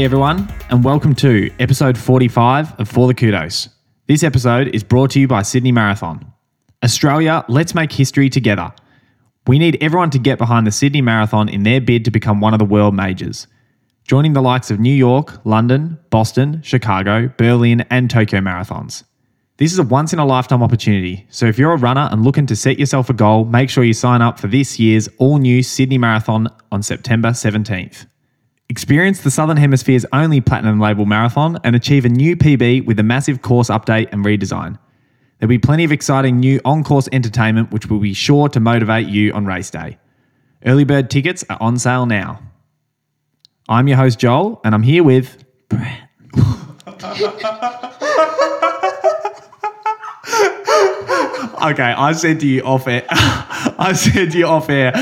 Hey 0.00 0.06
everyone, 0.06 0.50
and 0.70 0.82
welcome 0.82 1.14
to 1.16 1.50
episode 1.60 1.98
45 1.98 2.80
of 2.80 2.88
For 2.88 3.06
the 3.06 3.12
Kudos. 3.12 3.68
This 4.06 4.22
episode 4.22 4.68
is 4.68 4.82
brought 4.82 5.10
to 5.10 5.20
you 5.20 5.28
by 5.28 5.42
Sydney 5.42 5.72
Marathon. 5.72 6.32
Australia, 6.82 7.44
let's 7.48 7.74
make 7.74 7.92
history 7.92 8.30
together. 8.30 8.72
We 9.46 9.58
need 9.58 9.76
everyone 9.82 10.08
to 10.12 10.18
get 10.18 10.38
behind 10.38 10.66
the 10.66 10.70
Sydney 10.70 11.02
Marathon 11.02 11.50
in 11.50 11.64
their 11.64 11.82
bid 11.82 12.06
to 12.06 12.10
become 12.10 12.40
one 12.40 12.54
of 12.54 12.58
the 12.58 12.64
world 12.64 12.94
majors. 12.94 13.46
Joining 14.04 14.32
the 14.32 14.40
likes 14.40 14.70
of 14.70 14.80
New 14.80 14.94
York, 14.94 15.44
London, 15.44 15.98
Boston, 16.08 16.62
Chicago, 16.62 17.30
Berlin, 17.36 17.82
and 17.90 18.08
Tokyo 18.08 18.40
marathons. 18.40 19.04
This 19.58 19.70
is 19.70 19.78
a 19.78 19.82
once 19.82 20.14
in 20.14 20.18
a 20.18 20.24
lifetime 20.24 20.62
opportunity, 20.62 21.26
so 21.28 21.44
if 21.44 21.58
you're 21.58 21.74
a 21.74 21.76
runner 21.76 22.08
and 22.10 22.24
looking 22.24 22.46
to 22.46 22.56
set 22.56 22.78
yourself 22.78 23.10
a 23.10 23.12
goal, 23.12 23.44
make 23.44 23.68
sure 23.68 23.84
you 23.84 23.92
sign 23.92 24.22
up 24.22 24.40
for 24.40 24.46
this 24.46 24.78
year's 24.78 25.10
all 25.18 25.36
new 25.36 25.62
Sydney 25.62 25.98
Marathon 25.98 26.48
on 26.72 26.82
September 26.82 27.32
17th. 27.32 28.06
Experience 28.70 29.22
the 29.22 29.32
Southern 29.32 29.56
Hemisphere's 29.56 30.06
only 30.12 30.40
platinum 30.40 30.78
label 30.78 31.04
marathon 31.04 31.58
and 31.64 31.74
achieve 31.74 32.04
a 32.04 32.08
new 32.08 32.36
PB 32.36 32.86
with 32.86 33.00
a 33.00 33.02
massive 33.02 33.42
course 33.42 33.68
update 33.68 34.12
and 34.12 34.24
redesign. 34.24 34.78
There'll 35.38 35.48
be 35.48 35.58
plenty 35.58 35.82
of 35.82 35.90
exciting 35.90 36.38
new 36.38 36.60
on 36.64 36.84
course 36.84 37.08
entertainment, 37.10 37.72
which 37.72 37.86
will 37.86 37.98
be 37.98 38.14
sure 38.14 38.48
to 38.50 38.60
motivate 38.60 39.08
you 39.08 39.32
on 39.32 39.44
race 39.44 39.70
day. 39.70 39.98
Early 40.64 40.84
bird 40.84 41.10
tickets 41.10 41.44
are 41.50 41.58
on 41.60 41.80
sale 41.80 42.06
now. 42.06 42.42
I'm 43.68 43.88
your 43.88 43.96
host, 43.96 44.20
Joel, 44.20 44.60
and 44.62 44.72
I'm 44.72 44.84
here 44.84 45.02
with 45.02 45.42
Brett. 45.68 46.02
okay, 51.60 51.92
I 51.92 52.12
said 52.12 52.38
to 52.38 52.46
you 52.46 52.62
off 52.62 52.86
air, 52.86 53.04
I 53.10 53.94
said 53.96 54.30
to 54.30 54.38
you 54.38 54.46
off 54.46 54.70
air, 54.70 54.92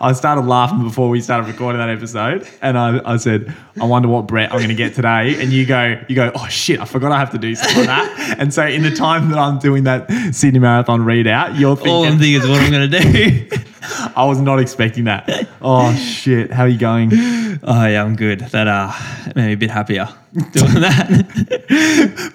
I 0.00 0.12
started 0.12 0.42
laughing 0.42 0.82
before 0.82 1.08
we 1.08 1.20
started 1.20 1.46
recording 1.46 1.78
that 1.78 1.88
episode, 1.88 2.48
and 2.62 2.78
I, 2.78 3.00
I 3.04 3.16
said, 3.16 3.54
I 3.80 3.84
wonder 3.84 4.08
what 4.08 4.26
Brett 4.26 4.52
I'm 4.52 4.58
going 4.58 4.68
to 4.68 4.74
get 4.74 4.94
today, 4.94 5.40
and 5.40 5.52
you 5.52 5.66
go, 5.66 6.00
you 6.08 6.14
go, 6.14 6.30
oh 6.34 6.46
shit, 6.48 6.80
I 6.80 6.84
forgot 6.84 7.12
I 7.12 7.18
have 7.18 7.30
to 7.30 7.38
do 7.38 7.54
something 7.54 7.86
like 7.86 7.86
that, 7.86 8.36
and 8.38 8.52
so 8.52 8.66
in 8.66 8.82
the 8.82 8.90
time 8.90 9.30
that 9.30 9.38
I'm 9.38 9.58
doing 9.58 9.84
that 9.84 10.10
Sydney 10.34 10.58
Marathon 10.58 11.00
readout, 11.00 11.58
you're 11.58 11.70
All 11.70 12.04
I'm 12.04 12.18
thinking, 12.18 12.18
thinking 12.18 12.42
is 12.42 12.48
what 12.48 12.60
I'm 12.60 12.70
going 12.70 12.90
to 12.90 13.00
do. 13.00 13.48
I 14.16 14.24
was 14.24 14.40
not 14.40 14.60
expecting 14.60 15.04
that. 15.04 15.48
Oh 15.60 15.94
shit, 15.94 16.50
how 16.50 16.62
are 16.62 16.68
you 16.68 16.78
going? 16.78 17.10
oh, 17.12 17.86
yeah, 17.86 18.02
I'm 18.02 18.16
good. 18.16 18.40
That 18.40 18.66
uh, 18.66 18.92
made 19.34 19.46
me 19.46 19.52
a 19.52 19.56
bit 19.56 19.70
happier 19.70 20.08
doing 20.34 20.80
that. 20.80 21.08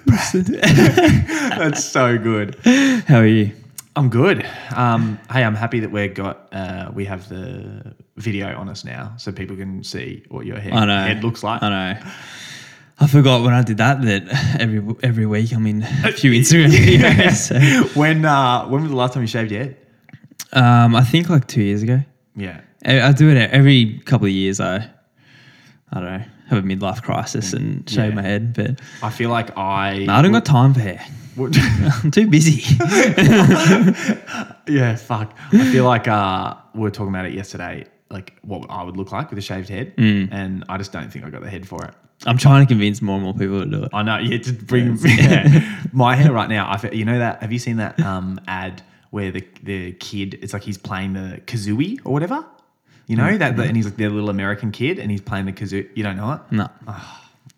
That's 1.58 1.84
so 1.84 2.18
good. 2.18 2.56
How 3.06 3.18
are 3.18 3.26
you? 3.26 3.52
I'm 3.96 4.08
good. 4.08 4.46
Um, 4.74 5.18
hey, 5.32 5.42
I'm 5.42 5.54
happy 5.56 5.80
that 5.80 5.90
we've 5.90 6.14
got 6.14 6.48
uh, 6.52 6.90
we 6.94 7.04
have 7.06 7.28
the 7.28 7.94
video 8.16 8.56
on 8.56 8.68
us 8.68 8.84
now, 8.84 9.14
so 9.16 9.32
people 9.32 9.56
can 9.56 9.82
see 9.82 10.24
what 10.28 10.46
your 10.46 10.58
head, 10.58 10.72
I 10.72 10.84
know. 10.86 11.02
head 11.02 11.24
looks 11.24 11.42
like. 11.42 11.62
I 11.62 11.68
know. 11.68 12.10
I 13.02 13.06
forgot 13.06 13.42
when 13.42 13.52
I 13.54 13.62
did 13.62 13.78
that 13.78 14.00
that 14.02 14.56
every 14.60 14.82
every 15.02 15.26
week 15.26 15.52
I'm 15.52 15.66
in 15.66 15.82
a 15.82 16.12
few 16.12 16.30
Instagram 16.40 16.68
videos. 16.70 17.48
So, 17.48 17.98
when 18.00 18.24
uh, 18.24 18.66
when 18.68 18.82
was 18.82 18.90
the 18.90 18.96
last 18.96 19.14
time 19.14 19.22
you 19.22 19.26
shaved 19.26 19.50
your 19.50 19.64
head? 19.64 19.76
um, 20.52 20.94
I 20.94 21.02
think 21.02 21.28
like 21.28 21.46
two 21.48 21.62
years 21.62 21.82
ago. 21.82 22.00
Yeah, 22.36 22.60
I, 22.84 23.00
I 23.00 23.12
do 23.12 23.28
it 23.30 23.36
every 23.50 23.98
couple 24.04 24.26
of 24.26 24.32
years. 24.32 24.60
I 24.60 24.88
I 25.92 26.00
don't 26.00 26.04
know 26.04 26.24
have 26.48 26.58
a 26.64 26.66
midlife 26.66 27.00
crisis 27.02 27.52
and 27.52 27.88
shave 27.88 28.08
Yeah. 28.10 28.14
my 28.16 28.22
head, 28.22 28.54
but 28.54 28.80
I 29.02 29.10
feel 29.10 29.30
like 29.30 29.56
I. 29.56 30.04
no, 30.04 30.14
I 30.14 30.22
don't 30.22 30.32
got 30.32 30.44
time 30.44 30.74
for 30.74 30.80
hair. 30.80 31.04
I'm 32.04 32.10
too 32.10 32.26
busy. 32.28 32.62
yeah, 34.68 34.96
fuck. 34.96 35.34
I 35.52 35.70
feel 35.72 35.84
like 35.84 36.08
uh, 36.08 36.54
we 36.74 36.80
were 36.80 36.90
talking 36.90 37.08
about 37.12 37.26
it 37.26 37.32
yesterday, 37.34 37.86
like 38.10 38.34
what 38.42 38.66
I 38.70 38.82
would 38.82 38.96
look 38.96 39.12
like 39.12 39.30
with 39.30 39.38
a 39.38 39.42
shaved 39.42 39.68
head, 39.68 39.96
Mm. 39.96 40.28
and 40.32 40.64
I 40.68 40.78
just 40.78 40.92
don't 40.92 41.12
think 41.12 41.24
I 41.24 41.30
got 41.30 41.42
the 41.42 41.50
head 41.50 41.66
for 41.66 41.84
it. 41.84 41.94
I'm 42.26 42.36
trying 42.36 42.66
to 42.66 42.68
convince 42.68 43.00
more 43.00 43.14
and 43.16 43.24
more 43.24 43.32
people 43.34 43.60
to 43.60 43.66
do 43.66 43.84
it. 43.84 43.90
I 43.94 44.02
know. 44.02 44.18
Yeah, 44.18 44.38
to 44.38 44.52
bring 44.52 44.96
yeah. 45.04 45.78
my 45.92 46.14
hair 46.14 46.32
right 46.32 46.48
now. 46.50 46.70
I 46.70 46.76
fe- 46.76 46.94
you 46.94 47.04
know 47.06 47.18
that. 47.18 47.40
Have 47.40 47.50
you 47.52 47.58
seen 47.58 47.78
that 47.78 47.98
um, 48.00 48.38
ad 48.46 48.82
where 49.10 49.30
the 49.30 49.42
the 49.62 49.92
kid? 49.92 50.38
It's 50.42 50.52
like 50.52 50.62
he's 50.62 50.76
playing 50.78 51.14
the 51.14 51.40
kazooie 51.46 51.98
or 52.04 52.12
whatever. 52.12 52.44
You 53.06 53.16
know 53.16 53.36
that, 53.38 53.58
and 53.58 53.74
he's 53.76 53.86
like 53.86 53.96
their 53.96 54.10
little 54.10 54.30
American 54.30 54.70
kid, 54.70 54.98
and 55.00 55.10
he's 55.10 55.20
playing 55.22 55.46
the 55.46 55.52
kazoo. 55.52 55.88
You 55.96 56.02
don't 56.04 56.16
know 56.16 56.32
it? 56.32 56.40
No. 56.52 56.68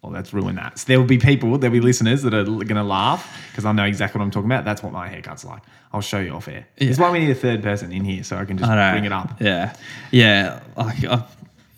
Well, 0.03 0.11
that's 0.11 0.33
ruined 0.35 0.59
that. 0.59 0.81
So 0.81 0.87
there 0.89 0.99
will 0.99 1.07
be 1.07 1.19
people, 1.19 1.57
there'll 1.59 1.73
be 1.73 1.81
listeners 1.81 2.23
that 2.23 2.35
are 2.35 2.43
going 2.45 2.67
to 2.75 2.83
laugh 2.83 3.41
because 3.51 3.65
I 3.65 3.71
know 3.71 3.85
exactly 3.85 4.19
what 4.19 4.25
I'm 4.25 4.31
talking 4.33 4.51
about. 4.51 4.65
That's 4.65 4.83
what 4.83 4.93
my 4.93 5.07
haircut's 5.09 5.45
like. 5.45 5.63
I'll 5.93 6.01
show 6.01 6.19
you 6.19 6.33
off 6.33 6.49
air. 6.49 6.67
This 6.77 6.91
is 6.91 6.99
why 6.99 7.11
we 7.11 7.21
need 7.21 7.31
a 7.31 7.35
third 7.37 7.63
person 7.63 7.93
in 7.93 8.05
here 8.05 8.25
so 8.25 8.37
I 8.37 8.45
can 8.45 8.59
just 8.59 8.69
I 8.69 8.93
bring 8.93 9.05
it 9.05 9.13
up. 9.13 9.41
Yeah, 9.41 9.75
yeah. 10.11 10.61
Like 10.77 11.05
I, 11.05 11.23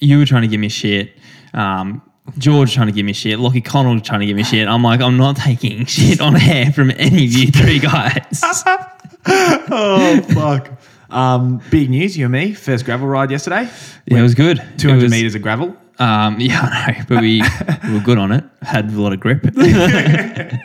you 0.01 0.19
were 0.19 0.25
trying 0.25 0.43
to 0.43 0.49
give 0.49 0.61
me 0.61 0.69
shit. 0.71 1.13
Um, 1.53 2.01
George 2.39 2.73
trying 2.73 2.87
to 2.87 2.93
give 2.95 3.05
me 3.05 3.13
shit. 3.13 3.39
Lockie 3.39 3.61
Connell 3.61 4.01
trying 4.01 4.21
to 4.21 4.27
give 4.27 4.37
me 4.37 4.45
shit. 4.45 4.67
I'm 4.69 4.83
like, 4.83 5.03
I'm 5.03 5.19
not 5.19 5.37
taking 5.37 5.85
shit 5.87 6.23
on 6.23 6.35
hair 6.35 6.73
from 6.73 6.91
any 6.93 7.27
of 7.27 7.33
you 7.33 7.49
three 7.49 7.79
guys. 7.79 8.43
Oh, 9.27 10.21
fuck. 10.35 10.71
Um, 11.11 11.61
big 11.71 11.89
news, 11.89 12.17
you 12.19 12.27
and 12.27 12.33
me. 12.33 12.53
First 12.53 12.85
gravel 12.85 13.07
ride 13.07 13.31
yesterday. 13.31 13.69
yeah, 14.07 14.19
it 14.19 14.23
was 14.23 14.35
good. 14.35 14.63
200 14.79 15.03
was- 15.03 15.11
meters 15.13 15.35
of 15.35 15.43
gravel. 15.43 15.77
Um, 15.99 16.41
yeah, 16.41 16.61
I 16.61 16.93
know, 16.93 17.05
but 17.09 17.21
we, 17.21 17.43
we 17.87 17.95
were 17.95 18.05
good 18.05 18.19
on 18.19 18.33
it. 18.33 18.45
Had 18.63 18.91
a 18.91 19.01
lot 19.01 19.13
of 19.13 19.21
grip. 19.21 19.45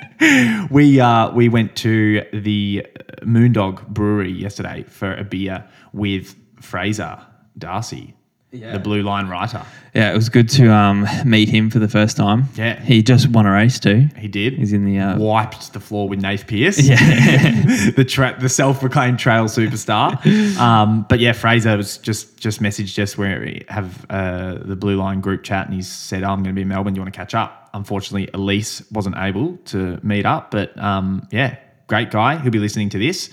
We 0.69 0.99
uh, 0.99 1.31
we 1.31 1.47
went 1.47 1.77
to 1.77 2.25
the 2.33 2.85
Moondog 3.21 3.87
Brewery 3.87 4.31
yesterday 4.31 4.83
for 4.83 5.15
a 5.15 5.23
beer 5.23 5.63
with 5.93 6.35
Fraser 6.59 7.25
Darcy, 7.57 8.15
Yeah. 8.51 8.71
the 8.71 8.79
Blue 8.79 9.03
Line 9.03 9.27
writer. 9.27 9.63
yeah, 9.93 10.11
it 10.11 10.15
was 10.15 10.27
good 10.29 10.49
to 10.49 10.73
um, 10.73 11.05
meet 11.23 11.49
him 11.49 11.69
for 11.69 11.77
the 11.77 11.87
first 11.87 12.17
time. 12.17 12.45
Yeah. 12.55 12.79
he 12.81 13.03
just 13.03 13.27
won 13.29 13.45
a 13.45 13.51
race 13.51 13.79
too. 13.79 14.07
He 14.17 14.27
did. 14.27 14.53
He's 14.53 14.73
in 14.73 14.85
the 14.85 14.97
uh, 14.97 15.19
wiped 15.19 15.73
the 15.73 15.79
floor 15.79 16.09
with 16.09 16.19
Nath 16.21 16.47
Pierce. 16.47 16.79
Yeah. 16.81 16.95
the 17.95 18.03
tra- 18.07 18.35
the 18.39 18.49
self-proclaimed 18.49 19.19
trail 19.19 19.45
superstar. 19.45 20.19
Um, 20.59 21.05
but 21.07 21.19
yeah, 21.19 21.33
Fraser 21.33 21.77
was 21.77 21.97
just 21.99 22.37
just 22.37 22.59
messaged 22.61 22.97
us 23.01 23.17
where 23.17 23.39
we 23.39 23.65
have 23.69 24.05
uh, 24.09 24.55
the 24.61 24.75
Blue 24.75 24.95
Line 24.97 25.21
group 25.21 25.43
chat, 25.43 25.67
and 25.67 25.75
he 25.75 25.81
said, 25.81 26.23
oh, 26.23 26.29
"I'm 26.29 26.43
going 26.43 26.53
to 26.55 26.59
be 26.59 26.63
in 26.63 26.67
Melbourne. 26.67 26.93
Do 26.93 26.97
you 26.97 27.03
want 27.03 27.13
to 27.13 27.17
catch 27.17 27.35
up?" 27.35 27.69
Unfortunately, 27.73 28.29
Elise 28.33 28.83
wasn't 28.91 29.15
able 29.17 29.57
to 29.65 29.99
meet 30.03 30.25
up, 30.25 30.51
but 30.51 30.77
um, 30.77 31.27
yeah, 31.31 31.57
great 31.87 32.09
guy. 32.11 32.37
He'll 32.37 32.51
be 32.51 32.59
listening 32.59 32.89
to 32.89 32.97
this. 32.99 33.29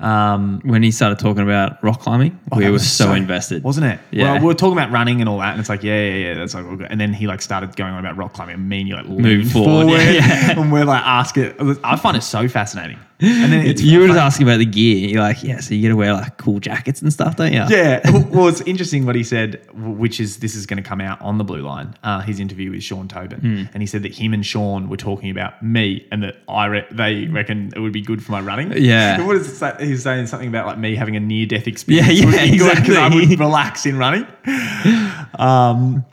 Um, 0.00 0.60
when 0.64 0.82
he 0.82 0.90
started 0.90 1.18
talking 1.18 1.42
about 1.42 1.82
rock 1.82 2.00
climbing, 2.00 2.38
we 2.54 2.62
that 2.62 2.66
were 2.68 2.72
was 2.74 2.90
so, 2.90 3.12
invested, 3.14 3.64
wasn't 3.64 3.86
it? 3.86 4.00
Yeah. 4.10 4.32
Well, 4.32 4.40
we 4.40 4.46
were 4.46 4.54
talking 4.54 4.78
about 4.78 4.90
running 4.92 5.20
and 5.20 5.28
all 5.28 5.38
that, 5.38 5.50
and 5.52 5.60
it's 5.60 5.68
like, 5.68 5.82
yeah, 5.82 6.00
yeah, 6.08 6.14
yeah, 6.28 6.34
that's 6.34 6.54
like, 6.54 6.64
all 6.64 6.76
good. 6.76 6.86
and 6.90 7.00
then 7.00 7.12
he 7.12 7.26
like 7.26 7.42
started 7.42 7.74
going 7.76 7.92
on 7.92 7.98
about 8.00 8.16
rock 8.16 8.32
climbing, 8.32 8.54
and 8.54 8.68
me 8.68 8.80
and 8.80 8.88
you 8.88 8.94
like 8.94 9.06
leaned 9.08 9.50
forward, 9.50 9.88
yeah, 9.90 10.10
yeah. 10.12 10.50
and 10.60 10.72
we're 10.72 10.84
like 10.84 11.02
ask 11.04 11.36
it. 11.36 11.56
I 11.82 11.96
find 11.96 12.16
it 12.16 12.22
so 12.22 12.46
fascinating. 12.48 12.98
And 13.20 13.52
then 13.52 13.66
it's 13.66 13.82
you 13.82 13.98
were 13.98 14.06
just 14.06 14.18
asking 14.20 14.46
about 14.46 14.58
the 14.58 14.64
gear. 14.66 15.08
You're 15.08 15.22
like, 15.22 15.42
yeah, 15.42 15.58
so 15.58 15.74
you 15.74 15.82
get 15.82 15.88
to 15.88 15.96
wear 15.96 16.12
like 16.12 16.36
cool 16.36 16.60
jackets 16.60 17.02
and 17.02 17.12
stuff, 17.12 17.34
don't 17.34 17.52
you? 17.52 17.64
Yeah. 17.68 18.00
Well, 18.30 18.46
it's 18.46 18.60
interesting 18.60 19.06
what 19.06 19.16
he 19.16 19.24
said, 19.24 19.60
which 19.74 20.20
is 20.20 20.36
this 20.36 20.54
is 20.54 20.66
going 20.66 20.80
to 20.80 20.88
come 20.88 21.00
out 21.00 21.20
on 21.20 21.36
the 21.36 21.42
Blue 21.42 21.62
Line. 21.62 21.96
Uh, 22.04 22.20
his 22.20 22.38
interview 22.38 22.70
with 22.70 22.84
Sean 22.84 23.08
Tobin, 23.08 23.40
Hmm. 23.40 23.62
and 23.74 23.82
he 23.82 23.88
said 23.88 24.04
that 24.04 24.14
him 24.14 24.32
and 24.34 24.46
Sean 24.46 24.88
were 24.88 24.96
talking 24.96 25.30
about 25.30 25.60
me, 25.64 26.06
and 26.12 26.22
that 26.22 26.36
I 26.48 26.66
re- 26.66 26.86
they 26.92 27.26
reckon 27.26 27.72
it 27.74 27.80
would 27.80 27.92
be 27.92 28.02
good 28.02 28.24
for 28.24 28.30
my 28.30 28.40
running. 28.40 28.72
Yeah. 28.76 29.20
What 29.26 29.34
is 29.34 29.48
it? 29.48 29.58
He's 29.88 30.02
saying 30.02 30.26
something 30.28 30.48
about 30.48 30.66
like 30.66 30.78
me 30.78 30.94
having 30.94 31.16
a 31.16 31.20
near 31.20 31.46
death 31.46 31.66
experience. 31.66 32.08
Yeah, 32.08 32.12
yeah, 32.12 32.24
would 32.26 32.50
be 32.52 32.58
good 32.58 32.76
'cause 32.78 32.96
I 32.96 33.06
exactly. 33.06 33.26
would 33.26 33.40
relax 33.40 33.86
in 33.86 33.98
running. 33.98 34.26
Um, 35.38 36.04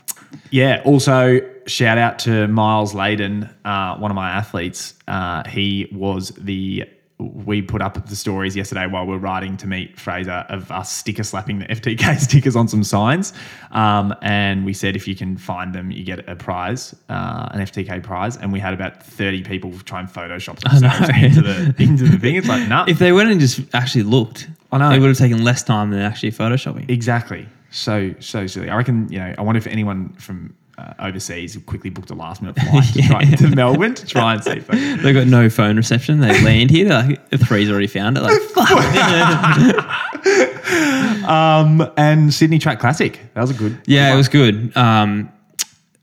yeah. 0.50 0.82
Also, 0.84 1.40
shout 1.66 1.98
out 1.98 2.18
to 2.20 2.46
Miles 2.48 2.94
Layden, 2.94 3.48
uh, 3.64 3.96
one 3.98 4.10
of 4.10 4.14
my 4.14 4.30
athletes. 4.30 4.94
Uh, 5.08 5.42
he 5.48 5.88
was 5.92 6.30
the. 6.38 6.84
We 7.18 7.62
put 7.62 7.80
up 7.80 8.08
the 8.08 8.14
stories 8.16 8.54
yesterday 8.54 8.86
while 8.86 9.06
we 9.06 9.14
are 9.14 9.18
riding 9.18 9.56
to 9.58 9.66
meet 9.66 9.98
Fraser 9.98 10.44
of 10.50 10.70
us 10.70 10.92
sticker 10.92 11.22
slapping 11.22 11.60
the 11.60 11.64
FTK 11.76 12.18
stickers 12.20 12.54
on 12.54 12.68
some 12.68 12.84
signs, 12.84 13.32
um, 13.70 14.14
and 14.20 14.66
we 14.66 14.74
said 14.74 14.96
if 14.96 15.08
you 15.08 15.16
can 15.16 15.38
find 15.38 15.74
them, 15.74 15.90
you 15.90 16.04
get 16.04 16.28
a 16.28 16.36
prize, 16.36 16.94
uh, 17.08 17.48
an 17.52 17.60
FTK 17.60 18.02
prize. 18.02 18.36
And 18.36 18.52
we 18.52 18.60
had 18.60 18.74
about 18.74 19.02
thirty 19.02 19.42
people 19.42 19.72
try 19.86 20.00
and 20.00 20.08
Photoshop 20.10 20.58
themselves 20.60 21.08
into 21.08 21.40
the 21.40 21.74
into 21.82 22.04
the 22.04 22.18
thing. 22.18 22.36
It's 22.36 22.48
like 22.48 22.68
no, 22.74 22.84
If 22.86 22.98
they 22.98 23.12
went 23.12 23.30
and 23.30 23.40
just 23.40 23.60
actually 23.74 24.02
looked, 24.04 24.48
I 24.70 24.76
know. 24.76 24.90
it 24.90 24.98
would 24.98 25.08
have 25.08 25.16
taken 25.16 25.42
less 25.42 25.62
time 25.62 25.90
than 25.92 26.00
actually 26.00 26.32
photoshopping. 26.32 26.90
Exactly. 26.90 27.48
So 27.70 28.14
so 28.20 28.46
silly. 28.46 28.68
I 28.68 28.76
reckon 28.76 29.10
you 29.10 29.20
know. 29.20 29.34
I 29.38 29.40
wonder 29.40 29.56
if 29.58 29.66
anyone 29.66 30.10
from 30.18 30.54
uh, 30.78 30.94
overseas 30.98 31.56
quickly 31.66 31.90
booked 31.90 32.10
a 32.10 32.14
last 32.14 32.42
minute 32.42 32.58
flight 32.60 32.84
to, 32.94 33.02
try, 33.02 33.24
to 33.24 33.48
Melbourne 33.54 33.94
to 33.94 34.06
try 34.06 34.34
and 34.34 34.44
see. 34.44 34.50
If 34.52 34.66
they, 34.66 34.96
They 34.96 35.12
got 35.12 35.26
no 35.26 35.48
phone 35.48 35.76
reception. 35.76 36.20
They 36.20 36.42
land 36.44 36.70
here. 36.70 36.88
They're 36.88 37.02
like, 37.02 37.30
the 37.30 37.38
three's 37.38 37.70
already 37.70 37.86
found 37.86 38.18
it. 38.18 38.22
Like, 38.22 38.40
fuck. 38.42 38.70
um, 41.28 41.90
and 41.96 42.32
Sydney 42.32 42.58
Track 42.58 42.80
Classic. 42.80 43.18
That 43.34 43.40
was 43.40 43.50
a 43.50 43.54
good. 43.54 43.80
yeah, 43.86 44.12
it 44.12 44.16
was 44.16 44.28
good. 44.28 44.76
Um, 44.76 45.30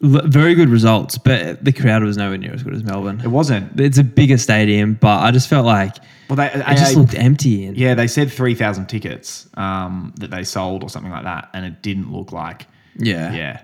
l- 0.03 0.21
very 0.25 0.55
good 0.55 0.69
results, 0.69 1.17
but 1.17 1.63
the 1.63 1.71
crowd 1.71 2.03
was 2.03 2.17
nowhere 2.17 2.37
near 2.37 2.53
as 2.53 2.63
good 2.63 2.73
as 2.73 2.83
Melbourne. 2.83 3.21
It 3.23 3.27
wasn't. 3.29 3.79
It's 3.79 3.97
a 3.97 4.03
bigger 4.03 4.37
stadium, 4.37 4.95
but 4.95 5.19
I 5.21 5.31
just 5.31 5.49
felt 5.49 5.65
like 5.65 5.95
Well, 6.29 6.35
they, 6.37 6.47
it 6.51 6.65
just 6.77 6.93
they- 6.95 6.99
looked 6.99 7.15
empty. 7.15 7.65
And 7.65 7.77
yeah, 7.77 7.95
they 7.95 8.07
said 8.07 8.31
three 8.31 8.55
thousand 8.55 8.87
tickets 8.87 9.47
um, 9.55 10.13
that 10.17 10.31
they 10.31 10.43
sold 10.43 10.83
or 10.83 10.89
something 10.89 11.11
like 11.11 11.23
that, 11.23 11.49
and 11.53 11.65
it 11.65 11.81
didn't 11.81 12.11
look 12.11 12.31
like. 12.31 12.67
yeah, 12.97 13.33
Yeah, 13.33 13.61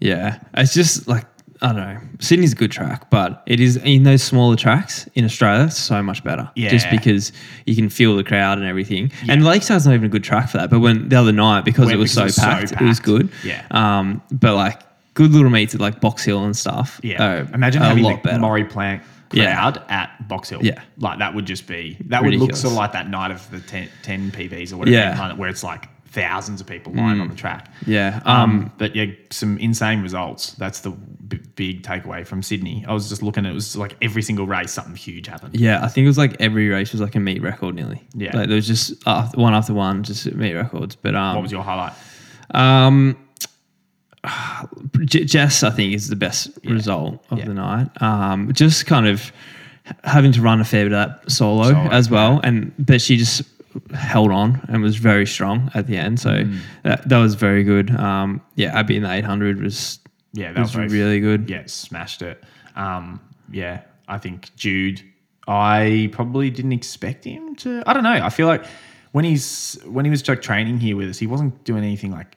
yeah. 0.00 0.38
It's 0.54 0.74
just 0.74 1.06
like 1.08 1.24
I 1.62 1.68
don't 1.68 1.76
know. 1.76 1.98
Sydney's 2.20 2.52
a 2.52 2.56
good 2.56 2.70
track, 2.70 3.08
but 3.08 3.42
it 3.46 3.60
is 3.60 3.78
in 3.78 4.02
those 4.02 4.22
smaller 4.22 4.56
tracks 4.56 5.08
in 5.14 5.24
Australia, 5.24 5.70
so 5.70 6.02
much 6.02 6.22
better. 6.22 6.50
Yeah. 6.54 6.68
Just 6.68 6.90
because 6.90 7.32
you 7.64 7.74
can 7.74 7.88
feel 7.88 8.14
the 8.14 8.22
crowd 8.24 8.58
and 8.58 8.66
everything. 8.66 9.10
And 9.26 9.42
Lakeside's 9.42 9.86
not 9.86 9.94
even 9.94 10.04
a 10.04 10.08
good 10.10 10.22
track 10.22 10.50
for 10.50 10.58
that. 10.58 10.68
But 10.68 10.80
when 10.80 11.08
the 11.08 11.16
other 11.16 11.32
night, 11.32 11.64
because 11.64 11.86
When- 11.86 11.94
it 11.94 11.98
was, 11.98 12.14
because 12.14 12.34
so, 12.34 12.42
it 12.42 12.60
was 12.60 12.68
so 12.70 12.76
packed, 12.76 12.82
it 12.82 12.84
was 12.84 13.00
good. 13.00 13.30
Yeah. 13.42 13.64
Um, 13.70 14.20
but 14.30 14.54
like 14.54 14.82
good 15.14 15.32
little 15.32 15.48
meets 15.50 15.74
at 15.74 15.80
like 15.80 15.98
Box 15.98 16.24
Hill 16.24 16.44
and 16.44 16.54
stuff. 16.54 17.00
Yeah. 17.02 17.46
Imagine 17.54 17.80
a 17.80 17.86
having 17.86 18.04
lot 18.04 18.22
the 18.22 18.28
better. 18.28 18.38
Maurie 18.38 18.64
Plant 18.64 19.02
Yeah. 19.32 19.54
crowd 19.54 19.82
at 19.88 20.28
Box 20.28 20.50
Hill. 20.50 20.60
Yeah. 20.62 20.82
Like 20.98 21.20
that 21.20 21.34
would 21.34 21.46
just 21.46 21.66
be, 21.66 21.96
that 22.08 22.22
would 22.22 22.34
look 22.34 22.54
sort 22.54 22.72
of 22.72 22.76
like 22.76 22.92
that 22.92 23.08
night 23.08 23.30
of 23.30 23.50
the 23.50 23.60
10, 23.60 23.88
10 24.02 24.30
PBs 24.30 24.74
or 24.74 24.76
whatever, 24.76 24.94
Yeah. 24.94 25.32
Where 25.32 25.48
it's 25.48 25.64
like 25.64 25.88
thousands 26.20 26.60
of 26.60 26.66
people 26.66 26.92
lying 26.94 27.20
on 27.20 27.28
the 27.28 27.34
track. 27.34 27.70
Yeah. 27.86 28.20
Um, 28.24 28.36
Um, 28.50 28.72
but 28.78 28.96
yeah, 28.96 29.06
some 29.30 29.58
insane 29.58 30.00
results. 30.02 30.52
That's 30.52 30.80
the 30.80 30.90
b- 30.90 31.40
big 31.56 31.82
takeaway 31.82 32.26
from 32.26 32.42
Sydney. 32.42 32.84
I 32.88 32.92
was 32.94 33.08
just 33.08 33.22
looking, 33.22 33.44
it 33.44 33.52
was 33.52 33.76
like 33.76 33.96
every 34.00 34.22
single 34.22 34.46
race, 34.46 34.72
something 34.72 34.96
huge 34.96 35.26
happened. 35.26 35.54
yeah, 35.60 35.84
I 35.84 35.88
think 35.88 36.04
it 36.06 36.08
was 36.08 36.18
like 36.18 36.34
every 36.40 36.68
race 36.68 36.90
was 36.92 37.00
like 37.00 37.14
a 37.16 37.20
meet 37.20 37.42
record 37.42 37.74
nearly. 37.74 38.00
Yeah. 38.14 38.34
Like 38.36 38.48
there 38.48 38.56
was 38.56 38.66
just 38.66 38.94
uh, 39.06 39.28
one 39.34 39.52
after 39.54 39.74
one, 39.74 40.02
just 40.02 40.26
meet 40.34 40.54
records. 40.54 40.96
But 40.96 41.14
um, 41.14 41.34
What 41.36 41.42
was 41.42 41.52
your 41.52 41.62
highlight? 41.62 41.92
Um, 42.52 43.16
J- 45.04 45.24
Jess, 45.24 45.62
I 45.62 45.70
think, 45.70 45.94
is 45.94 46.08
the 46.08 46.16
best 46.16 46.50
result 46.64 47.24
of 47.30 47.38
Yeah. 47.38 47.44
the 47.46 47.54
night. 47.54 48.02
Um, 48.02 48.52
just 48.52 48.86
kind 48.86 49.06
of 49.06 49.30
having 50.02 50.32
to 50.32 50.40
run 50.40 50.60
a 50.60 50.64
fair 50.64 50.84
bit 50.84 50.92
of 50.92 50.98
that 51.10 51.30
solo, 51.30 51.64
Solo, 51.70 51.90
as 51.90 52.10
well, 52.10 52.40
and 52.42 52.72
but 52.78 53.00
she 53.00 53.16
just 53.16 53.42
held 53.94 54.30
on 54.32 54.60
and 54.68 54.82
was 54.82 54.96
very 54.96 55.26
strong 55.26 55.70
at 55.74 55.86
the 55.86 55.96
end. 55.96 56.20
So 56.20 56.30
Mm. 56.30 56.58
that, 56.82 57.08
that 57.08 57.18
was 57.18 57.34
very 57.34 57.64
good. 57.64 57.90
Um, 57.90 58.40
yeah, 58.54 58.76
Abby 58.78 58.96
in 58.96 59.02
the 59.02 59.10
800 59.12 59.60
was 59.62 59.98
Yeah, 60.32 60.52
that 60.52 60.60
was 60.60 60.76
was, 60.76 60.92
really 60.92 61.20
good. 61.20 61.48
Yeah, 61.50 61.62
smashed 61.66 62.22
it. 62.22 62.42
Um, 62.74 63.20
yeah, 63.50 63.82
I 64.08 64.18
think 64.18 64.50
Jude. 64.56 65.02
I 65.48 66.08
probably 66.12 66.50
didn't 66.50 66.72
expect 66.72 67.24
him 67.24 67.54
to. 67.56 67.82
I 67.86 67.92
don't 67.92 68.02
know. 68.02 68.10
I 68.10 68.30
feel 68.30 68.48
like 68.48 68.64
when 69.12 69.24
he's 69.24 69.78
when 69.86 70.04
he 70.04 70.10
was 70.10 70.26
like 70.28 70.42
training 70.42 70.78
here 70.80 70.96
with 70.96 71.08
us, 71.08 71.18
he 71.18 71.26
wasn't 71.28 71.62
doing 71.64 71.84
anything 71.84 72.10
like 72.10 72.36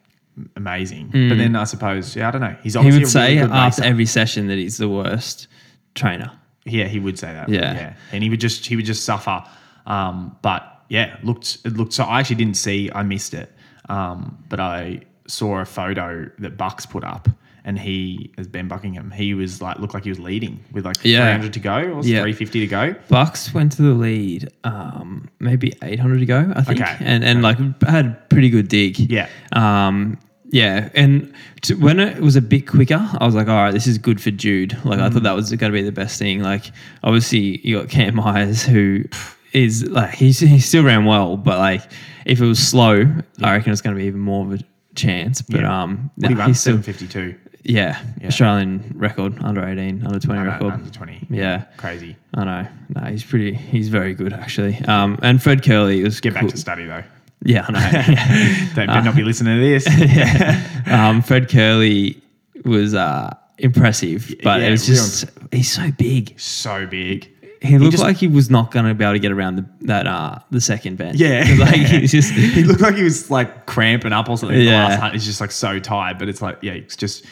amazing. 0.56 1.08
But 1.12 1.38
then 1.38 1.56
I 1.56 1.64
suppose, 1.64 2.16
yeah, 2.16 2.28
I 2.28 2.32
don't 2.32 2.42
know. 2.42 2.56
He's 2.62 2.76
Mm. 2.76 2.84
He 2.92 3.00
would 3.00 3.08
say 3.08 3.20
a 3.20 3.42
really 3.42 3.48
good 3.48 3.56
after 3.56 3.84
every 3.84 4.06
session 4.06 4.48
that 4.48 4.58
he's 4.60 4.78
the 4.78 4.88
worst 4.88 5.48
trainer. 5.96 6.32
Yeah, 6.66 6.86
he 6.86 7.00
would 7.00 7.18
say 7.18 7.34
that. 7.34 7.50
Yeah. 7.50 7.74
yeah, 7.74 7.94
and 8.12 8.22
he 8.24 8.30
would 8.30 8.40
just 8.40 8.66
he 8.66 8.76
would 8.76 8.86
just 8.86 9.04
suffer. 9.04 9.44
Um, 9.88 10.38
but 10.44 10.79
yeah, 10.90 11.16
it 11.18 11.24
looked 11.24 11.60
it 11.66 11.78
looked 11.78 11.94
so. 11.94 12.04
I 12.04 12.20
actually 12.20 12.36
didn't 12.38 12.58
see. 12.58 12.90
I 12.94 13.04
missed 13.04 13.34
it. 13.34 13.52
Um, 13.88 14.44
but 14.50 14.60
I 14.60 15.02
saw 15.28 15.60
a 15.60 15.66
photo 15.66 16.30
that 16.40 16.58
Bucks 16.58 16.86
put 16.86 17.04
up, 17.04 17.28
and 17.66 17.78
he, 17.80 18.32
as 18.38 18.48
Ben 18.48 18.68
Buckingham, 18.68 19.10
he 19.12 19.34
was 19.34 19.62
like 19.62 19.80
looked 19.80 19.94
like 19.96 20.04
he 20.04 20.10
was 20.10 20.20
leading 20.20 20.64
with 20.72 20.86
like 20.86 20.98
Yeah. 21.04 21.26
300 21.26 21.54
to 21.54 21.60
go 21.60 21.76
or 21.76 22.04
Yeah. 22.04 22.22
350 22.22 22.60
to 22.62 22.68
go. 22.68 22.96
Bucks 23.10 23.54
went 23.54 23.72
to 23.74 23.82
the 23.82 23.94
lead, 23.94 24.50
um, 24.64 25.30
maybe 25.40 25.74
800 25.82 26.20
to 26.20 26.26
go, 26.26 26.52
I 26.56 26.62
think, 26.64 26.82
Okay. 26.82 26.98
and 27.00 27.24
and 27.24 27.42
like 27.42 27.58
had 27.84 28.06
a 28.06 28.18
pretty 28.30 28.50
good 28.50 28.68
dig. 28.68 29.00
Yeah. 29.00 29.28
Um, 29.54 30.18
yeah, 30.52 30.90
and 30.96 31.32
to, 31.62 31.76
when 31.76 32.00
it 32.00 32.22
was 32.22 32.36
a 32.36 32.42
bit 32.42 32.68
quicker, 32.68 33.08
I 33.20 33.24
was 33.26 33.36
like, 33.36 33.48
all 33.48 33.56
right, 33.66 33.72
this 33.72 33.86
is 33.86 34.00
good 34.00 34.20
for 34.20 34.32
Jude. 34.32 34.76
Like, 34.84 35.00
I 35.00 35.08
thought 35.12 35.22
that 35.22 35.36
was 35.36 35.52
going 35.52 35.72
to 35.72 35.78
be 35.78 35.84
the 35.84 35.92
best 35.92 36.18
thing. 36.18 36.42
Like, 36.42 36.72
obviously, 37.04 37.60
you 37.64 37.78
got 37.80 37.90
Cam 37.90 38.16
Myers, 38.16 38.64
who 38.64 39.04
is 39.54 39.86
like, 39.88 40.14
he's, 40.14 40.40
he 40.40 40.60
still 40.60 40.84
ran 40.84 41.06
well, 41.06 41.38
but 41.38 41.58
like, 41.58 41.82
if 42.26 42.40
it 42.42 42.46
was 42.46 42.60
slow, 42.60 43.06
I 43.42 43.56
reckon 43.56 43.72
it's 43.72 43.82
going 43.82 43.96
to 43.96 44.00
be 44.00 44.08
even 44.08 44.20
more 44.20 44.46
of 44.46 44.54
a 44.54 44.64
chance. 44.96 45.42
But 45.42 45.62
Yeah. 45.62 45.82
um, 45.84 46.12
What 46.16 46.30
he 46.30 46.36
nah, 46.36 46.48
he's 46.48 46.60
752. 46.60 47.36
yeah, 47.64 48.00
Yeah. 48.22 48.28
Australian 48.28 48.94
record, 48.96 49.42
under 49.44 49.66
18, 49.68 50.06
under 50.06 50.20
20 50.20 50.40
Under, 50.40 50.52
record. 50.52 50.74
under 50.74 50.90
20. 50.92 51.28
Yeah. 51.30 51.64
Crazy. 51.78 52.16
I 52.36 52.44
know. 52.44 52.68
No, 52.96 53.02
he's 53.10 53.24
pretty. 53.24 53.54
He's 53.54 53.90
very 53.90 54.14
good 54.14 54.34
actually. 54.34 54.78
Um, 54.86 55.18
and 55.24 55.42
Fred 55.42 55.64
Kerley 55.64 56.04
was 56.04 56.20
Get 56.20 56.34
back 56.36 56.48
to 56.48 56.58
study 56.58 56.86
though. 56.86 57.04
Yeah, 57.44 57.66
I 57.68 57.72
know. 57.72 58.70
They 58.76 58.86
better 58.86 59.02
not 59.02 59.16
be 59.16 59.24
listening 59.24 59.58
to 59.58 59.64
this. 59.80 59.88
um, 60.88 61.22
Fred 61.22 61.48
Kerley 61.50 62.22
was 62.66 62.94
uh, 62.94 63.34
impressive, 63.58 64.36
but 64.44 64.60
Yeah, 64.62 64.68
it 64.68 64.72
was 64.72 64.90
real 64.90 64.98
just 64.98 65.26
he's 65.52 65.72
so 65.72 65.90
big. 65.98 66.38
so 66.40 66.86
big. 66.86 67.30
He 67.62 67.78
looked 67.78 67.92
just- 67.92 68.04
like 68.04 68.18
he 68.18 68.28
was 68.28 68.50
not 68.50 68.72
going 68.72 68.86
to 68.86 68.94
be 68.94 69.04
able 69.04 69.14
to 69.16 69.20
get 69.20 69.32
around 69.32 69.58
the, 69.58 69.66
that 69.82 70.08
uh, 70.08 70.40
the 70.50 70.62
second 70.62 70.98
bend. 70.98 71.20
Yeah. 71.20 71.46
like 71.60 71.76
he's 71.76 72.12
just 72.20 72.32
he 72.32 72.64
looked 72.64 72.82
like 72.82 72.96
he 72.96 73.04
was 73.04 73.30
like 73.30 73.66
cramping 73.66 74.14
up 74.14 74.30
or 74.30 74.38
something. 74.38 74.58
Yeah. 74.60 74.64
The 74.66 74.72
last 74.90 75.00
hunt. 75.00 75.14
He's 75.14 75.26
just 75.26 75.42
like 75.42 75.52
so 75.52 75.80
tired, 75.80 76.18
but 76.18 76.30
it's 76.30 76.42
like 76.42 76.60
yeah, 76.62 76.74
it's 76.74 76.96
just 76.96 77.26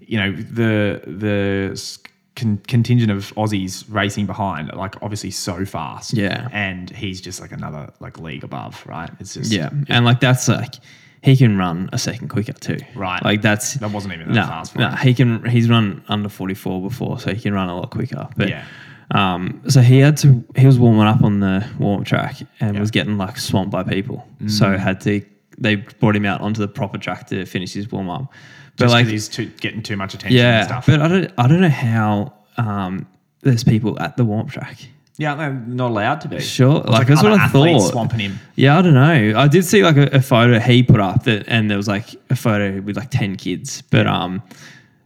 you 0.00 0.18
know 0.18 0.32
the 0.32 1.00
the 1.06 1.98
con- 2.34 2.60
contingent 2.66 3.10
of 3.12 3.32
Aussies 3.36 3.84
racing 3.88 4.26
behind, 4.26 4.72
like 4.74 5.00
obviously 5.02 5.30
so 5.30 5.64
fast. 5.64 6.12
Yeah. 6.14 6.48
and 6.52 6.90
he's 6.90 7.20
just 7.20 7.40
like 7.40 7.52
another 7.52 7.92
like 8.00 8.18
league 8.18 8.42
above, 8.44 8.82
right? 8.86 9.10
It's 9.20 9.34
just 9.34 9.52
yeah, 9.52 9.70
and 9.88 10.04
like 10.04 10.18
that's 10.18 10.48
like 10.48 10.74
he 11.22 11.36
can 11.36 11.56
run 11.56 11.88
a 11.92 11.98
second 11.98 12.28
quicker 12.28 12.52
too. 12.52 12.78
Right. 12.96 13.22
like 13.24 13.42
that's 13.42 13.74
That 13.74 13.90
wasn't 13.92 14.14
even 14.14 14.32
that 14.32 14.48
fast 14.48 14.72
for 14.72 14.78
no, 14.78 14.90
he 14.90 15.14
can. 15.14 15.44
He's 15.48 15.68
run 15.70 16.02
under 16.08 16.28
forty 16.28 16.54
four 16.54 16.80
before, 16.82 17.20
so 17.20 17.32
he 17.32 17.40
can 17.40 17.54
run 17.54 17.68
a 17.68 17.76
lot 17.76 17.90
quicker. 17.90 18.28
But 18.36 18.48
Yeah. 18.48 18.64
Um, 19.12 19.62
so 19.68 19.80
he 19.80 19.98
had 20.00 20.16
to. 20.18 20.44
He 20.56 20.66
was 20.66 20.78
warming 20.78 21.02
up 21.02 21.22
on 21.22 21.40
the 21.40 21.66
warm 21.78 22.04
track 22.04 22.40
and 22.40 22.48
Yeah. 22.74 22.78
Mm. 22.78 22.80
was 22.80 22.90
getting 22.90 23.16
like 23.18 23.38
swamped 23.38 23.70
by 23.70 23.82
people. 23.82 24.26
So 24.46 24.76
had 24.76 25.00
to. 25.02 25.22
They 25.56 25.76
brought 25.76 26.14
him 26.14 26.24
out 26.26 26.40
onto 26.40 26.60
the 26.60 26.68
proper 26.68 26.98
track 26.98 27.26
to 27.28 27.44
finish 27.46 27.72
his 27.72 27.90
warm 27.90 28.08
up. 28.10 28.32
But 28.76 28.84
just 28.84 28.92
like, 28.94 29.06
he's 29.06 29.28
too, 29.28 29.46
getting 29.60 29.82
too 29.82 29.96
much 29.96 30.14
attention 30.14 30.38
and 30.38 30.44
yeah, 30.46 30.66
stuff. 30.66 30.86
but 30.86 31.00
I 31.00 31.08
don't. 31.08 31.32
I 31.38 31.48
don't 31.48 31.60
know 31.60 31.68
how. 31.68 32.32
Um, 32.58 33.06
there's 33.42 33.64
people 33.64 33.98
at 34.00 34.16
the 34.16 34.24
warm 34.24 34.48
track. 34.48 34.78
yeah, 35.16 35.34
they're 35.36 35.52
not 35.52 35.90
allowed 35.90 36.20
to 36.22 36.28
be. 36.28 36.40
Sure, 36.40 36.78
It's 36.80 36.88
like, 36.88 37.06
that's 37.06 37.22
what 37.22 37.32
I 37.32 37.48
thought. 37.48 37.90
Swamping 37.90 38.18
him. 38.20 38.38
Yeah, 38.56 38.78
I 38.78 38.82
don't 38.82 38.94
know. 38.94 39.32
I 39.38 39.48
did 39.48 39.64
see 39.64 39.82
like 39.82 39.96
a, 39.96 40.06
a 40.16 40.20
photo 40.20 40.58
he 40.60 40.82
put 40.82 41.00
up 41.00 41.24
that, 41.24 41.44
and 41.48 41.70
there 41.70 41.76
was 41.76 41.88
like 41.88 42.14
a 42.30 42.36
photo 42.36 42.80
with 42.80 42.96
like 42.96 43.10
ten 43.10 43.36
kids. 43.36 43.82
But 43.82 44.06
um, 44.06 44.42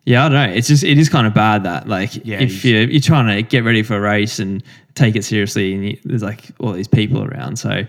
yeah, 0.04 0.26
I 0.26 0.28
don't 0.28 0.48
know. 0.48 0.54
It's 0.54 0.68
just 0.68 0.84
it 0.84 0.98
is 0.98 1.08
kind 1.08 1.26
of 1.26 1.34
bad 1.34 1.62
that 1.64 1.88
like 1.88 2.24
Yeah, 2.24 2.40
if 2.40 2.64
you 2.64 2.74
you're 2.76 2.90
you're 2.90 3.00
trying 3.00 3.26
to 3.34 3.42
get 3.42 3.64
ready 3.64 3.82
for 3.82 3.96
a 3.96 4.00
race 4.00 4.38
and 4.38 4.62
take 4.94 5.16
it 5.16 5.24
seriously, 5.24 5.74
and 5.74 5.84
you, 5.88 5.98
there's 6.04 6.22
like 6.22 6.50
all 6.58 6.72
these 6.72 6.88
people 6.88 7.24
around. 7.24 7.56
So 7.58 7.84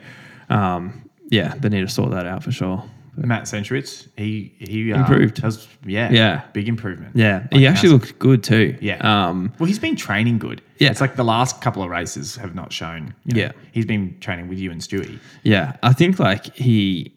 um, 0.49 1.09
yeah, 1.29 1.55
they 1.59 1.69
need 1.69 1.81
to 1.81 1.87
sort 1.87 2.11
that 2.11 2.25
out 2.25 2.43
for 2.43 2.51
sure. 2.51 2.83
But, 3.15 3.25
Matt 3.25 3.43
Centrowitz, 3.43 4.07
he 4.17 4.53
he 4.57 4.91
uh, 4.91 4.99
Improved. 4.99 5.37
Has, 5.39 5.67
yeah, 5.85 6.11
Yeah. 6.11 6.41
big 6.53 6.67
improvement. 6.67 7.15
yeah, 7.15 7.43
Like, 7.51 7.59
he 7.59 7.67
actually 7.67 7.89
massive. 7.93 8.09
looked 8.09 8.19
good 8.19 8.43
too. 8.43 8.75
Yeah. 8.81 8.97
Um, 9.27 9.53
Well, 9.59 9.67
he's 9.67 9.77
been 9.77 9.95
training 9.95 10.39
good. 10.39 10.63
Yeah. 10.79 10.89
It's 10.89 10.99
like 10.99 11.15
the 11.15 11.23
last 11.23 11.61
couple 11.61 11.83
of 11.83 11.91
races 11.91 12.35
have 12.37 12.55
not 12.55 12.73
shown. 12.73 13.13
you 13.25 13.35
know, 13.35 13.39
Yeah. 13.41 13.51
He's 13.71 13.85
been 13.85 14.15
training 14.19 14.47
with 14.47 14.57
you 14.57 14.71
and 14.71 14.81
Stewie. 14.81 15.19
Yeah, 15.43 15.73
I 15.83 15.93
think 15.93 16.17
like 16.17 16.55
he, 16.55 17.13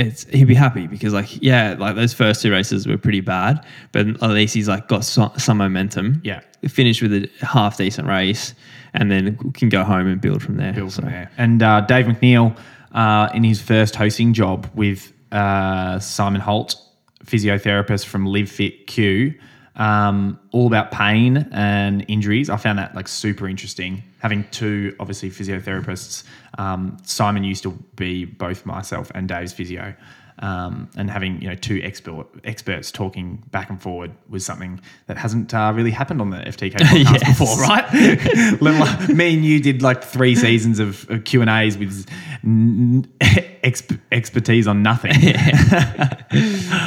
it's 0.00 0.24
he'd 0.24 0.44
be 0.44 0.54
happy 0.54 0.86
because 0.86 1.12
like 1.12 1.42
yeah, 1.42 1.76
like 1.78 1.94
those 1.94 2.12
first 2.12 2.42
two 2.42 2.50
races 2.50 2.86
were 2.86 2.96
pretty 2.96 3.20
bad, 3.20 3.64
but 3.92 4.06
at 4.06 4.30
least 4.30 4.54
he's 4.54 4.68
like 4.68 4.88
got 4.88 5.04
so, 5.04 5.32
some 5.36 5.58
momentum. 5.58 6.20
Yeah. 6.24 6.40
finished 6.68 7.02
with 7.02 7.12
a 7.12 7.28
half 7.44 7.76
decent 7.76 8.08
race, 8.08 8.54
and 8.94 9.10
then 9.10 9.36
can 9.52 9.68
go 9.68 9.84
home 9.84 10.06
and 10.06 10.20
build 10.20 10.42
from 10.42 10.56
there. 10.56 10.72
Build 10.72 10.92
So, 10.92 11.02
from 11.02 11.10
there. 11.10 11.30
And 11.36 11.62
uh, 11.62 11.82
Dave 11.82 12.06
McNeill, 12.06 12.56
uh, 12.92 13.28
in 13.34 13.44
his 13.44 13.60
first 13.60 13.94
hosting 13.94 14.32
job 14.32 14.68
with 14.74 15.12
uh, 15.32 15.98
Simon 15.98 16.40
Holt, 16.40 16.76
physiotherapist 17.24 18.06
from 18.06 18.26
Live 18.26 18.50
Fit 18.50 18.86
Q, 18.86 19.34
um, 19.80 20.38
all 20.52 20.66
about 20.68 20.90
pain 20.92 21.48
and 21.52 22.04
injuries. 22.06 22.48
I 22.50 22.56
found 22.58 22.78
that 22.78 22.94
like 22.94 23.08
super 23.08 23.48
interesting. 23.48 24.02
Having 24.18 24.44
two 24.50 24.94
obviously 25.00 25.30
physiotherapists. 25.30 26.22
Um, 26.58 26.98
Simon 27.02 27.42
used 27.42 27.62
to 27.64 27.70
be 27.96 28.24
both 28.26 28.64
myself 28.66 29.10
and 29.14 29.26
Dave's 29.28 29.52
physio. 29.52 29.94
Um, 30.42 30.88
and 30.96 31.10
having 31.10 31.42
you 31.42 31.48
know 31.50 31.54
two 31.54 31.82
expert 31.82 32.26
experts 32.44 32.90
talking 32.90 33.42
back 33.50 33.68
and 33.68 33.78
forward 33.82 34.10
was 34.30 34.42
something 34.42 34.80
that 35.06 35.18
hasn't 35.18 35.52
uh, 35.52 35.70
really 35.74 35.90
happened 35.90 36.22
on 36.22 36.30
the 36.30 36.38
FTK 36.38 36.72
podcast 36.78 37.26
before, 37.38 37.56
right? 37.58 37.84
Let 38.62 38.74
alone- 38.74 39.16
Me 39.18 39.34
and 39.34 39.44
you 39.44 39.60
did 39.60 39.82
like 39.82 40.02
three 40.02 40.34
seasons 40.34 40.78
of, 40.78 41.08
of 41.10 41.24
Q 41.24 41.42
and 41.42 41.50
A's 41.50 41.76
with 41.76 42.06
n- 42.42 43.06
exp- 43.20 44.00
expertise 44.12 44.66
on 44.66 44.82
nothing. 44.82 45.12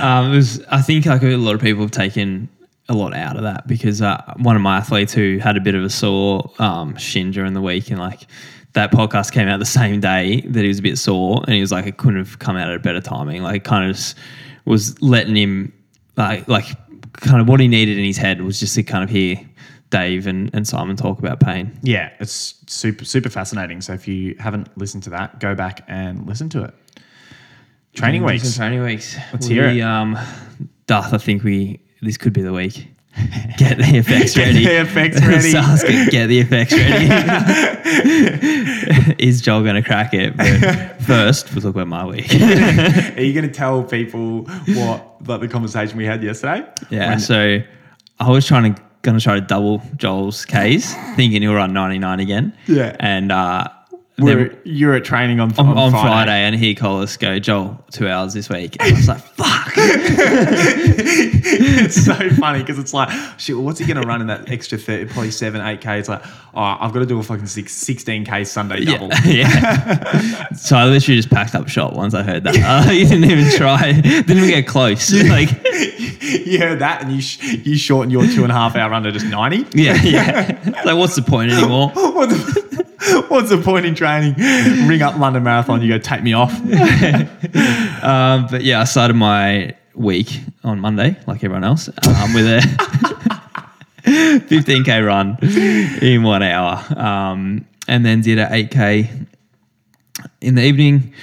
Um, 0.02 0.32
it 0.32 0.36
was, 0.38 0.64
I 0.70 0.82
think 0.82 1.06
like 1.06 1.22
a 1.24 1.36
lot 1.36 1.54
of 1.56 1.62
people 1.62 1.82
have 1.84 1.92
taken 1.92 2.50
a 2.90 2.94
lot 2.94 3.14
out 3.14 3.38
of 3.38 3.44
that 3.44 3.66
because 3.68 4.02
uh, 4.02 4.22
one 4.38 4.56
of 4.56 4.62
my 4.62 4.78
athletes 4.78 5.14
who 5.14 5.38
had 5.38 5.56
a 5.56 5.62
bit 5.62 5.76
of 5.76 5.84
a 5.84 5.90
sore 5.90 6.52
um, 6.60 6.96
shin 6.98 7.32
during 7.32 7.54
the 7.54 7.62
week 7.62 7.90
and 7.90 8.00
like 8.00 8.28
that 8.74 8.92
podcast 8.92 9.32
came 9.32 9.48
out 9.48 9.60
the 9.60 9.66
same 9.82 10.00
day 10.00 10.42
that 10.42 10.62
he 10.62 10.68
was 10.68 10.80
a 10.80 10.82
bit 10.82 10.98
sore 10.98 11.42
and 11.46 11.56
he 11.56 11.62
was 11.62 11.72
like 11.72 11.86
it 11.86 11.98
couldn't 11.98 12.18
have 12.18 12.40
come 12.40 12.58
out 12.58 12.70
at 12.70 12.76
a 12.76 12.80
better 12.80 13.02
timing 13.02 13.42
like 13.42 13.64
kind 13.64 13.90
of 13.90 14.14
was 14.66 15.02
letting 15.02 15.36
him 15.36 15.72
like 16.18 16.48
like 16.48 16.66
kind 17.14 17.40
of 17.40 17.48
what 17.48 17.60
he 17.60 17.68
needed 17.68 17.98
in 17.98 18.04
his 18.04 18.18
head 18.18 18.42
was 18.42 18.60
just 18.60 18.76
to 18.76 18.84
kind 18.84 19.04
of 19.04 19.10
hear 19.10 19.38
Dave 19.90 20.26
and, 20.26 20.50
and 20.56 20.68
Simon 20.68 20.96
talk 20.96 21.20
about 21.20 21.40
pain. 21.40 21.78
yeah, 21.84 22.10
it's 22.20 22.56
super 22.66 23.06
super 23.06 23.30
fascinating. 23.30 23.80
So 23.80 23.94
if 23.94 24.08
you 24.08 24.36
haven't 24.40 24.76
listened 24.76 25.04
to 25.04 25.12
that, 25.12 25.40
go 25.40 25.54
back 25.54 25.86
and 25.88 26.26
listen 26.26 26.50
to 26.50 26.64
it. 26.64 26.74
Training 27.94 28.24
weeks. 28.24 28.56
Training 28.56 28.82
weeks. 28.82 29.16
Let's 29.32 29.48
we, 29.48 29.54
hear 29.54 29.66
it. 29.66 29.82
Um, 29.82 30.18
Darth, 30.88 31.14
I 31.14 31.20
think 31.20 31.44
we 31.44 31.80
this 32.04 32.18
could 32.18 32.34
be 32.34 32.42
the 32.42 32.54
week. 32.54 32.88
get 33.58 33.78
the 33.78 33.98
effects 33.98 34.36
ready. 34.36 34.64
Get 34.64 34.86
the 34.86 34.90
effects 34.90 35.22
ready. 35.26 36.10
Get 36.10 36.28
the 36.28 36.40
effects 36.40 36.74
ready. 36.74 37.08
Is 39.20 39.40
Joel 39.42 39.62
going 39.62 39.76
to 39.76 39.84
crack 39.84 40.14
it? 40.16 40.36
But 40.36 41.00
first, 41.04 41.54
we'll 41.54 41.62
talk 41.62 41.76
about 41.76 41.88
my 41.88 42.06
week. 42.06 42.34
Are 42.34 43.22
you 43.22 43.34
going 43.34 43.48
to 43.48 43.54
tell 43.54 43.84
people 43.84 44.46
what 44.68 45.28
like 45.28 45.42
the 45.42 45.48
conversation 45.48 45.96
we 45.98 46.06
had 46.06 46.24
yesterday? 46.24 46.68
Yeah. 46.90 47.10
When- 47.10 47.20
so 47.20 47.60
I 48.20 48.30
was 48.32 48.48
trying 48.48 48.74
to 48.74 48.82
going 49.04 49.18
to 49.18 49.24
try 49.24 49.36
to 49.36 49.42
double 49.42 49.84
Joel's 49.98 50.46
K's, 50.46 50.94
thinking 51.16 51.42
he'll 51.42 51.54
run 51.54 51.74
99 51.74 52.20
again. 52.20 52.58
Yeah. 52.68 52.96
And 53.00 53.32
uh, 53.32 53.68
you're 54.18 54.94
at 54.96 55.04
training 55.04 55.40
on, 55.40 55.52
on, 55.60 55.68
on, 55.68 55.78
on 55.78 55.92
Friday. 55.92 56.08
Friday. 56.08 56.32
and 56.32 56.56
he 56.56 56.74
called 56.74 57.04
us, 57.04 57.18
go, 57.18 57.38
Joel, 57.38 57.84
two 57.92 58.08
hours 58.08 58.34
this 58.34 58.50
week. 58.50 58.78
And 58.80 58.94
I 58.94 58.98
was 58.98 59.08
like, 59.08 59.22
fuck. 59.22 59.63
it's 61.86 62.06
so 62.06 62.14
funny 62.40 62.60
because 62.60 62.78
it's 62.80 62.94
like, 62.94 63.10
shit, 63.40 63.56
well, 63.56 63.66
what's 63.66 63.80
he 63.80 63.86
going 63.86 64.02
to 64.02 64.08
run 64.08 64.22
in 64.22 64.28
that 64.28 64.50
extra 64.50 64.78
30, 64.78 65.06
probably 65.06 65.32
7, 65.32 65.60
8K? 65.62 66.00
It's 66.00 66.10
like, 66.10 66.24
oh, 66.54 66.78
I've 66.80 66.94
got 66.94 67.00
to 67.00 67.06
do 67.06 67.20
a 67.20 67.24
fucking 67.24 67.48
six, 67.48 67.74
16K 67.84 68.46
Sunday 68.48 68.86
double. 68.86 69.10
Yeah. 69.24 69.48
yeah. 69.48 70.50
so 70.54 70.76
I 70.76 70.86
literally 70.86 71.18
just 71.18 71.30
packed 71.30 71.56
up 71.56 71.68
shop 71.68 71.94
once 71.94 72.14
I 72.14 72.24
heard 72.24 72.44
that. 72.44 72.56
Uh, 72.88 72.92
you 72.92 73.08
didn't 73.08 73.26
even 73.26 73.50
try, 73.58 73.94
didn't 73.94 74.38
even 74.38 74.50
get 74.50 74.68
close. 74.68 75.12
Like, 75.14 75.50
you 76.22 76.60
heard 76.60 76.80
that 76.80 77.02
and 77.04 77.12
you, 77.12 77.22
sh- 77.22 77.42
you 77.64 77.78
shortened 77.78 78.12
your 78.12 78.26
two 78.28 78.44
and 78.44 78.52
a 78.52 78.56
half 78.56 78.76
hour 78.76 78.92
run 78.92 79.04
to 79.04 79.12
just 79.12 79.26
90? 79.26 79.66
yeah, 79.74 80.02
yeah. 80.04 80.82
Like, 80.86 80.98
what's 80.98 81.16
the 81.16 81.22
point 81.22 81.52
anymore? 81.52 81.90
What 81.90 82.30
the, 82.30 83.26
what's 83.30 83.50
the 83.50 83.58
point 83.62 83.86
in 83.86 83.96
training? 83.96 84.36
Ring 84.88 85.02
up 85.02 85.18
London 85.18 85.44
Marathon, 85.44 85.82
you 85.82 85.90
go, 85.90 85.98
take 85.98 86.22
me 86.24 86.34
off. 86.34 86.54
Um, 88.04 88.48
but 88.52 88.64
yeah, 88.64 88.82
I 88.82 88.84
started 88.84 89.14
my 89.16 89.63
week 89.96 90.40
on 90.64 90.80
Monday, 90.80 91.18
like 91.28 91.44
everyone 91.44 91.64
else, 91.64 91.88
um, 91.90 92.34
with 92.34 92.46
a 92.48 92.60
15k 94.04 95.06
run 95.06 95.38
in 96.02 96.24
one 96.24 96.44
hour, 96.44 96.84
um, 97.00 97.66
and 97.88 98.06
then 98.06 98.22
did 98.22 98.40
a 98.40 98.48
8k 98.48 99.28
in 100.42 100.56
the 100.56 100.64
evening. 100.64 101.14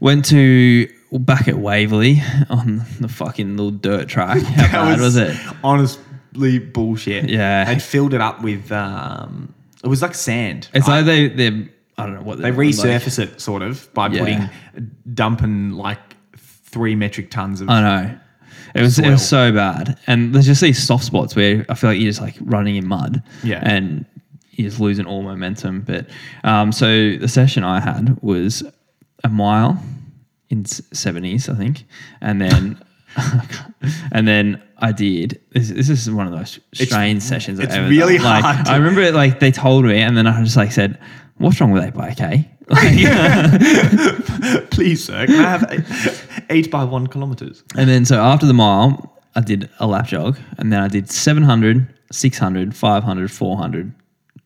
Went 0.00 0.24
to 0.26 0.88
back 1.12 1.48
at 1.48 1.58
Waverley 1.58 2.22
on 2.48 2.84
the 3.00 3.08
fucking 3.08 3.56
little 3.56 3.70
dirt 3.72 4.08
track. 4.08 4.40
How 4.42 4.84
bad 4.84 5.00
was, 5.00 5.16
it? 5.16 5.36
Honestly, 5.62 6.58
bullshit. 6.58 7.28
Yeah. 7.28 7.64
They'd 7.64 7.82
filled 7.82 8.14
it 8.14 8.20
up 8.22 8.42
with, 8.42 8.72
um, 8.72 9.52
it 9.84 9.88
was 9.88 10.00
like 10.00 10.14
sand. 10.14 10.68
It's 10.72 10.88
I- 10.88 10.96
like 10.98 11.06
they 11.06 11.28
they 11.28 11.68
I 11.98 12.06
don't 12.06 12.14
know 12.14 12.22
what 12.22 12.38
They 12.38 12.44
they're 12.50 12.52
like- 12.52 12.68
resurface 12.74 13.18
it 13.18 13.40
sort 13.42 13.60
of 13.60 13.92
by 13.92 14.08
Yeah. 14.08 14.20
putting 14.20 14.50
dumping 15.12 15.72
like 15.72 15.98
three 16.70 16.94
metric 16.94 17.30
tons 17.30 17.60
of. 17.60 17.68
I 17.68 17.80
know. 17.80 18.18
It 18.74 18.82
was 18.82 18.98
it 18.98 19.08
was 19.10 19.26
so 19.28 19.50
bad, 19.52 19.98
and 20.06 20.32
there's 20.34 20.46
just 20.46 20.60
these 20.60 20.80
soft 20.80 21.04
spots 21.04 21.34
where 21.34 21.66
I 21.68 21.74
feel 21.74 21.90
like 21.90 21.98
you're 21.98 22.10
just 22.10 22.20
like 22.20 22.36
running 22.40 22.76
in 22.76 22.86
mud, 22.86 23.22
Yeah. 23.42 23.60
and 23.62 24.06
you're 24.52 24.68
just 24.68 24.80
losing 24.80 25.06
all 25.06 25.22
momentum. 25.22 25.80
But 25.80 26.06
um, 26.44 26.70
so 26.70 27.16
the 27.16 27.26
session 27.28 27.64
I 27.64 27.80
had 27.80 28.16
was 28.22 28.62
a 29.24 29.28
mile 29.28 29.82
in 30.50 30.64
seventies, 30.66 31.48
I 31.48 31.54
think, 31.54 31.84
and 32.20 32.40
then 32.40 32.80
and 34.12 34.28
then 34.28 34.62
I 34.78 34.92
did. 34.92 35.40
This, 35.50 35.70
this 35.70 35.88
is 35.90 36.10
one 36.10 36.26
of 36.26 36.32
those 36.32 36.60
strange 36.74 37.22
sessions. 37.22 37.58
I've 37.58 37.66
it's 37.66 37.74
ever 37.74 37.88
really 37.88 38.18
done. 38.18 38.24
Like, 38.26 38.44
hard 38.44 38.68
I 38.68 38.76
remember 38.76 39.00
it, 39.00 39.14
like 39.14 39.40
they 39.40 39.50
told 39.50 39.84
me, 39.84 40.00
and 40.00 40.16
then 40.16 40.26
I 40.28 40.42
just 40.44 40.56
like 40.56 40.70
said, 40.72 40.98
"What's 41.38 41.60
wrong 41.60 41.72
with 41.72 41.82
eight 41.82 41.94
by 41.94 42.14
K?" 42.14 42.48
Please, 44.70 45.04
sir, 45.04 45.26
can 45.26 45.44
I 45.44 45.50
have 45.50 46.44
eight, 46.50 46.70
by 46.70 46.84
one 46.84 47.06
kilometers? 47.06 47.62
And 47.76 47.88
then 47.88 48.04
so 48.04 48.20
after 48.20 48.46
the 48.46 48.54
mile, 48.54 49.16
I 49.34 49.40
did 49.40 49.68
a 49.78 49.86
lap 49.86 50.06
jog 50.06 50.38
and 50.58 50.72
then 50.72 50.80
I 50.80 50.88
did 50.88 51.10
700, 51.10 51.86
600, 52.12 52.74
500, 52.76 53.30
400, 53.30 53.92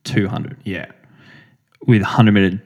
200 0.04 0.56
Yeah. 0.64 0.86
with 1.86 2.02
100 2.02 2.32
meter 2.32 2.62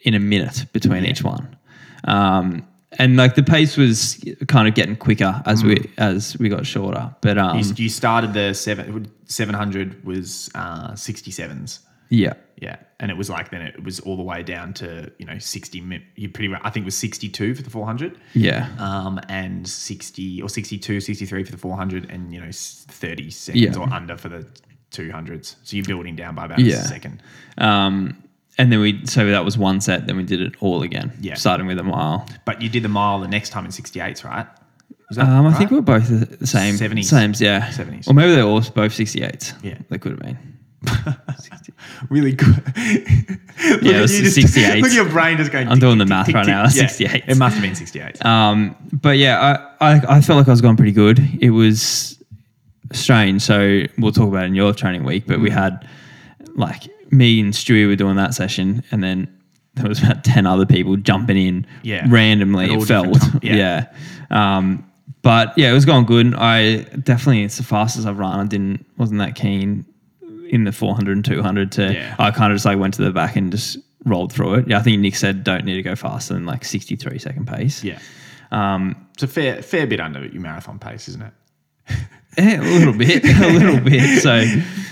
in 0.00 0.14
a 0.14 0.20
minute 0.20 0.66
between 0.72 1.04
each 1.04 1.22
one. 1.22 1.56
Um, 2.04 2.66
and 2.98 3.16
like 3.16 3.34
the 3.34 3.42
pace 3.42 3.76
was 3.76 4.24
kind 4.48 4.68
of 4.68 4.74
getting 4.74 4.96
quicker 4.96 5.42
as 5.44 5.62
we 5.62 5.90
as 5.98 6.38
we 6.38 6.48
got 6.48 6.64
shorter. 6.66 7.14
But 7.20 7.36
um, 7.36 7.58
You, 7.58 7.64
you 7.76 7.88
started 7.90 8.32
the 8.32 8.54
seven 8.54 9.10
seven 9.26 9.54
hundred 9.54 10.02
was 10.04 10.48
uh, 10.54 10.94
sixty 10.94 11.30
sevens. 11.30 11.80
Yeah, 12.08 12.34
Yeah, 12.60 12.76
and 13.00 13.10
it 13.10 13.16
was 13.16 13.28
like 13.28 13.50
then 13.50 13.62
it 13.62 13.82
was 13.84 14.00
all 14.00 14.16
the 14.16 14.22
way 14.22 14.42
down 14.42 14.72
to 14.74 15.10
you 15.18 15.26
know 15.26 15.38
sixty. 15.38 15.80
mi- 15.80 16.04
You 16.16 16.28
pretty 16.28 16.48
much 16.48 16.60
I 16.64 16.70
think 16.70 16.84
it 16.84 16.86
was 16.86 16.96
sixty 16.96 17.28
two 17.28 17.54
for 17.54 17.62
the 17.62 17.70
four 17.70 17.84
hundred. 17.86 18.18
yeah, 18.34 18.68
um, 18.78 19.20
and 19.28 19.66
60 19.68 20.40
or 20.42 20.48
62, 20.48 21.00
63 21.00 21.44
for 21.44 21.52
the 21.52 21.58
400 21.58 22.10
and, 22.10 22.32
you 22.32 22.40
know, 22.40 22.46
s- 22.48 22.84
30 22.88 23.30
seconds 23.30 23.62
Yeah. 23.76 23.76
or 23.82 23.92
under 23.92 24.16
for 24.16 24.28
the 24.28 24.46
200s. 24.90 25.56
So 25.64 25.76
you're 25.76 25.84
building 25.84 26.16
down 26.16 26.34
by 26.34 26.46
about 26.46 26.58
Yeah. 26.60 26.76
a 26.76 26.84
second. 26.84 27.22
um, 27.58 28.22
and 28.58 28.72
then 28.72 28.80
we 28.80 29.04
so 29.04 29.26
that 29.30 29.44
was 29.44 29.58
one 29.58 29.80
set. 29.82 30.06
Then 30.06 30.16
we 30.16 30.22
did 30.22 30.40
it 30.40 30.54
all 30.60 30.82
again. 30.82 31.12
Yeah. 31.20 31.34
starting 31.34 31.66
with 31.66 31.78
a 31.78 31.82
mile. 31.82 32.26
But 32.46 32.62
you 32.62 32.70
did 32.70 32.82
the 32.84 32.88
mile 32.88 33.20
the 33.20 33.28
next 33.28 33.50
time 33.50 33.66
in 33.66 33.70
68s, 33.70 34.24
right? 34.24 34.46
Was 35.10 35.18
that 35.18 35.26
Um, 35.28 35.46
I 35.46 35.52
think 35.52 35.70
we 35.70 35.76
we're 35.76 35.82
both 35.82 36.08
the 36.08 36.24
the 36.36 36.46
same. 36.46 36.74
70s. 36.76 37.04
Sames, 37.10 37.40
yeah. 37.40 37.68
70s. 37.70 38.08
Or 38.08 38.14
maybe 38.14 38.34
they're 38.34 38.44
all 38.44 38.60
both 38.62 38.92
68s. 38.94 39.52
Yeah. 39.62 39.76
They 39.90 39.98
could 39.98 40.12
have 40.12 40.20
been. 40.20 40.38
really 42.10 42.32
good. 42.32 42.62
Yeah, 43.82 43.98
it 43.98 44.00
was 44.02 44.16
you 44.18 44.24
just- 44.24 44.34
68. 44.34 44.82
Look 44.82 44.90
at 44.90 44.94
your 44.96 45.08
brain 45.08 45.38
just 45.38 45.50
going. 45.50 45.66
I'm 45.66 45.76
tick, 45.76 45.80
doing 45.80 45.98
tick, 45.98 46.06
the 46.06 46.14
math 46.14 46.26
tick, 46.26 46.34
right 46.34 46.46
now. 46.46 46.64
tick. 46.66 46.72
68. 46.90 47.24
It 47.26 47.38
must 47.38 47.54
have 47.54 47.62
been 47.62 47.74
68. 47.74 48.24
Um, 48.24 48.76
but 48.92 49.16
yeah, 49.16 49.66
I, 49.80 49.94
I, 49.94 50.16
I 50.16 50.20
felt 50.20 50.36
like 50.36 50.46
I 50.46 50.50
was 50.50 50.60
going 50.60 50.76
pretty 50.76 50.92
good. 50.92 51.18
It 51.40 51.50
was 51.50 52.22
strange. 52.92 53.40
So 53.42 53.82
we'll 53.98 54.12
talk 54.12 54.28
about 54.28 54.44
it 54.44 54.48
in 54.48 54.54
your 54.54 54.74
training 54.74 55.04
week, 55.04 55.26
but 55.26 55.40
we 55.40 55.48
had 55.50 55.88
like 56.54 56.82
me 57.10 57.40
and 57.40 57.52
Stewie 57.54 57.86
were 57.88 57.96
doing 57.96 58.16
that 58.16 58.34
session, 58.34 58.82
and 58.90 59.02
then 59.02 59.26
there 59.74 59.88
was 59.88 60.02
about 60.02 60.22
10 60.22 60.46
other 60.46 60.66
people 60.66 60.96
jumping 60.96 61.38
in 61.38 61.66
Yeah. 61.82 62.06
randomly, 62.10 62.72
it 62.74 62.82
felt. 62.84 63.16
yeah. 63.42 63.86
yeah. 64.30 64.56
Um, 64.58 64.84
but 65.22 65.56
yeah, 65.56 65.70
it 65.70 65.74
was 65.74 65.86
going 65.86 66.04
good. 66.04 66.34
I 66.34 66.82
definitely, 66.82 67.42
it's 67.44 67.56
the 67.56 67.62
fastest 67.64 68.06
I've 68.06 68.18
run. 68.18 68.38
I 68.38 68.44
didn't, 68.46 68.84
wasn't 68.98 69.18
that 69.20 69.34
keen 69.34 69.86
in 70.50 70.64
the 70.64 70.72
400 70.72 71.16
and 71.16 71.24
200 71.24 71.72
to, 71.72 71.92
Yeah. 71.92 72.14
I 72.18 72.30
kind 72.30 72.52
of 72.52 72.56
just 72.56 72.64
like 72.66 72.78
went 72.78 72.94
to 72.94 73.02
the 73.04 73.10
back 73.12 73.36
and 73.36 73.50
just 73.50 73.78
rolled 74.04 74.32
through 74.32 74.54
it. 74.54 74.68
Yeah, 74.68 74.78
I 74.78 74.82
think 74.82 75.00
Nick 75.00 75.16
said 75.16 75.44
don't 75.44 75.64
need 75.64 75.74
to 75.74 75.82
go 75.82 75.94
faster 75.96 76.34
than 76.34 76.46
like 76.46 76.64
63 76.64 77.18
second 77.18 77.46
pace. 77.46 77.82
Yeah. 77.84 77.98
Um, 78.52 78.96
It's 79.14 79.22
a 79.22 79.26
fair, 79.28 79.62
fair 79.62 79.86
bit 79.86 80.00
under 80.00 80.24
your 80.24 80.40
marathon 80.42 80.78
pace, 80.78 81.08
isn't 81.08 81.22
it? 81.22 81.32
eh, 82.38 82.56
a 82.58 82.78
little 82.78 82.92
bit, 82.94 83.24
a 83.42 83.48
little 83.52 83.80
bit. 83.80 84.22
So, 84.22 84.36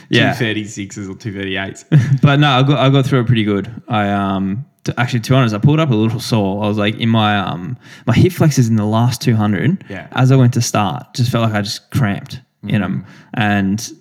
yeah. 0.08 0.34
236s 0.34 1.08
or 1.08 1.14
238s. 1.14 2.20
But 2.22 2.40
no, 2.40 2.48
I 2.50 2.62
got 2.62 2.78
I 2.78 2.90
got 2.90 3.06
through 3.06 3.20
it 3.20 3.26
pretty 3.26 3.44
good. 3.44 3.70
I 3.88 4.08
um 4.10 4.64
to, 4.84 4.98
actually 5.00 5.20
to 5.20 5.30
be 5.30 5.36
honest, 5.36 5.54
I 5.54 5.58
pulled 5.58 5.80
up 5.80 5.90
a 5.90 5.94
little 5.94 6.20
sore. 6.20 6.62
I 6.64 6.68
was 6.68 6.76
like 6.78 6.96
in 6.96 7.08
my 7.08 7.38
um 7.38 7.78
my 8.06 8.14
hip 8.14 8.32
flexors 8.32 8.68
in 8.68 8.76
the 8.76 8.84
last 8.84 9.22
two 9.22 9.34
hundred. 9.36 9.84
Yeah. 9.88 10.08
As 10.12 10.30
I 10.32 10.36
went 10.36 10.52
to 10.54 10.60
start, 10.60 11.14
just 11.14 11.30
felt 11.30 11.44
like 11.44 11.54
I 11.54 11.62
just 11.62 11.90
cramped 11.90 12.40
in 12.64 12.80
them, 12.80 13.04
and 13.34 13.92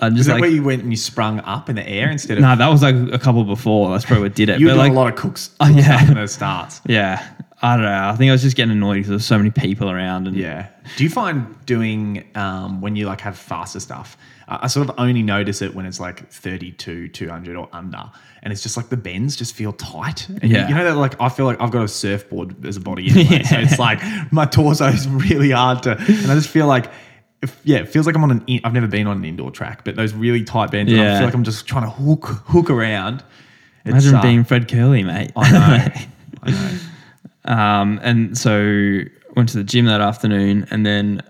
I 0.00 0.08
Is 0.08 0.14
just 0.14 0.26
that 0.26 0.34
like 0.34 0.40
where 0.42 0.50
you 0.50 0.62
went 0.62 0.82
and 0.82 0.90
you 0.90 0.96
sprung 0.96 1.40
up 1.40 1.68
in 1.68 1.76
the 1.76 1.88
air 1.88 2.10
instead 2.10 2.38
of. 2.38 2.42
no, 2.42 2.56
that 2.56 2.68
was 2.68 2.82
like 2.82 2.94
a 3.12 3.18
couple 3.18 3.44
before. 3.44 3.90
That's 3.92 4.04
probably 4.04 4.24
what 4.24 4.34
did 4.34 4.48
it. 4.48 4.60
you 4.60 4.66
were 4.66 4.74
like 4.74 4.90
a 4.92 4.94
lot 4.94 5.08
of 5.12 5.16
cooks, 5.16 5.50
Oh, 5.60 5.68
yeah. 5.74 6.06
in 6.08 6.14
those 6.14 6.32
starts. 6.32 6.80
yeah, 6.86 7.24
I 7.62 7.76
don't 7.76 7.84
know. 7.84 8.08
I 8.08 8.16
think 8.16 8.28
I 8.30 8.32
was 8.32 8.42
just 8.42 8.56
getting 8.56 8.72
annoyed 8.72 8.94
because 8.96 9.10
there's 9.10 9.24
so 9.24 9.38
many 9.38 9.50
people 9.50 9.90
around, 9.90 10.26
and 10.26 10.36
Yeah. 10.36 10.66
Do 10.96 11.04
you 11.04 11.10
find 11.10 11.54
doing 11.66 12.24
um, 12.34 12.80
when 12.80 12.96
you 12.96 13.06
like 13.06 13.20
have 13.20 13.38
faster 13.38 13.78
stuff? 13.80 14.16
I 14.48 14.58
I 14.62 14.66
sort 14.66 14.88
of 14.90 14.94
only 14.98 15.22
notice 15.22 15.62
it 15.62 15.74
when 15.74 15.86
it's 15.86 16.00
like 16.00 16.28
32, 16.30 17.08
200 17.08 17.56
or 17.56 17.68
under. 17.72 18.10
And 18.42 18.52
it's 18.52 18.62
just 18.62 18.76
like 18.76 18.90
the 18.90 18.96
bends 18.98 19.36
just 19.36 19.54
feel 19.54 19.72
tight. 19.72 20.28
And 20.28 20.44
Yeah. 20.44 20.68
You 20.68 20.74
know 20.74 20.84
that 20.84 20.96
like 20.96 21.18
I 21.20 21.30
feel 21.30 21.46
like 21.46 21.58
I've 21.62 21.70
got 21.70 21.82
a 21.84 21.88
surfboard 21.88 22.66
as 22.66 22.76
a 22.76 22.80
body 22.80 23.08
anyway. 23.08 23.42
So 23.44 23.56
it's 23.60 23.78
like 23.78 24.00
my 24.32 24.44
torso 24.44 24.86
is 24.88 25.08
really 25.08 25.52
hard 25.52 25.82
to, 25.84 25.92
and 25.96 26.30
I 26.30 26.34
just 26.34 26.50
feel 26.50 26.66
like, 26.66 26.90
yeah, 27.64 27.78
it 27.78 27.88
feels 27.88 28.06
like 28.06 28.14
I'm 28.16 28.22
on 28.24 28.30
an, 28.30 28.44
in, 28.46 28.60
I've 28.64 28.72
never 28.72 28.86
been 28.86 29.06
on 29.06 29.16
an 29.18 29.24
indoor 29.24 29.50
track, 29.50 29.84
but 29.84 29.96
those 29.96 30.12
really 30.12 30.44
tight 30.44 30.70
bends, 30.70 30.92
and 30.92 31.00
I 31.00 31.04
Yeah. 31.04 31.18
feel 31.18 31.26
like 31.26 31.34
I'm 31.34 31.44
just 31.44 31.66
trying 31.66 31.84
to 31.84 31.90
hook, 31.90 32.26
hook 32.46 32.70
around. 32.70 33.22
It's, 33.84 33.90
imagine 33.90 34.14
uh, 34.16 34.22
being 34.22 34.44
Fred 34.44 34.68
Kerley, 34.68 35.04
mate. 35.04 35.32
I 35.36 35.50
know. 35.52 35.94
I 36.42 36.50
know. 36.50 37.52
Um, 37.52 38.00
and 38.02 38.36
so 38.38 39.00
went 39.36 39.48
to 39.50 39.56
the 39.58 39.64
gym 39.64 39.84
that 39.86 40.00
afternoon, 40.00 40.66
and 40.70 40.86
then 40.86 41.22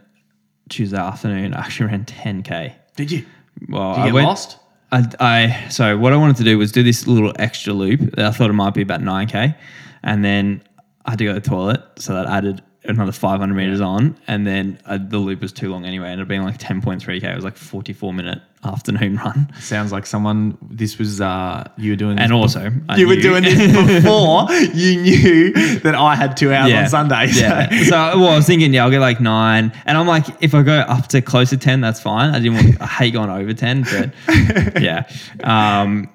Tuesday 0.69 0.97
afternoon 0.99 1.55
I 1.55 1.61
actually 1.61 1.87
ran 1.87 2.05
10k. 2.05 2.75
Did 2.97 3.11
you? 3.11 3.25
Well, 3.69 3.95
Did 3.95 3.99
you 3.99 4.03
I 4.03 4.07
get 4.07 4.15
went, 4.15 4.27
lost? 4.29 4.59
I, 4.93 5.07
I 5.19 5.69
so 5.71 5.99
what 5.99 6.13
I 6.13 6.17
wanted 6.17 6.37
to 6.37 6.45
do 6.45 6.57
was 6.59 6.71
do 6.71 6.83
this 6.83 7.07
little 7.07 7.33
extra 7.39 7.73
loop. 7.73 8.17
I 8.19 8.31
thought 8.31 8.51
it 8.51 8.55
might 8.55 8.75
be 8.75 8.83
about 8.83 9.01
9k, 9.01 9.57
and 10.05 10.25
then 10.25 10.63
I 11.05 11.11
had 11.11 11.19
to 11.19 11.25
go 11.25 11.35
to 11.35 11.41
the 11.41 11.49
toilet, 11.49 11.81
so 11.99 12.15
that 12.15 12.27
added 12.27 12.63
another 12.87 13.13
500 13.13 13.55
meters 13.55 13.81
on, 13.81 14.17
and 14.27 14.47
then 14.47 14.79
uh, 14.87 14.99
the 15.01 15.19
loop 15.19 15.41
was 15.41 15.53
too 15.53 15.71
long 15.71 15.85
anyway, 15.85 16.13
and 16.13 16.21
it 16.21 16.29
being 16.29 16.43
like 16.43 16.59
10.3k. 16.59 17.23
It 17.25 17.35
was 17.35 17.45
like 17.45 17.57
44 17.57 18.13
minute 18.13 18.41
afternoon 18.65 19.17
run. 19.25 19.53
Sounds 19.61 19.91
like 19.93 20.07
someone. 20.07 20.57
This 20.63 20.99
was 20.99 21.21
uh, 21.21 21.69
you 21.77 21.93
were 21.93 21.97
doing, 21.97 22.17
this 22.17 22.25
And 22.25 22.33
also, 22.33 22.71
I 22.89 22.97
you 22.97 23.09
were 23.09 23.17
doing 23.17 23.43
this 23.43 23.57
before 24.03 24.51
you 24.53 25.01
knew 25.03 25.53
that 25.81 25.95
I 25.95 26.15
had 26.15 26.37
two 26.37 26.53
hours 26.53 26.71
on 26.73 26.89
Sunday. 26.89 27.29
so- 27.29 27.41
Yeah. 27.41 27.83
So, 27.85 28.19
well, 28.21 28.29
I 28.31 28.37
was 28.37 28.47
thinking, 28.47 28.73
yeah, 28.75 28.85
I'll 28.85 28.91
get 28.91 29.01
like 29.01 29.21
nine. 29.21 29.73
And 29.87 29.97
I'm 29.99 30.07
like, 30.07 30.27
if 30.43 30.55
I 30.55 30.63
go 30.63 30.75
up 30.79 31.09
to 31.09 31.23
close 31.23 31.51
to 31.51 31.57
10, 31.57 31.81
that's 31.81 32.01
fine. 32.01 32.35
I 32.35 32.39
didn't 32.39 32.55
want, 32.65 32.81
I 32.83 32.87
hate 32.87 33.13
going 33.13 33.31
over 33.31 33.53
10, 33.55 33.83
but 33.85 34.13
yeah. 34.83 35.09
Um, 35.43 36.11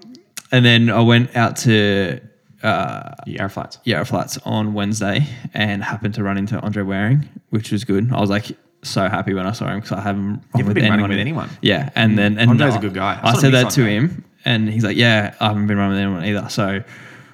and 0.51 0.65
then 0.65 0.89
I 0.89 1.01
went 1.01 1.35
out 1.35 1.57
to 1.57 2.19
uh, 2.63 3.13
Yarra 3.25 3.49
Flats. 3.49 3.77
Yarra 3.83 4.05
Flats 4.05 4.37
on 4.45 4.73
Wednesday 4.73 5.25
and 5.53 5.83
happened 5.83 6.13
to 6.15 6.23
run 6.23 6.37
into 6.37 6.59
Andre 6.59 6.83
Waring, 6.83 7.27
which 7.49 7.71
was 7.71 7.83
good. 7.83 8.11
I 8.11 8.19
was 8.19 8.29
like, 8.29 8.45
so 8.81 9.07
happy 9.09 9.33
when 9.33 9.45
I 9.45 9.51
saw 9.51 9.67
him 9.69 9.79
because 9.81 9.91
I 9.91 10.01
haven't 10.01 10.25
run 10.27 10.41
haven't 10.53 10.67
with 10.67 10.75
been 10.75 10.83
running 10.89 10.93
anyone. 10.93 11.09
with 11.09 11.19
anyone. 11.19 11.49
Yeah, 11.61 11.89
and 11.95 12.17
then 12.17 12.37
and 12.37 12.49
Andre's 12.51 12.75
a 12.75 12.77
I- 12.77 12.81
good 12.81 12.93
guy. 12.93 13.19
I 13.21 13.31
I 13.31 13.33
said 13.35 13.53
that 13.53 13.65
to 13.65 13.71
Sunday. 13.71 13.95
him, 13.95 14.23
and 14.45 14.69
he's 14.69 14.83
like, 14.83 14.95
"Yeah, 14.97 15.35
I 15.39 15.47
haven't 15.47 15.67
been 15.67 15.77
running 15.77 15.93
with 15.95 16.01
anyone 16.01 16.23
either." 16.25 16.49
So 16.49 16.83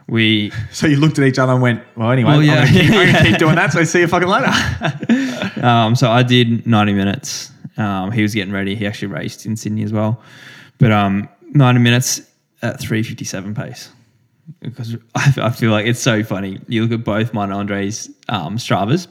we 0.08 0.51
So 0.72 0.88
you 0.88 0.98
looked 0.98 1.20
at 1.20 1.25
each 1.25 1.38
other 1.39 1.53
and 1.53 1.62
went, 1.62 1.84
"Well, 1.96 2.12
anyway, 2.12 2.29
Well, 2.32 2.39
I'm, 2.39 2.46
yeah. 2.46 2.65
gonna 2.65 2.72
keep, 2.79 2.91
I'm 2.91 3.05
gonna 3.13 3.24
keep 3.29 3.38
doing 3.38 3.55
that. 3.55 3.74
So 3.74 3.84
see 3.84 4.00
you 4.01 4.08
fucking 4.08 4.27
later." 4.27 4.51
Um, 5.62 5.96
so 5.96 6.12
I 6.12 6.22
did 6.22 6.67
90 6.67 6.94
minutes. 6.94 7.50
Um, 7.77 8.12
he 8.12 8.22
was 8.22 8.34
getting 8.36 8.53
ready. 8.53 8.75
He 8.75 8.86
actually 8.86 9.08
raced 9.08 9.46
in 9.46 9.55
Sydney 9.55 9.84
as 9.84 9.91
well. 9.94 10.22
But 10.77 10.91
um, 10.91 11.29
90 11.53 11.79
minutes 11.79 12.20
at 12.62 12.79
357 12.79 13.55
pace. 13.55 13.89
Because 14.60 14.96
I, 15.16 15.34
I 15.44 15.50
feel 15.52 15.72
like 15.72 15.86
it's 15.86 16.00
so 16.00 16.24
funny. 16.24 16.60
You 16.68 16.84
look 16.84 16.92
at 16.92 17.04
both 17.04 17.34
mine 17.34 17.52
and 17.52 17.60
Andre's 17.60 18.10
um, 18.30 18.58
Stravas. 18.58 19.08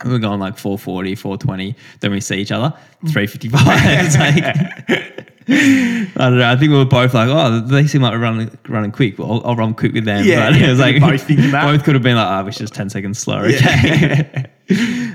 and 0.00 0.12
We're 0.12 0.18
going 0.18 0.40
like 0.40 0.58
440, 0.58 1.14
420. 1.14 1.74
Then 2.00 2.10
we 2.10 2.20
see 2.20 2.36
each 2.36 2.52
other, 2.52 2.76
355. 3.06 3.62
like, 4.18 5.24
I 5.50 6.12
don't 6.16 6.38
know. 6.38 6.50
I 6.50 6.56
think 6.56 6.70
we 6.70 6.76
were 6.76 6.84
both 6.84 7.14
like, 7.14 7.28
oh, 7.30 7.60
they 7.60 7.86
seem 7.86 8.02
like 8.02 8.12
we're 8.12 8.18
running, 8.18 8.50
running 8.68 8.92
quick. 8.92 9.18
Well, 9.18 9.32
I'll, 9.32 9.46
I'll 9.46 9.56
run 9.56 9.74
quick 9.74 9.94
with 9.94 10.04
them. 10.04 10.24
Yeah, 10.24 10.50
but 10.50 10.58
yeah, 10.60 10.66
it 10.66 10.70
was 10.70 10.80
like, 10.80 11.00
both 11.00 11.26
that. 11.26 11.64
both 11.64 11.84
could 11.84 11.94
have 11.94 12.02
been 12.02 12.16
like, 12.16 12.42
oh, 12.42 12.44
we 12.44 12.52
should 12.52 12.60
just 12.60 12.74
10 12.74 12.90
seconds 12.90 13.18
slower. 13.18 13.46
Okay. 13.46 14.44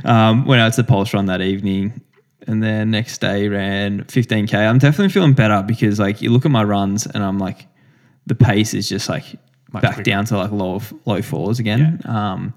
um, 0.06 0.46
went 0.46 0.62
out 0.62 0.74
to 0.74 0.82
the 0.82 0.88
Pulse 0.88 1.14
run 1.14 1.28
that 1.28 1.42
evening. 1.42 2.02
And 2.48 2.62
then 2.62 2.92
next 2.92 3.22
day 3.22 3.48
ran 3.48 4.04
15K. 4.06 4.54
I'm 4.54 4.78
definitely 4.78 5.10
feeling 5.10 5.34
better 5.34 5.64
because 5.66 6.00
like 6.00 6.22
you 6.22 6.30
look 6.30 6.46
at 6.46 6.52
my 6.52 6.64
runs 6.64 7.06
and 7.06 7.24
I'm 7.24 7.38
like, 7.40 7.68
the 8.26 8.36
pace 8.36 8.74
is 8.74 8.88
just 8.90 9.10
like 9.10 9.26
Much 9.72 9.84
back 9.84 9.96
quicker. 9.96 10.10
down 10.10 10.26
to 10.26 10.38
like 10.38 10.52
low, 10.52 10.82
low 11.06 11.22
fours 11.22 11.60
again. 11.60 12.02
Um, 12.06 12.54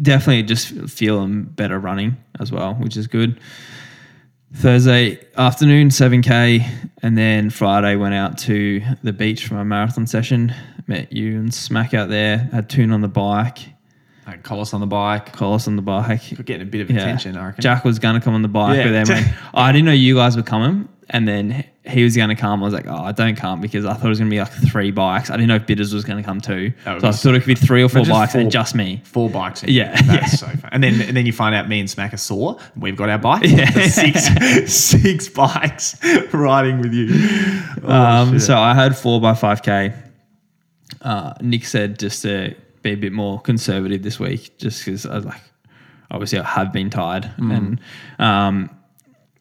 definitely 0.00 0.42
just 0.42 0.68
feeling 0.90 1.44
better 1.44 1.78
running 1.78 2.16
as 2.40 2.52
well, 2.52 2.74
which 2.74 2.96
is 2.96 3.06
good. 3.06 3.40
Thursday 4.52 5.18
afternoon, 5.36 5.88
7K. 5.88 6.64
And 7.02 7.18
then 7.18 7.50
Friday 7.50 7.96
went 7.96 8.14
out 8.14 8.38
to 8.38 8.82
the 9.02 9.12
beach 9.12 9.46
for 9.46 9.54
my 9.54 9.64
marathon 9.64 10.06
session. 10.06 10.54
Met 10.86 11.12
you 11.12 11.36
and 11.38 11.52
Smack 11.52 11.92
out 11.94 12.08
there. 12.08 12.38
Had 12.52 12.68
Toon 12.70 12.92
on 12.92 13.00
the 13.00 13.08
bike, 13.08 13.58
Like, 14.26 14.42
Collis 14.42 14.72
on 14.72 14.80
the 14.80 14.86
bike. 14.86 15.32
Collis 15.32 15.66
on 15.66 15.76
the 15.76 15.82
bike. 15.82 16.20
We're 16.38 16.44
getting 16.44 16.66
a 16.66 16.70
bit 16.70 16.80
of 16.82 16.90
Yeah. 16.90 16.98
attention, 17.02 17.36
I 17.36 17.46
reckon. 17.46 17.62
Jack 17.62 17.84
was 17.84 17.98
going 17.98 18.14
to 18.14 18.20
come 18.24 18.34
on 18.34 18.42
the 18.42 18.48
bike, 18.48 18.76
Yeah. 18.78 18.84
but 18.92 19.04
then 19.06 19.34
I 19.54 19.72
didn't 19.72 19.86
know 19.86 19.92
you 19.92 20.14
guys 20.14 20.36
were 20.36 20.42
coming. 20.42 20.88
And 21.10 21.28
then 21.28 21.64
he 21.84 22.02
was 22.02 22.16
going 22.16 22.30
to 22.30 22.34
come. 22.34 22.62
I 22.62 22.64
was 22.64 22.72
like, 22.72 22.86
oh, 22.86 22.96
I 22.96 23.12
don't 23.12 23.36
come 23.36 23.60
because 23.60 23.84
I 23.84 23.92
thought 23.92 24.06
it 24.06 24.08
was 24.08 24.18
going 24.18 24.30
to 24.30 24.34
be 24.34 24.40
like 24.40 24.50
three 24.70 24.90
bikes. 24.90 25.28
I 25.28 25.34
didn't 25.36 25.48
know 25.48 25.56
if 25.56 25.66
Bitters 25.66 25.92
was 25.92 26.02
going 26.02 26.16
to 26.16 26.22
come 26.26 26.40
too. 26.40 26.72
So 26.84 26.96
I 26.96 27.12
thought 27.12 27.34
it 27.34 27.40
could 27.40 27.46
be 27.46 27.54
three 27.54 27.82
or 27.82 27.90
four 27.90 28.06
bikes 28.06 28.32
four- 28.32 28.40
and 28.40 28.50
just 28.50 28.74
me. 28.74 29.02
Four 29.04 29.28
bikes. 29.28 29.62
Yeah, 29.64 29.90
that's 30.00 30.08
yeah. 30.08 30.26
so 30.26 30.46
fun. 30.46 30.70
And 30.72 30.82
then 30.82 31.02
and 31.02 31.14
then 31.14 31.26
you 31.26 31.32
find 31.34 31.54
out 31.54 31.68
me 31.68 31.80
and 31.80 31.90
Smack 31.90 32.14
are 32.14 32.16
sore. 32.16 32.58
We've 32.74 32.96
got 32.96 33.10
our 33.10 33.18
bikes. 33.18 33.50
Yeah. 33.52 33.70
six 33.86 34.72
six 34.72 35.28
bikes 35.28 35.96
riding 36.32 36.80
with 36.80 36.94
you. 36.94 37.08
Oh, 37.82 37.92
um, 37.92 38.38
so 38.38 38.56
I 38.58 38.72
had 38.74 38.96
four 38.96 39.20
by 39.20 39.34
five 39.34 39.62
k. 39.62 39.92
Uh, 41.02 41.34
Nick 41.42 41.66
said 41.66 41.98
just 41.98 42.22
to 42.22 42.54
be 42.82 42.92
a 42.92 42.96
bit 42.96 43.12
more 43.12 43.40
conservative 43.40 44.02
this 44.02 44.18
week, 44.18 44.56
just 44.58 44.84
because 44.84 45.04
I 45.04 45.16
was 45.16 45.24
like, 45.26 45.40
obviously 46.10 46.38
I 46.38 46.44
have 46.44 46.72
been 46.72 46.88
tired, 46.90 47.30
Mm. 47.38 47.56
and 47.56 47.80
um, 48.18 48.70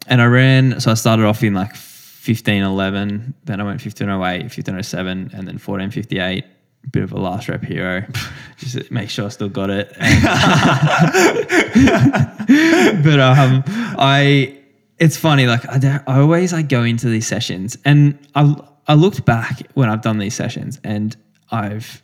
and 0.07 0.21
I 0.21 0.25
ran. 0.25 0.79
So 0.79 0.91
I 0.91 0.95
started 0.95 1.25
off 1.25 1.43
in 1.43 1.53
like 1.53 1.75
fifteen 1.75 2.63
eleven, 2.63 3.33
then 3.45 3.61
I 3.61 3.63
went 3.63 3.81
fifteen 3.81 4.09
oh 4.09 4.25
eight, 4.25 4.51
fifteen 4.51 4.77
oh 4.77 4.81
seven, 4.81 5.31
and 5.33 5.47
then 5.47 5.57
fourteen 5.57 5.91
fifty 5.91 6.19
eight. 6.19 6.45
Bit 6.91 7.03
of 7.03 7.13
a 7.13 7.17
last 7.17 7.47
rep 7.47 7.63
hero, 7.63 8.05
just 8.57 8.91
make 8.91 9.09
sure 9.09 9.25
I 9.25 9.29
still 9.29 9.47
got 9.49 9.69
it. 9.69 9.95
But 13.03 13.19
um, 13.19 13.63
I 13.97 14.57
it's 14.99 15.17
funny 15.17 15.47
like 15.47 15.65
I, 15.67 16.01
I 16.07 16.19
always 16.19 16.53
like 16.53 16.69
go 16.69 16.83
into 16.83 17.07
these 17.07 17.27
sessions 17.27 17.77
and 17.85 18.17
I 18.35 18.55
I 18.87 18.93
looked 18.95 19.25
back 19.25 19.61
when 19.73 19.89
I've 19.89 20.01
done 20.01 20.17
these 20.17 20.35
sessions 20.35 20.79
and 20.83 21.15
I've 21.51 22.01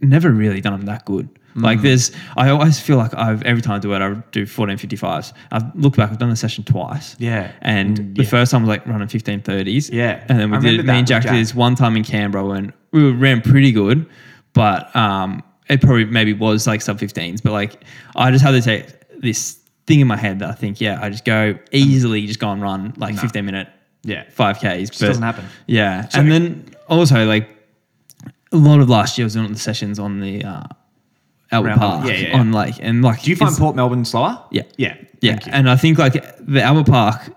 never 0.00 0.30
really 0.30 0.60
done 0.60 0.72
them 0.72 0.86
that 0.86 1.04
good. 1.04 1.28
Mm. 1.56 1.62
Like 1.62 1.80
there's 1.82 2.12
I 2.36 2.50
always 2.50 2.78
feel 2.78 2.96
like 2.98 3.14
I've 3.14 3.42
every 3.44 3.62
time 3.62 3.74
I 3.76 3.78
do 3.78 3.92
it 3.94 4.02
I 4.02 4.14
do 4.30 4.44
1455s. 4.46 5.32
I've 5.52 5.74
looked 5.74 5.96
back 5.96 6.10
I've 6.10 6.18
done 6.18 6.30
the 6.30 6.36
session 6.36 6.64
twice. 6.64 7.16
Yeah. 7.18 7.52
And 7.62 7.98
Mm, 7.98 8.16
the 8.16 8.22
yeah. 8.24 8.28
first 8.28 8.52
time 8.52 8.62
was 8.62 8.68
like 8.68 8.86
running 8.86 9.08
1530s. 9.08 9.90
Yeah. 9.92 10.24
And 10.28 10.38
then 10.38 10.50
we 10.50 10.56
I 10.58 10.60
did 10.60 10.84
me 10.84 10.92
and 10.92 11.06
Jack, 11.06 11.22
Jack. 11.22 11.32
did 11.32 11.40
this 11.40 11.54
one 11.54 11.74
time 11.74 11.96
in 11.96 12.04
Canberra 12.04 12.44
when 12.44 12.72
we 12.92 13.10
ran 13.12 13.40
pretty 13.40 13.72
good, 13.72 14.06
but 14.52 14.94
um 14.94 15.42
it 15.68 15.80
probably 15.80 16.04
maybe 16.04 16.32
was 16.32 16.66
like 16.66 16.80
sub 16.82 16.98
15s, 16.98 17.42
but 17.42 17.52
like 17.52 17.82
I 18.14 18.30
just 18.30 18.44
had 18.44 18.52
to 18.52 18.62
take 18.62 18.86
this 19.20 19.58
thing 19.86 20.00
in 20.00 20.06
my 20.06 20.16
head 20.16 20.38
that 20.40 20.48
I 20.48 20.52
think, 20.52 20.80
yeah, 20.80 20.98
I 21.02 21.08
just 21.10 21.24
go 21.24 21.58
easily 21.72 22.26
just 22.26 22.38
go 22.40 22.50
and 22.50 22.60
run 22.60 22.92
like 22.96 23.16
15 23.16 23.44
minute 23.44 23.68
Yeah. 24.02 24.24
5Ks. 24.36 24.88
Just 24.88 25.00
doesn't 25.00 25.22
happen. 25.22 25.44
Yeah. 25.66 26.08
and 26.14 26.30
then 26.30 26.74
also 26.88 27.24
like 27.24 27.48
a 28.52 28.56
lot 28.56 28.80
of 28.80 28.88
last 28.88 29.16
year 29.18 29.24
I 29.24 29.26
was 29.26 29.34
doing 29.34 29.52
the 29.52 29.58
sessions 29.58 29.98
on 29.98 30.20
the 30.20 30.44
uh, 30.44 30.62
Albert 31.52 31.76
Park 31.76 32.06
yeah, 32.06 32.12
yeah, 32.14 32.28
yeah. 32.28 32.40
on 32.40 32.52
like 32.52 32.74
and 32.80 33.02
like 33.02 33.22
Do 33.22 33.30
you 33.30 33.36
find 33.36 33.48
it's- 33.50 33.60
Port 33.60 33.76
Melbourne 33.76 34.04
slower? 34.04 34.42
Yeah. 34.50 34.62
Yeah. 34.76 34.96
yeah, 35.20 35.32
Thank 35.32 35.46
you. 35.46 35.52
and 35.52 35.70
I 35.70 35.76
think 35.76 35.98
like 35.98 36.12
the 36.40 36.62
Albert 36.62 36.86
Park, 36.90 37.32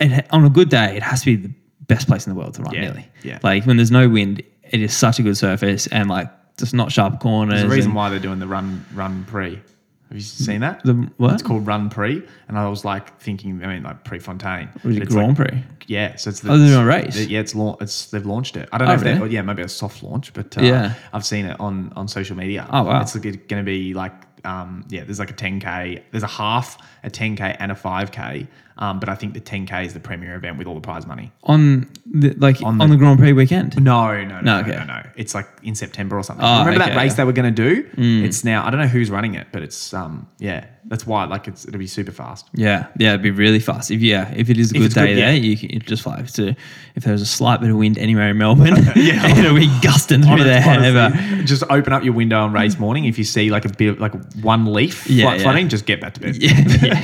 it, 0.00 0.26
on 0.30 0.44
a 0.44 0.50
good 0.50 0.68
day, 0.68 0.96
it 0.96 1.02
has 1.02 1.20
to 1.22 1.26
be 1.26 1.36
the 1.48 1.54
best 1.86 2.06
place 2.06 2.26
in 2.26 2.34
the 2.34 2.38
world 2.38 2.54
to 2.54 2.62
run. 2.62 2.74
Yeah, 2.74 2.80
Nearly, 2.82 3.08
yeah. 3.22 3.38
Like 3.42 3.64
when 3.64 3.76
there's 3.76 3.90
no 3.90 4.08
wind, 4.08 4.42
it 4.70 4.80
is 4.82 4.94
such 4.94 5.18
a 5.18 5.22
good 5.22 5.36
surface, 5.36 5.86
and 5.86 6.08
like 6.08 6.28
just 6.58 6.74
not 6.74 6.90
sharp 6.92 7.20
corners. 7.20 7.60
There's 7.60 7.72
a 7.72 7.74
reason 7.74 7.90
and 7.90 7.96
why 7.96 8.10
they're 8.10 8.18
doing 8.18 8.38
the 8.40 8.46
run 8.46 8.84
run 8.94 9.24
pre. 9.24 9.60
Have 10.08 10.16
you 10.16 10.22
seen 10.22 10.60
that? 10.60 10.84
The 10.84 10.94
what? 11.16 11.34
It's 11.34 11.42
called 11.42 11.66
Run 11.66 11.90
Pre, 11.90 12.22
and 12.48 12.56
I 12.58 12.68
was 12.68 12.84
like 12.84 13.18
thinking, 13.20 13.62
I 13.64 13.66
mean, 13.66 13.82
like 13.82 14.04
Prefontaine. 14.04 14.68
Was 14.84 14.96
it 14.96 15.08
Grand 15.08 15.36
like- 15.38 15.48
Prix? 15.50 15.62
Yeah, 15.88 16.16
so 16.16 16.30
it's 16.30 16.40
the, 16.40 16.50
Oh, 16.52 16.58
they're 16.58 16.68
doing 16.68 16.80
a 16.82 16.86
race? 16.86 17.26
Yeah, 17.26 17.40
it's 17.40 17.54
lau- 17.54 17.76
it's 17.80 18.06
they've 18.06 18.24
launched 18.26 18.56
it. 18.56 18.68
I 18.72 18.78
don't 18.78 18.86
Oh, 18.88 18.90
know 18.92 18.96
if 18.96 19.02
they, 19.04 19.14
really? 19.14 19.34
yeah, 19.34 19.42
maybe 19.42 19.62
a 19.62 19.68
soft 19.68 20.02
launch, 20.02 20.32
but 20.32 20.56
uh, 20.58 20.62
Yeah. 20.62 20.94
I've 21.12 21.24
seen 21.26 21.44
it 21.46 21.58
on 21.60 21.92
on 21.96 22.06
social 22.08 22.36
media. 22.36 22.66
Oh, 22.70 22.84
wow. 22.84 23.00
it's 23.00 23.16
going 23.16 23.38
to 23.48 23.62
be 23.62 23.94
like 23.94 24.12
um, 24.44 24.84
yeah, 24.90 25.02
there's 25.02 25.18
like 25.18 25.30
a 25.30 25.34
10k, 25.34 26.02
there's 26.12 26.22
a 26.22 26.28
half, 26.28 26.78
a 27.06 27.10
10k, 27.10 27.56
and 27.58 27.72
a 27.72 27.74
5k. 27.74 28.46
Um, 28.78 29.00
but 29.00 29.08
I 29.08 29.14
think 29.14 29.32
the 29.32 29.40
10k 29.40 29.86
is 29.86 29.94
the 29.94 30.00
premier 30.00 30.34
event 30.36 30.58
with 30.58 30.66
all 30.66 30.74
the 30.74 30.82
prize 30.82 31.06
money. 31.06 31.32
on 31.44 31.88
the 32.04 32.34
like 32.34 32.60
on 32.62 32.78
On 32.80 32.90
the, 32.90 32.94
the- 32.96 32.98
Grand 32.98 33.18
Prix 33.18 33.32
weekend. 33.32 33.82
No, 33.82 34.12
no, 34.22 34.24
no, 34.24 34.40
no, 34.42 34.58
okay. 34.60 34.72
no, 34.72 34.84
no. 34.84 35.02
It's 35.16 35.34
like 35.34 35.48
in 35.62 35.74
September 35.74 36.18
or 36.18 36.22
something. 36.22 36.44
Oh, 36.44 36.58
Remember 36.58 36.82
okay, 36.82 36.90
that 36.90 36.96
race 36.96 37.12
yeah. 37.12 37.16
they 37.16 37.24
were 37.24 37.32
going 37.32 37.54
to 37.54 37.62
do? 37.74 37.84
Mm. 37.96 38.24
It's 38.24 38.44
now. 38.44 38.66
I 38.66 38.70
don't 38.70 38.78
know 38.80 38.86
who's 38.86 39.10
running 39.10 39.34
it, 39.34 39.46
but 39.50 39.62
it's 39.62 39.94
um 39.94 40.28
yeah. 40.38 40.66
That's 40.88 41.04
why 41.06 41.24
like 41.24 41.48
it's 41.48 41.66
it'll 41.66 41.78
be 41.80 41.86
super 41.88 42.12
fast. 42.12 42.46
Yeah, 42.54 42.86
yeah, 42.98 43.08
it'd 43.10 43.22
be 43.22 43.30
really 43.32 43.58
fast. 43.60 43.90
If 43.90 44.02
yeah, 44.02 44.30
if 44.36 44.50
it 44.50 44.58
is 44.58 44.70
a 44.70 44.74
good 44.74 44.92
day 44.94 45.06
good, 45.08 45.18
yeah. 45.18 45.26
there, 45.32 45.34
you 45.36 45.56
can 45.56 45.70
you 45.70 45.80
just 45.80 46.02
fly 46.02 46.20
to. 46.22 46.54
If 46.94 47.02
there's 47.04 47.22
a 47.22 47.26
slight 47.26 47.60
bit 47.60 47.70
of 47.70 47.76
wind 47.76 47.96
anywhere 47.98 48.28
in 48.28 48.36
Melbourne, 48.38 48.76
Yeah. 48.94 49.26
it'll 49.38 49.56
be 49.56 49.66
gusting 49.80 50.22
through 50.22 50.44
there. 50.44 50.62
Honestly, 50.64 51.44
just 51.44 51.64
open 51.70 51.92
up 51.92 52.04
your 52.04 52.12
window 52.12 52.40
on 52.40 52.52
race 52.52 52.78
morning. 52.78 53.06
If 53.06 53.18
you 53.18 53.24
see 53.24 53.50
like 53.50 53.64
a 53.64 53.68
bit 53.70 53.98
like 53.98 54.12
one 54.42 54.72
leaf 54.72 55.08
Yeah, 55.10 55.36
fly- 55.38 55.58
yeah. 55.58 55.66
just 55.68 55.86
get 55.86 56.00
back 56.00 56.14
to 56.14 56.20
bed. 56.20 56.36
yeah, 56.40 56.52
yeah. 56.82 56.95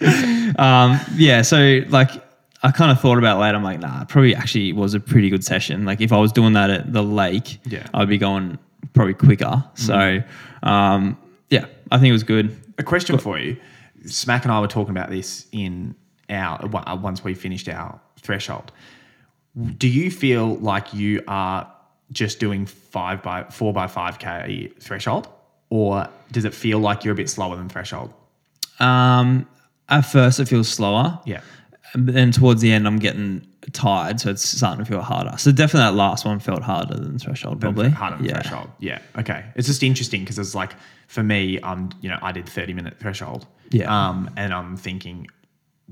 um, 0.58 1.00
yeah. 1.16 1.42
So 1.42 1.80
like, 1.88 2.10
I 2.62 2.70
kind 2.70 2.90
of 2.90 3.00
thought 3.00 3.18
about 3.18 3.36
it 3.36 3.40
later. 3.40 3.56
I'm 3.56 3.62
like, 3.64 3.80
nah, 3.80 4.04
probably 4.04 4.34
actually 4.34 4.72
was 4.72 4.94
a 4.94 5.00
pretty 5.00 5.28
good 5.30 5.44
session. 5.44 5.84
Like 5.84 6.00
if 6.00 6.12
I 6.12 6.18
was 6.18 6.32
doing 6.32 6.54
that 6.54 6.70
at 6.70 6.92
the 6.92 7.02
lake, 7.02 7.58
Yeah. 7.66 7.86
I'd 7.92 8.08
be 8.08 8.18
going 8.18 8.58
probably 8.94 9.14
quicker. 9.14 9.62
So 9.74 10.22
um, 10.62 11.18
yeah, 11.50 11.66
I 11.90 11.98
think 11.98 12.08
it 12.08 12.12
was 12.12 12.22
good. 12.22 12.56
A 12.78 12.82
question 12.82 13.18
for 13.18 13.38
you. 13.38 13.56
Smack 14.06 14.44
and 14.44 14.52
I 14.52 14.60
were 14.60 14.66
talking 14.68 14.90
about 14.90 15.10
this 15.10 15.46
in 15.52 15.94
our 16.30 16.58
uh, 16.64 16.96
once 16.96 17.22
we 17.22 17.34
finished 17.34 17.68
our 17.68 18.00
threshold. 18.20 18.72
Do 19.78 19.88
you 19.88 20.10
feel 20.10 20.56
like 20.56 20.92
you 20.94 21.22
are 21.28 21.70
just 22.12 22.38
doing 22.40 22.66
five 22.66 23.22
by 23.22 23.44
four 23.44 23.72
by 23.72 23.86
five 23.86 24.18
k 24.18 24.72
threshold, 24.80 25.28
or 25.70 26.08
does 26.32 26.44
it 26.44 26.54
feel 26.54 26.78
like 26.80 27.04
you're 27.04 27.12
a 27.12 27.16
bit 27.16 27.30
slower 27.30 27.56
than 27.56 27.68
threshold? 27.68 28.12
Um, 28.80 29.46
at 29.88 30.02
first, 30.02 30.40
it 30.40 30.46
feels 30.46 30.68
slower. 30.68 31.18
Yeah. 31.24 31.40
And 31.92 32.08
then 32.08 32.32
towards 32.32 32.60
the 32.60 32.72
end, 32.72 32.86
I'm 32.86 32.98
getting 32.98 33.46
tired, 33.72 34.20
so 34.20 34.30
it's 34.30 34.42
starting 34.42 34.84
to 34.84 34.90
feel 34.90 35.00
harder. 35.00 35.36
So 35.38 35.52
definitely 35.52 35.90
that 35.90 35.94
last 35.94 36.24
one 36.24 36.40
felt 36.40 36.62
harder 36.62 36.94
than 36.94 37.18
threshold, 37.18 37.60
probably. 37.60 37.90
harder 37.90 38.16
than 38.16 38.26
yeah. 38.26 38.40
threshold. 38.40 38.70
Yeah. 38.80 38.98
Okay. 39.18 39.44
It's 39.54 39.68
just 39.68 39.82
interesting 39.82 40.20
because 40.20 40.38
it's 40.38 40.54
like 40.54 40.74
for 41.06 41.22
me, 41.22 41.60
um, 41.60 41.90
you 42.00 42.10
know, 42.10 42.18
I 42.20 42.32
did 42.32 42.48
thirty 42.48 42.74
minute 42.74 42.98
threshold. 42.98 43.46
Yeah. 43.70 44.08
Um, 44.08 44.30
and 44.36 44.52
I'm 44.52 44.76
thinking, 44.76 45.28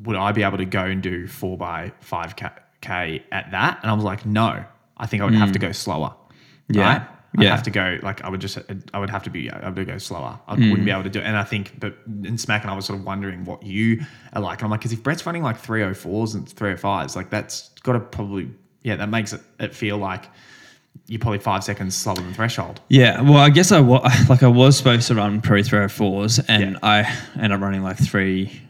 would 0.03 0.17
I 0.17 0.33
be 0.33 0.43
able 0.43 0.59
to 0.59 0.65
go 0.65 0.85
and 0.85 1.03
do 1.03 1.27
four 1.27 1.57
by 1.57 1.93
five 2.01 2.37
k 2.37 2.49
k 2.81 3.25
at 3.31 3.51
that, 3.53 3.79
and 3.83 3.91
I 3.91 3.95
was 3.95 4.05
like, 4.05 4.27
no, 4.27 4.65
I 4.97 5.07
think 5.07 5.23
I 5.23 5.27
would 5.27 5.35
have 5.35 5.53
to 5.53 5.59
go 5.59 5.73
slower. 5.73 6.15
Mm. 6.71 6.77
Yeah. 6.77 6.83
right? 6.83 7.09
I'd 7.37 7.45
Yeah. 7.45 7.51
have 7.51 7.63
to 7.63 7.71
go 7.71 7.99
like 8.03 8.23
I 8.25 8.29
would 8.29 8.41
just 8.41 8.59
I 8.93 8.99
would 8.99 9.09
have 9.11 9.23
to 9.23 9.31
be 9.31 9.51
I 9.51 9.69
would 9.71 9.87
go 9.87 9.99
slower. 9.99 10.39
I 10.47 10.55
Mm. 10.57 10.71
wouldn't 10.71 10.85
be 10.85 10.91
able 10.91 11.05
to 11.05 11.11
do 11.11 11.19
it. 11.21 11.25
And 11.25 11.37
I 11.37 11.45
think, 11.45 11.81
but 11.81 11.97
in 12.25 12.37
Smack 12.37 12.63
and 12.63 12.71
I 12.71 12.75
was 12.77 12.85
sort 12.85 12.99
of 12.99 13.07
wondering 13.07 13.45
what 13.45 13.63
you 13.63 14.03
are 14.35 14.43
like. 14.43 14.59
And 14.59 14.65
I'm 14.67 14.71
like, 14.71 14.81
because 14.81 14.93
if 14.93 15.03
Brett's 15.03 15.25
running 15.25 15.43
like 15.43 15.57
304s 15.61 16.35
and 16.35 16.47
305s, 16.47 17.17
like 17.17 17.31
that's 17.31 17.71
got 17.83 17.93
to 17.95 18.01
probably 18.01 18.51
yeah, 18.83 18.97
that 18.97 19.09
makes 19.09 19.33
it, 19.33 19.41
it 19.61 19.75
feel 19.75 19.97
like 19.97 20.25
you're 21.07 21.19
probably 21.21 21.39
five 21.39 21.65
seconds 21.65 21.97
slower 21.97 22.17
than 22.17 22.35
threshold. 22.35 22.81
Yeah, 22.89 23.23
well, 23.23 23.39
I 23.39 23.49
guess 23.49 23.73
I 23.73 23.81
was 23.81 24.03
like 24.29 24.43
I 24.43 24.49
was 24.49 24.77
supposed 24.77 25.09
to 25.09 25.15
run 25.15 25.41
oh 25.45 25.89
fours, 25.89 26.39
and 26.41 26.73
Yeah. 26.73 26.79
I 26.83 27.19
ended 27.37 27.53
up 27.53 27.61
running 27.63 27.83
like 27.83 27.97
three 27.99 28.61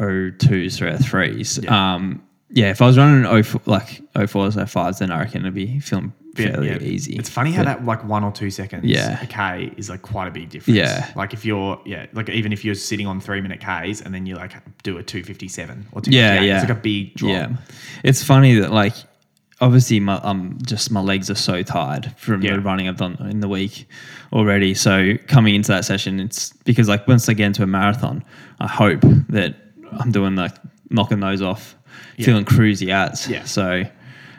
oh 0.00 0.30
twos, 0.30 0.78
three 0.78 0.90
oh 0.90 0.96
threes. 0.98 1.58
Yeah. 1.62 1.94
Um, 1.94 2.22
yeah, 2.50 2.70
if 2.70 2.80
I 2.82 2.86
was 2.86 2.98
running 2.98 3.24
oh 3.26 3.42
four, 3.42 3.60
like 3.66 4.00
oh 4.16 4.26
fours, 4.26 4.56
oh 4.56 4.66
fives, 4.66 4.98
then 4.98 5.10
I 5.10 5.20
reckon 5.20 5.42
it'd 5.42 5.54
be 5.54 5.80
feeling 5.80 6.12
fairly 6.44 6.68
yeah. 6.68 6.78
easy. 6.78 7.16
It's 7.16 7.28
funny 7.28 7.52
how 7.52 7.64
But- 7.64 7.78
that 7.78 7.84
like 7.84 8.04
one 8.04 8.24
or 8.24 8.32
two 8.32 8.50
seconds 8.50 8.84
Yeah. 8.84 9.20
a 9.22 9.26
K 9.26 9.72
is 9.76 9.88
like 9.90 10.02
quite 10.02 10.28
a 10.28 10.30
big 10.30 10.48
difference. 10.50 10.76
Yeah. 10.78 11.10
Like 11.16 11.32
if 11.32 11.44
you're 11.44 11.80
yeah, 11.84 12.06
like 12.12 12.28
even 12.28 12.52
if 12.52 12.64
you're 12.64 12.74
sitting 12.74 13.06
on 13.06 13.20
three 13.20 13.40
minute 13.40 13.60
Ks 13.60 14.00
and 14.00 14.14
then 14.14 14.26
you 14.26 14.36
like 14.36 14.52
do 14.82 14.98
a 14.98 15.02
two 15.02 15.22
fifty 15.22 15.48
seven 15.48 15.86
or 15.92 16.00
two 16.00 16.10
Yeah, 16.10 16.40
yeah. 16.40 16.54
It's 16.60 16.68
like 16.68 16.76
a 16.78 16.80
big 16.80 17.14
drop. 17.14 17.30
Yeah, 17.32 17.48
it's 18.04 18.22
funny 18.22 18.54
that 18.60 18.72
like 18.72 18.94
obviously 19.60 19.98
my 20.00 20.14
um 20.16 20.56
just 20.64 20.90
my 20.92 21.00
legs 21.00 21.28
are 21.30 21.34
so 21.34 21.62
tired 21.62 22.14
from 22.16 22.42
Yeah. 22.42 22.54
the 22.54 22.60
running 22.60 22.88
I've 22.88 22.96
done 22.96 23.16
in 23.28 23.40
the 23.40 23.48
week 23.48 23.88
already. 24.32 24.74
So 24.74 25.16
coming 25.26 25.54
into 25.54 25.68
that 25.72 25.84
session, 25.84 26.20
it's 26.20 26.52
because 26.64 26.88
like 26.88 27.08
once 27.08 27.28
I 27.28 27.32
get 27.34 27.46
into 27.46 27.62
a 27.62 27.66
marathon, 27.66 28.22
I 28.60 28.68
hope 28.68 29.00
that 29.30 29.56
I'm 29.98 30.12
doing 30.12 30.36
like 30.36 30.52
knocking 30.90 31.20
those 31.20 31.42
off, 31.42 31.74
Yeah. 32.16 32.26
feeling 32.26 32.44
cruisy 32.44 32.90
as. 32.90 33.28
Yeah. 33.28 33.44
So 33.44 33.84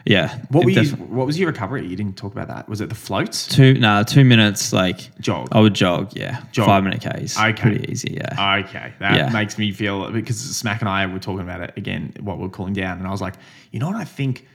yeah, 0.10 0.38
What 0.50 0.66
were 0.66 0.72
you, 0.72 0.84
def- 0.84 1.00
what 1.00 1.28
was 1.28 1.40
your 1.40 1.48
recovery? 1.48 1.86
You 1.88 1.96
didn't 1.96 2.18
talk 2.18 2.32
about 2.34 2.48
that. 2.48 2.68
Was 2.68 2.82
it 2.82 2.90
the 2.90 2.96
floats? 2.96 3.48
Two 3.48 3.76
nah, 3.76 4.02
two 4.04 4.24
minutes 4.26 4.74
like 4.74 5.16
Jog. 5.20 5.48
I 5.52 5.60
would 5.60 5.76
jog, 5.76 6.12
yeah. 6.18 6.42
Jog. 6.52 6.66
Five 6.66 6.84
minute 6.84 7.00
Ks. 7.02 7.38
Okay. 7.40 7.54
Pretty 7.62 7.92
easy, 7.92 8.16
yeah. 8.20 8.62
Okay, 8.68 8.92
that 9.00 9.16
Yeah. 9.16 9.30
makes 9.30 9.58
me 9.60 9.72
feel 9.72 10.12
because 10.12 10.38
Smack 10.40 10.82
and 10.82 10.90
I 10.90 11.06
were 11.06 11.20
talking 11.20 11.42
about 11.42 11.62
it 11.62 11.74
again, 11.78 12.14
what 12.22 12.40
we're 12.40 12.50
cooling 12.50 12.74
down, 12.74 12.98
and 12.98 13.08
I 13.08 13.12
was 13.12 13.22
like, 13.22 13.36
you 13.72 13.80
know 13.80 13.88
what 13.88 13.96
I 13.96 14.04
think, 14.04 14.48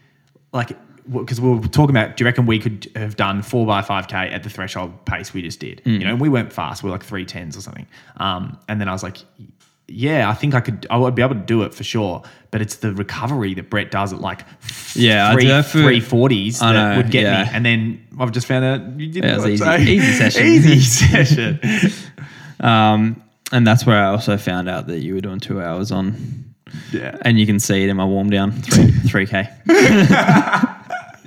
like, 0.53 0.77
because 1.11 1.41
we 1.41 1.51
were 1.51 1.61
talking 1.69 1.95
about, 1.97 2.17
do 2.17 2.25
you 2.25 2.27
reckon 2.27 2.47
we 2.47 2.59
could 2.59 2.91
have 2.97 3.15
done 3.15 3.43
four 3.43 3.65
by 3.67 3.81
five 3.83 4.09
k 4.09 4.17
at 4.17 4.43
the 4.43 4.51
threshold 4.51 5.05
pace 5.05 5.33
we 5.33 5.43
just 5.43 5.61
did? 5.61 5.83
Mm. 5.85 5.93
You 6.01 6.05
know, 6.07 6.17
we 6.17 6.29
went 6.29 6.53
fast, 6.53 6.83
We 6.83 6.89
are 6.89 6.93
like 6.93 7.05
three 7.05 7.25
tens 7.25 7.57
or 7.57 7.61
something, 7.61 7.87
um, 8.17 8.59
and 8.69 8.81
then 8.81 8.89
I 8.89 8.93
was 8.93 9.03
like. 9.05 9.19
Yeah, 9.87 10.31
I 10.31 10.35
think 10.35 10.55
I 10.55 10.61
could. 10.61 10.87
I 10.89 10.97
would 10.97 11.15
be 11.15 11.21
able 11.23 11.35
to 11.35 11.41
do 11.43 11.63
it 11.63 11.75
for 11.75 11.85
sure, 11.85 12.23
but 12.51 12.63
it's 12.63 12.77
the 12.77 12.93
recovery 12.95 13.53
that 13.55 13.69
Brett 13.69 13.91
does 13.91 14.13
at 14.15 14.21
like 14.21 14.41
Yeah, 14.95 15.29
I 15.29 15.35
three 15.35 15.45
do 15.45 15.63
for- 15.63 15.83
three 15.83 16.01
forties 16.01 16.63
I 16.63 16.73
that 16.73 16.91
know, 16.91 16.97
would 17.03 17.11
get 17.11 17.25
yeah. 17.25 17.45
me. 17.45 17.51
And 17.53 17.67
then 17.67 18.07
I've 18.19 18.33
just 18.33 18.47
found 18.47 18.65
out 18.65 18.99
you 18.99 19.09
didn't. 19.13 19.29
Yeah, 19.29 19.35
it 19.35 19.51
was 19.51 19.61
easy- 19.61 19.93
easy 19.93 20.13
session. 20.19 20.47
easy 20.47 20.81
session. 20.81 21.61
Um 22.61 23.21
and 23.53 23.67
that's 23.67 23.85
where 23.85 24.03
I 24.03 24.07
also 24.07 24.39
found 24.39 24.69
out 24.71 24.87
that 24.87 25.01
you 25.01 25.15
were 25.15 25.21
doing 25.21 25.39
two 25.39 25.61
hours 25.61 25.93
on 25.93 26.45
yeah, 26.91 27.19
and 27.23 27.39
you 27.39 27.45
can 27.47 27.61
see 27.61 27.85
it 27.85 27.89
in 27.91 27.97
my 27.97 28.05
warm 28.07 28.31
down 28.31 28.53
three 28.53 28.91
three 29.07 29.27
k. 29.27 29.49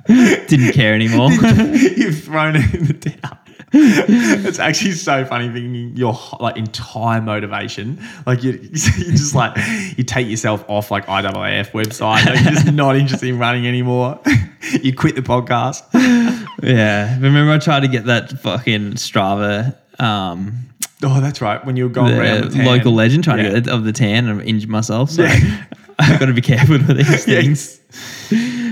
Didn't 0.08 0.72
care 0.72 0.94
anymore. 0.94 1.30
You've 1.30 2.22
thrown 2.24 2.56
it 2.56 2.74
in 2.74 2.86
the 2.86 2.94
towel. 2.94 3.38
it's 3.72 4.58
actually 4.58 4.92
so 4.92 5.24
funny 5.26 5.48
thinking 5.50 5.94
your 5.96 6.18
like 6.40 6.56
entire 6.56 7.20
motivation, 7.20 8.00
like 8.26 8.42
you, 8.42 8.52
you 8.62 8.68
just 8.70 9.34
like 9.34 9.56
you 9.98 10.04
take 10.04 10.26
yourself 10.28 10.64
off 10.68 10.90
like 10.90 11.06
IAAF 11.06 11.72
website, 11.72 12.24
like 12.26 12.44
you're 12.44 12.52
just 12.54 12.72
not 12.72 12.96
interested 12.96 13.28
in 13.28 13.38
running 13.38 13.66
anymore. 13.66 14.18
you 14.82 14.94
quit 14.94 15.14
the 15.16 15.22
podcast. 15.22 15.82
yeah, 16.62 17.14
remember 17.20 17.52
I 17.52 17.58
tried 17.58 17.80
to 17.80 17.88
get 17.88 18.06
that 18.06 18.40
fucking 18.40 18.92
Strava, 18.94 19.76
um, 20.00 20.64
Oh, 21.02 21.20
that's 21.20 21.40
right. 21.40 21.64
When 21.64 21.76
you 21.76 21.84
were 21.84 21.90
going 21.90 22.18
around 22.18 22.50
the 22.50 22.64
local 22.64 22.92
legend, 22.92 23.22
trying 23.22 23.38
Yeah. 23.44 23.50
to 23.50 23.60
get 23.60 23.68
of 23.72 23.84
the 23.84 23.92
tan 23.92 24.26
and 24.28 24.42
injured 24.42 24.68
myself. 24.70 25.10
So 25.10 25.22
Yeah. 25.22 25.64
I've 25.98 26.18
got 26.18 26.26
to 26.26 26.32
be 26.32 26.40
careful 26.40 26.78
with 26.78 26.96
these 26.96 27.24
things. 27.24 27.80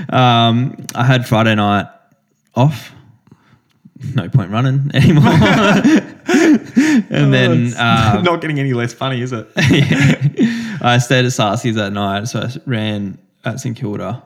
Um, 0.09 0.77
I 0.95 1.05
had 1.05 1.27
Friday 1.27 1.55
night 1.55 1.87
off. 2.55 2.93
No 4.15 4.29
point 4.29 4.51
running 4.51 4.91
anymore. 4.95 5.25
and 6.29 7.33
then 7.33 7.51
Oh, 7.51 7.65
it's 7.67 7.77
um, 7.79 8.25
not 8.25 8.41
getting 8.41 8.59
any 8.59 8.73
less 8.73 8.93
funny, 8.93 9.21
is 9.23 9.33
it? 9.33 9.49
I 10.83 10.99
stayed 10.99 11.25
at 11.25 11.33
Sarsi's 11.33 11.77
that 11.77 11.93
night, 11.93 12.29
so 12.29 12.41
I 12.41 12.51
ran 12.67 13.19
at 13.45 13.61
St 13.61 13.77
Kilda 13.77 14.23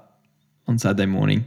on 0.67 0.79
Saturday 0.79 1.07
morning. 1.07 1.45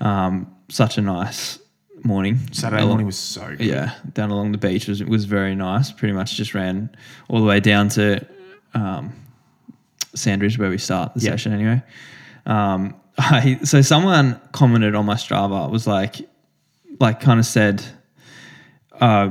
Um, 0.00 0.54
such 0.68 0.98
a 0.98 1.02
nice 1.02 1.58
morning. 2.04 2.38
Saturday 2.52 2.78
Along- 2.82 2.90
morning 2.90 3.06
was 3.06 3.18
so 3.18 3.46
good. 3.48 3.60
yeah, 3.60 3.94
down 4.12 4.30
along 4.30 4.52
the 4.52 4.58
beach 4.58 4.88
was 4.88 5.02
was 5.04 5.24
very 5.24 5.54
nice. 5.54 5.92
Pretty 5.92 6.12
much 6.14 6.34
just 6.36 6.54
ran 6.54 6.94
all 7.28 7.40
the 7.40 7.46
way 7.46 7.60
down 7.60 7.88
to 7.90 8.24
um, 8.74 9.12
Sandridge 10.14 10.58
where 10.58 10.70
we 10.70 10.78
start 10.78 11.14
the 11.14 11.20
Yeah. 11.20 11.30
session 11.32 11.52
anyway. 11.52 11.82
Um, 12.46 12.94
I 13.18 13.58
so 13.64 13.82
someone 13.82 14.40
commented 14.52 14.94
on 14.94 15.04
my 15.06 15.14
Strava 15.14 15.70
was 15.70 15.86
like, 15.86 16.16
like 17.00 17.20
kind 17.20 17.40
of 17.40 17.46
said, 17.46 17.82
uh, 19.00 19.28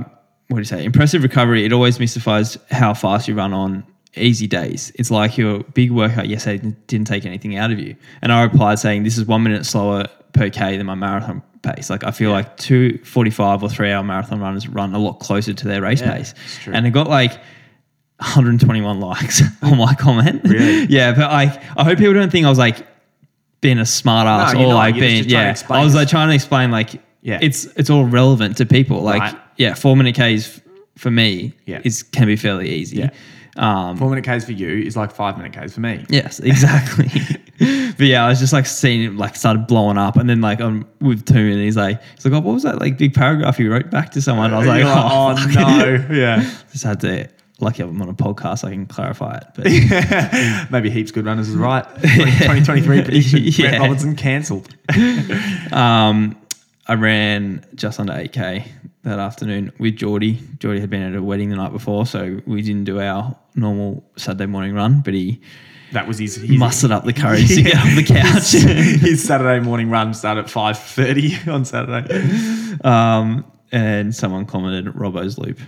what 0.48 0.58
do 0.58 0.62
you 0.62 0.64
say? 0.66 0.84
Impressive 0.84 1.24
recovery. 1.24 1.64
It 1.66 1.72
always 1.74 2.00
mystifies 2.00 2.58
how 2.72 2.94
fast 2.94 3.28
you 3.28 3.36
run 3.36 3.54
on 3.54 3.86
easy 4.16 4.48
days. 4.48 4.92
It's 4.96 5.12
like 5.12 5.38
your 5.38 5.60
big 5.64 5.92
workout 5.92 6.28
yesterday 6.28 6.74
didn't 6.88 7.08
take 7.08 7.26
anything 7.26 7.56
out 7.56 7.72
of 7.72 7.80
you. 7.80 7.96
And 8.22 8.32
I 8.32 8.42
replied 8.44 8.80
saying, 8.80 9.04
this 9.04 9.18
is 9.18 9.26
one 9.26 9.44
minute 9.44 9.66
slower 9.66 10.06
per 10.34 10.50
K 10.50 10.78
than 10.78 10.88
my 10.88 10.96
marathon 10.96 11.44
pace. 11.62 11.90
Like 11.92 12.04
I 12.04 12.12
feel 12.12 12.32
like 12.32 12.58
two 12.58 12.98
45 13.04 13.62
or 13.62 13.70
three 13.70 13.92
hour 13.92 14.04
marathon 14.04 14.40
runners 14.40 14.68
run 14.68 14.96
a 14.96 15.00
lot 15.00 15.20
closer 15.20 15.54
to 15.54 15.68
their 15.68 15.82
race 15.82 16.02
Yeah, 16.02 16.14
pace. 16.18 16.34
And 16.66 16.88
it 16.88 16.92
got 16.92 17.08
like 17.08 17.34
121 18.18 19.00
likes 19.00 19.42
on 19.62 19.78
my 19.78 19.94
comment. 19.94 20.42
Really? 20.50 20.86
yeah. 20.86 21.14
But 21.14 21.32
like, 21.32 21.62
I 21.78 21.84
hope 21.84 22.00
people 22.00 22.14
don't 22.16 22.32
think 22.32 22.46
I 22.46 22.50
was 22.50 22.58
like 22.58 22.86
being 23.62 23.78
a 23.78 23.86
smart 23.86 24.26
ass 24.28 24.54
No, 24.54 24.62
or 24.62 24.68
not. 24.70 24.76
like 24.76 24.96
You're 24.96 25.02
being, 25.02 25.24
just 25.24 25.30
trying 25.30 25.54
to 25.56 25.66
yeah. 25.74 25.80
I 25.80 25.84
was 25.84 25.94
like 25.96 26.08
trying 26.08 26.30
to 26.30 26.36
explain 26.36 26.72
like, 26.72 27.02
Yeah. 27.22 27.40
it's, 27.42 27.66
it's 27.76 27.90
all 27.90 28.06
relevant 28.06 28.58
to 28.58 28.66
people. 28.66 29.02
Like, 29.02 29.22
Right. 29.22 29.36
yeah, 29.58 29.74
four 29.74 29.96
minute 29.98 30.16
Ks 30.16 30.62
for 30.98 31.12
me 31.12 31.54
Yeah. 31.66 31.82
is 31.84 32.04
can 32.04 32.28
be 32.28 32.36
fairly 32.36 32.70
easy. 32.70 32.98
Yeah. 32.98 33.10
Um, 33.58 33.98
Four 33.98 34.10
minute 34.10 34.24
Ks 34.24 34.46
for 34.46 34.54
you 34.54 34.70
is 34.70 34.96
like 34.96 35.12
five 35.12 35.36
minute 35.38 35.52
Ks 35.52 35.74
for 35.74 35.82
me. 35.82 36.06
yes, 36.08 36.40
exactly. 36.40 37.10
but 37.98 38.06
yeah, 38.06 38.24
I 38.24 38.30
was 38.30 38.40
just 38.40 38.54
like 38.54 38.66
seeing 38.66 39.04
it 39.04 39.16
like 39.18 39.36
started 39.36 39.68
blowing 39.68 39.98
up, 39.98 40.16
and 40.16 40.30
then 40.30 40.40
like 40.40 40.62
I'm 40.62 40.88
with 41.02 41.26
Toon, 41.26 41.54
and 41.54 41.62
he's 41.62 41.76
like, 41.76 42.02
he's 42.16 42.24
like, 42.24 42.34
oh, 42.34 42.40
what 42.40 42.54
was 42.54 42.64
that 42.64 42.80
like 42.80 42.98
big 42.98 43.14
paragraph 43.14 43.60
you 43.60 43.70
wrote 43.70 43.90
back 43.90 44.12
to 44.12 44.22
someone? 44.22 44.46
And 44.48 44.56
I 44.56 44.60
was 44.60 44.68
like, 44.68 44.84
You're 44.84 44.94
oh, 44.94 45.36
oh, 45.38 45.78
no. 46.08 46.16
Yeah. 46.16 46.50
just 46.72 46.86
had 46.86 47.02
to. 47.02 47.28
Lucky 47.62 47.84
I'm 47.84 48.02
on 48.02 48.08
a 48.08 48.14
podcast, 48.14 48.64
I 48.64 48.70
can 48.72 48.86
clarify 48.86 49.36
it. 49.38 49.44
But 49.54 50.70
Maybe 50.72 50.90
heaps 50.90 51.12
good 51.12 51.26
runners 51.26 51.50
is 51.50 51.58
right. 51.58 51.84
2023 52.02 53.02
prediction. 53.02 53.40
Yeah. 53.44 53.70
Brett 53.72 53.82
Robinson 53.82 54.16
cancelled. 54.16 54.70
um, 55.74 56.38
I 56.90 56.96
ran 56.96 57.64
just 57.76 58.00
under 58.00 58.14
8k 58.14 58.68
that 59.04 59.20
afternoon 59.20 59.72
with 59.78 59.96
Geordie. 59.96 60.40
Geordie 60.58 60.82
had 60.82 60.90
been 60.90 61.04
at 61.04 61.16
a 61.16 61.22
wedding 61.22 61.50
the 61.52 61.56
night 61.56 61.72
before, 61.72 62.08
so 62.08 62.42
we 62.48 62.64
didn't 62.64 62.86
do 62.86 63.00
our 63.00 63.38
normal 63.54 64.04
Saturday 64.18 64.48
morning 64.48 64.74
run, 64.74 65.02
but 65.02 65.14
he 65.14 65.40
That 65.92 66.08
was 66.08 66.18
his, 66.18 66.38
his 66.38 66.50
mustered 66.58 66.90
up 66.90 67.06
the 67.06 67.14
courage 67.24 67.48
to 67.50 67.62
get 67.62 67.76
off 67.78 67.96
the 67.96 68.04
couch. 68.04 68.52
his, 68.54 68.64
his 69.02 69.24
Saturday 69.24 69.64
morning 69.64 69.92
run 69.92 70.16
started 70.16 70.46
at 70.46 70.50
five 70.50 70.80
thirty 70.80 71.38
on 71.48 71.64
Saturday. 71.64 72.12
um, 72.84 73.46
and 73.72 74.16
someone 74.16 74.48
commented 74.48 74.92
Robbo's 74.96 75.38
loop. 75.38 75.60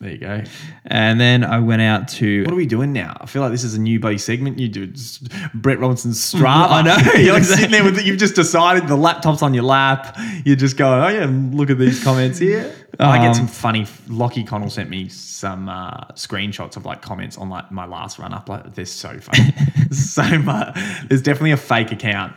There 0.00 0.10
you 0.10 0.18
go. 0.18 0.42
And 0.86 1.20
then 1.20 1.44
I 1.44 1.60
went 1.60 1.82
out 1.82 2.08
to 2.08 2.42
What 2.44 2.52
are 2.52 2.56
we 2.56 2.66
doing 2.66 2.92
now? 2.92 3.16
I 3.20 3.26
feel 3.26 3.42
like 3.42 3.50
this 3.52 3.64
is 3.64 3.74
a 3.74 3.80
new 3.80 4.00
bloody 4.00 4.16
segment. 4.18 4.58
You 4.58 4.68
do 4.68 4.84
It's 4.84 5.18
Brett 5.52 5.78
Robinson's 5.78 6.18
Strava. 6.18 6.68
I 6.70 6.82
know. 6.82 6.96
You're 7.20 7.34
like 7.34 7.44
sitting 7.44 7.70
there 7.70 7.84
with 7.84 8.00
you've 8.04 8.18
just 8.18 8.34
decided 8.34 8.88
the 8.88 8.96
laptop's 8.96 9.42
on 9.42 9.52
your 9.54 9.64
lap. 9.64 10.18
You're 10.44 10.56
just 10.56 10.76
going, 10.78 11.00
oh 11.04 11.08
yeah, 11.08 11.26
look 11.56 11.68
at 11.70 11.78
these 11.78 12.02
comments 12.02 12.38
here. 12.38 12.74
I 12.98 13.18
get 13.18 13.28
Um, 13.28 13.34
some 13.34 13.46
funny. 13.46 13.86
Lockie 14.08 14.42
Connell 14.44 14.70
sent 14.70 14.88
me 14.88 15.08
some 15.08 15.68
uh, 15.68 16.04
screenshots 16.14 16.76
of 16.76 16.84
like 16.86 17.02
comments 17.02 17.36
on 17.36 17.50
like 17.50 17.70
my 17.70 17.84
last 17.86 18.18
run 18.18 18.32
up. 18.32 18.48
Like 18.48 18.74
they're 18.74 18.86
so 18.86 19.18
funny. 19.20 19.52
so 19.90 20.38
much. 20.38 20.78
There's 21.08 21.22
definitely 21.22 21.52
a 21.52 21.56
fake 21.56 21.92
account. 21.92 22.32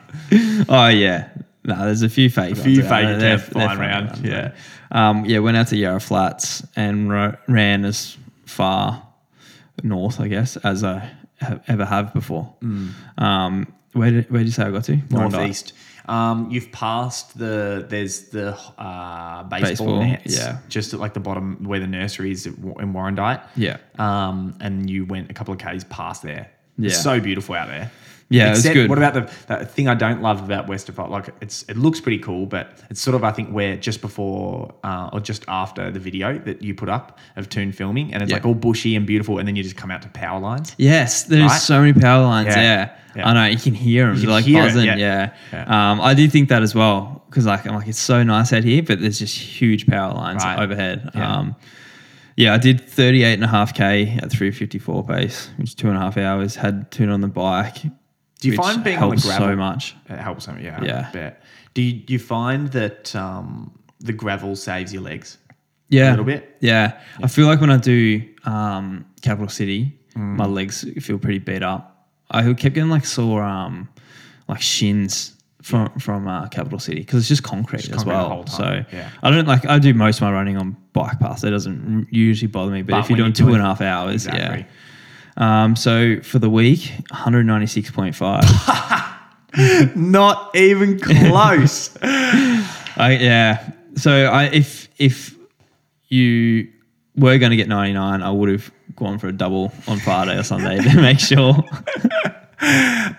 Oh 0.67 0.89
yeah. 0.89 1.29
No, 1.67 1.85
there's 1.85 2.01
a 2.01 2.09
few 2.09 2.29
fake. 2.29 2.53
A 2.53 2.55
few 2.55 2.81
fake 2.81 3.17
accounts 3.17 3.49
flying 3.49 3.79
around, 3.79 4.25
yeah. 4.25 4.53
Um, 4.89 5.25
yeah, 5.25 5.39
went 5.39 5.57
out 5.57 5.67
to 5.67 5.75
Yarra 5.75 5.99
Flats 5.99 6.65
and 6.77 7.11
ro- 7.11 7.35
ran 7.47 7.83
as 7.83 8.17
far 8.45 9.05
north, 9.83 10.19
I 10.21 10.29
guess, 10.29 10.55
as 10.57 10.83
I 10.83 11.11
have, 11.41 11.61
ever 11.67 11.85
have 11.85 12.13
before. 12.13 12.53
Um, 13.17 13.73
where 13.93 14.11
did 14.11 14.31
where 14.31 14.39
did 14.39 14.47
you 14.47 14.53
say 14.53 14.63
I 14.63 14.71
got 14.71 14.85
to? 14.85 14.97
Northeast. 15.09 15.73
Um, 16.07 16.49
you've 16.49 16.71
passed 16.71 17.37
the 17.37 17.85
there's 17.89 18.29
the 18.29 18.57
uh, 18.77 19.43
baseball, 19.43 19.69
Baseball, 19.69 19.99
nets, 19.99 20.37
yeah. 20.37 20.59
just 20.69 20.93
at 20.93 21.01
like 21.01 21.13
the 21.13 21.19
bottom 21.19 21.65
where 21.65 21.81
the 21.81 21.87
nursery 21.87 22.31
is 22.31 22.45
in 22.45 22.53
Warrandyte. 22.55 23.41
Yeah. 23.57 23.77
Um, 23.99 24.55
and 24.61 24.89
you 24.89 25.05
went 25.05 25.29
a 25.29 25.33
couple 25.33 25.53
of 25.53 25.59
k's 25.59 25.83
past 25.83 26.23
there. 26.23 26.49
Yeah. 26.77 26.87
It's 26.87 27.03
so 27.03 27.19
beautiful 27.19 27.55
out 27.55 27.67
there. 27.67 27.91
Yeah, 28.29 28.47
it 28.49 28.57
Except, 28.57 28.73
good. 28.73 28.89
What 28.89 28.97
about 28.97 29.13
the, 29.13 29.55
the 29.59 29.65
thing 29.65 29.87
I 29.87 29.93
don't 29.95 30.21
love 30.21 30.43
about 30.43 30.67
Westerfolds? 30.67 31.09
Like, 31.09 31.29
it's 31.39 31.63
it 31.69 31.77
looks 31.77 32.01
pretty 32.01 32.19
cool, 32.19 32.45
but 32.45 32.77
it's 32.89 32.99
sort 32.99 33.15
of 33.15 33.23
I 33.23 33.31
think 33.31 33.49
where 33.51 33.77
just 33.77 34.01
before 34.01 34.73
uh, 34.83 35.09
or 35.13 35.21
just 35.21 35.45
after 35.47 35.89
the 35.91 35.99
video 35.99 36.37
that 36.39 36.61
you 36.61 36.75
put 36.75 36.89
up 36.89 37.19
of 37.37 37.47
Toon 37.47 37.71
filming, 37.71 38.13
and 38.13 38.21
it's 38.21 38.29
Yeah. 38.29 38.35
like 38.37 38.45
all 38.45 38.53
bushy 38.53 38.97
and 38.97 39.05
beautiful, 39.07 39.39
and 39.39 39.47
then 39.47 39.55
you 39.55 39.63
just 39.63 39.77
come 39.77 39.91
out 39.91 40.01
to 40.01 40.09
power 40.09 40.41
lines. 40.41 40.75
Yes, 40.77 41.23
there's 41.23 41.43
Right? 41.43 41.61
so 41.61 41.79
many 41.79 41.93
power 41.93 42.23
lines. 42.23 42.47
Yeah. 42.53 42.61
Yeah, 42.61 42.89
Yeah. 43.15 43.29
I 43.29 43.33
know 43.33 43.45
you 43.45 43.57
can 43.57 43.73
hear 43.73 44.07
them. 44.07 44.19
Can 44.19 44.29
like 44.29 44.43
hear 44.43 44.61
it, 44.63 44.67
buzzing. 44.73 44.85
yeah. 44.99 45.31
Yeah. 45.53 45.91
Um, 45.91 46.01
I 46.01 46.13
do 46.13 46.27
think 46.27 46.49
that 46.49 46.61
as 46.63 46.75
well 46.75 47.23
because 47.29 47.45
like 47.45 47.65
I'm 47.65 47.75
like 47.75 47.87
it's 47.87 47.97
so 47.97 48.23
nice 48.23 48.51
out 48.51 48.65
here, 48.65 48.83
but 48.83 48.99
there's 48.99 49.19
just 49.19 49.37
huge 49.37 49.87
power 49.87 50.13
lines 50.13 50.43
Right. 50.43 50.59
overhead. 50.59 51.11
Yeah. 51.15 51.33
Um, 51.37 51.55
yeah, 52.35 52.53
I 52.53 52.57
did 52.57 52.81
38 52.87 53.33
and 53.35 53.43
a 53.45 53.47
half 53.47 53.73
k 53.73 54.17
at 54.21 54.29
354 54.31 55.05
pace, 55.05 55.49
which 55.57 55.69
is 55.69 55.75
two 55.75 55.87
and 55.87 55.95
a 55.97 56.01
half 56.01 56.17
hours. 56.17 56.55
Had 56.57 56.91
Toon 56.91 57.09
on 57.09 57.21
the 57.21 57.27
bike. 57.29 57.77
Do 58.39 58.49
you 58.49 58.55
find 58.55 58.83
being 58.83 58.97
on 58.97 59.01
the 59.09 59.15
helps 59.15 59.25
gravel 59.25 59.47
so 59.47 59.55
much? 59.55 59.95
It 60.09 60.17
helps 60.19 60.45
them, 60.45 60.59
yeah. 60.59 60.81
Yeah. 60.83 61.07
I 61.09 61.11
bet. 61.11 61.43
Do 61.73 61.81
you, 61.81 61.93
do 61.93 62.13
you 62.13 62.19
find 62.19 62.67
that 62.69 63.15
um, 63.15 63.71
the 63.99 64.13
gravel 64.13 64.55
saves 64.55 64.93
your 64.93 65.01
legs? 65.03 65.37
Yeah, 65.89 66.09
A 66.09 66.11
little 66.11 66.25
bit? 66.25 66.57
Yeah. 66.59 66.99
I 67.23 67.27
feel 67.27 67.47
like 67.47 67.61
when 67.61 67.69
I 67.71 67.77
do 67.77 68.21
um, 68.45 69.05
Capital 69.21 69.49
City, 69.49 69.93
Mm. 70.15 70.35
my 70.35 70.45
legs 70.47 70.83
feel 70.99 71.19
pretty 71.19 71.37
beat 71.37 71.61
up. 71.61 72.07
I 72.31 72.41
kept 72.41 72.73
getting 72.73 72.89
like 72.89 73.05
sore, 73.05 73.43
um, 73.43 73.87
like 74.47 74.59
shins 74.61 75.35
from 75.61 75.89
from 75.99 76.27
uh, 76.27 76.47
Capital 76.47 76.79
City 76.79 77.01
because 77.01 77.19
it's 77.19 77.27
just 77.27 77.43
concrete 77.43 77.81
as 77.81 77.89
concrete 77.89 78.03
the 78.13 78.17
well. 78.17 78.29
whole 78.29 78.43
time, 78.45 78.85
So 78.89 78.97
yeah. 78.97 79.11
I 79.21 79.29
don't 79.29 79.47
like 79.47 79.67
I 79.67 79.77
do 79.77 79.93
most 79.93 80.17
of 80.17 80.21
my 80.23 80.31
running 80.31 80.57
on 80.57 80.75
bike 80.93 81.19
paths. 81.19 81.43
It 81.43 81.51
doesn't 81.51 81.99
r- 81.99 82.07
usually 82.09 82.47
bother 82.47 82.71
me. 82.71 82.81
But, 82.81 82.93
But 82.93 82.99
if 83.01 83.09
you're 83.11 83.17
when 83.17 83.25
doing 83.25 83.27
you're 83.27 83.33
two 83.35 83.43
and 83.43 83.51
a 83.51 83.57
doing- 83.57 83.65
half 83.67 83.81
hours, 83.81 84.25
Exactly. 84.25 84.59
yeah. 84.61 84.65
Um, 85.37 85.75
so 85.75 86.19
for 86.21 86.39
the 86.39 86.49
week, 86.49 86.91
196.5. 87.11 89.95
Not 89.95 90.55
even 90.55 90.99
close. 90.99 91.95
I, 92.01 93.17
yeah. 93.21 93.71
So 93.95 94.11
I 94.11 94.45
if 94.45 94.89
if 94.97 95.35
you 96.09 96.69
were 97.15 97.37
going 97.37 97.51
to 97.51 97.57
get 97.57 97.67
99, 97.67 98.21
I 98.21 98.31
would 98.31 98.49
have 98.49 98.71
gone 98.95 99.19
for 99.19 99.27
a 99.27 99.31
double 99.31 99.71
on 99.87 99.99
Friday 99.99 100.37
or 100.37 100.43
Sunday 100.43 100.81
to 100.81 101.01
make 101.01 101.19
sure. 101.19 101.55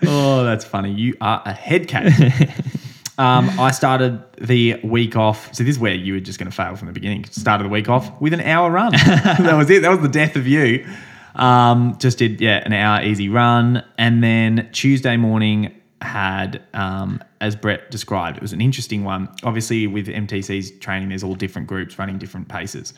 oh, 0.05 0.43
that's 0.43 0.65
funny. 0.65 0.91
You 0.91 1.15
are 1.21 1.41
a 1.45 1.53
head 1.53 1.87
case. 1.87 2.19
um, 3.17 3.49
I 3.59 3.71
started 3.71 4.23
the 4.39 4.79
week 4.83 5.15
off. 5.15 5.53
So 5.53 5.63
this 5.63 5.75
is 5.75 5.79
where 5.79 5.93
you 5.93 6.13
were 6.13 6.19
just 6.19 6.39
going 6.39 6.49
to 6.49 6.55
fail 6.55 6.75
from 6.75 6.87
the 6.87 6.93
beginning. 6.93 7.25
Started 7.25 7.65
the 7.65 7.69
week 7.69 7.89
off 7.89 8.19
with 8.21 8.33
an 8.33 8.41
hour 8.41 8.71
run. 8.71 8.91
that 8.91 9.55
was 9.57 9.69
it. 9.69 9.81
That 9.81 9.89
was 9.89 10.01
the 10.01 10.09
death 10.09 10.35
of 10.35 10.47
you. 10.47 10.85
Um, 11.39 11.97
just 11.99 12.17
did 12.17 12.41
yeah 12.41 12.61
an 12.65 12.73
hour 12.73 13.01
easy 13.01 13.29
run, 13.29 13.83
and 13.97 14.23
then 14.23 14.69
Tuesday 14.73 15.17
morning 15.17 15.73
had 16.01 16.61
um, 16.73 17.23
as 17.41 17.55
Brett 17.55 17.91
described, 17.91 18.37
it 18.37 18.41
was 18.41 18.53
an 18.53 18.61
interesting 18.61 19.03
one. 19.03 19.29
Obviously, 19.43 19.87
with 19.87 20.07
MTC's 20.07 20.71
training, 20.79 21.09
there's 21.09 21.23
all 21.23 21.35
different 21.35 21.67
groups 21.67 21.97
running 21.97 22.17
different 22.17 22.47
paces. 22.47 22.93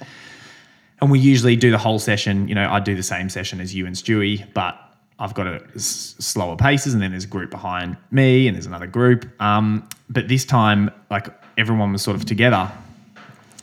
And 1.02 1.10
we 1.10 1.20
usually 1.20 1.56
do 1.56 1.72
the 1.72 1.78
whole 1.80 2.00
session. 2.00 2.48
You 2.48 2.56
know, 2.56 2.70
I 2.70 2.80
do 2.80 2.96
the 2.96 3.04
same 3.04 3.30
session 3.30 3.60
as 3.60 3.74
you 3.74 3.86
and 3.88 3.96
Stewie, 3.96 4.52
but 4.54 4.80
I've 5.18 5.34
got 5.34 5.48
a 5.48 5.64
s- 5.76 6.16
slower 6.20 6.56
paces, 6.56 6.94
and 6.94 7.02
then 7.02 7.12
there's 7.12 7.24
a 7.24 7.28
group 7.28 7.52
behind 7.52 7.98
me, 8.12 8.48
and 8.48 8.56
there's 8.56 8.68
another 8.68 8.88
group. 8.88 9.30
Um, 9.42 9.88
but 10.10 10.28
this 10.28 10.46
time, 10.46 10.92
like 11.10 11.28
everyone 11.58 11.92
was 11.92 12.02
sort 12.02 12.18
of 12.18 12.26
together. 12.26 12.72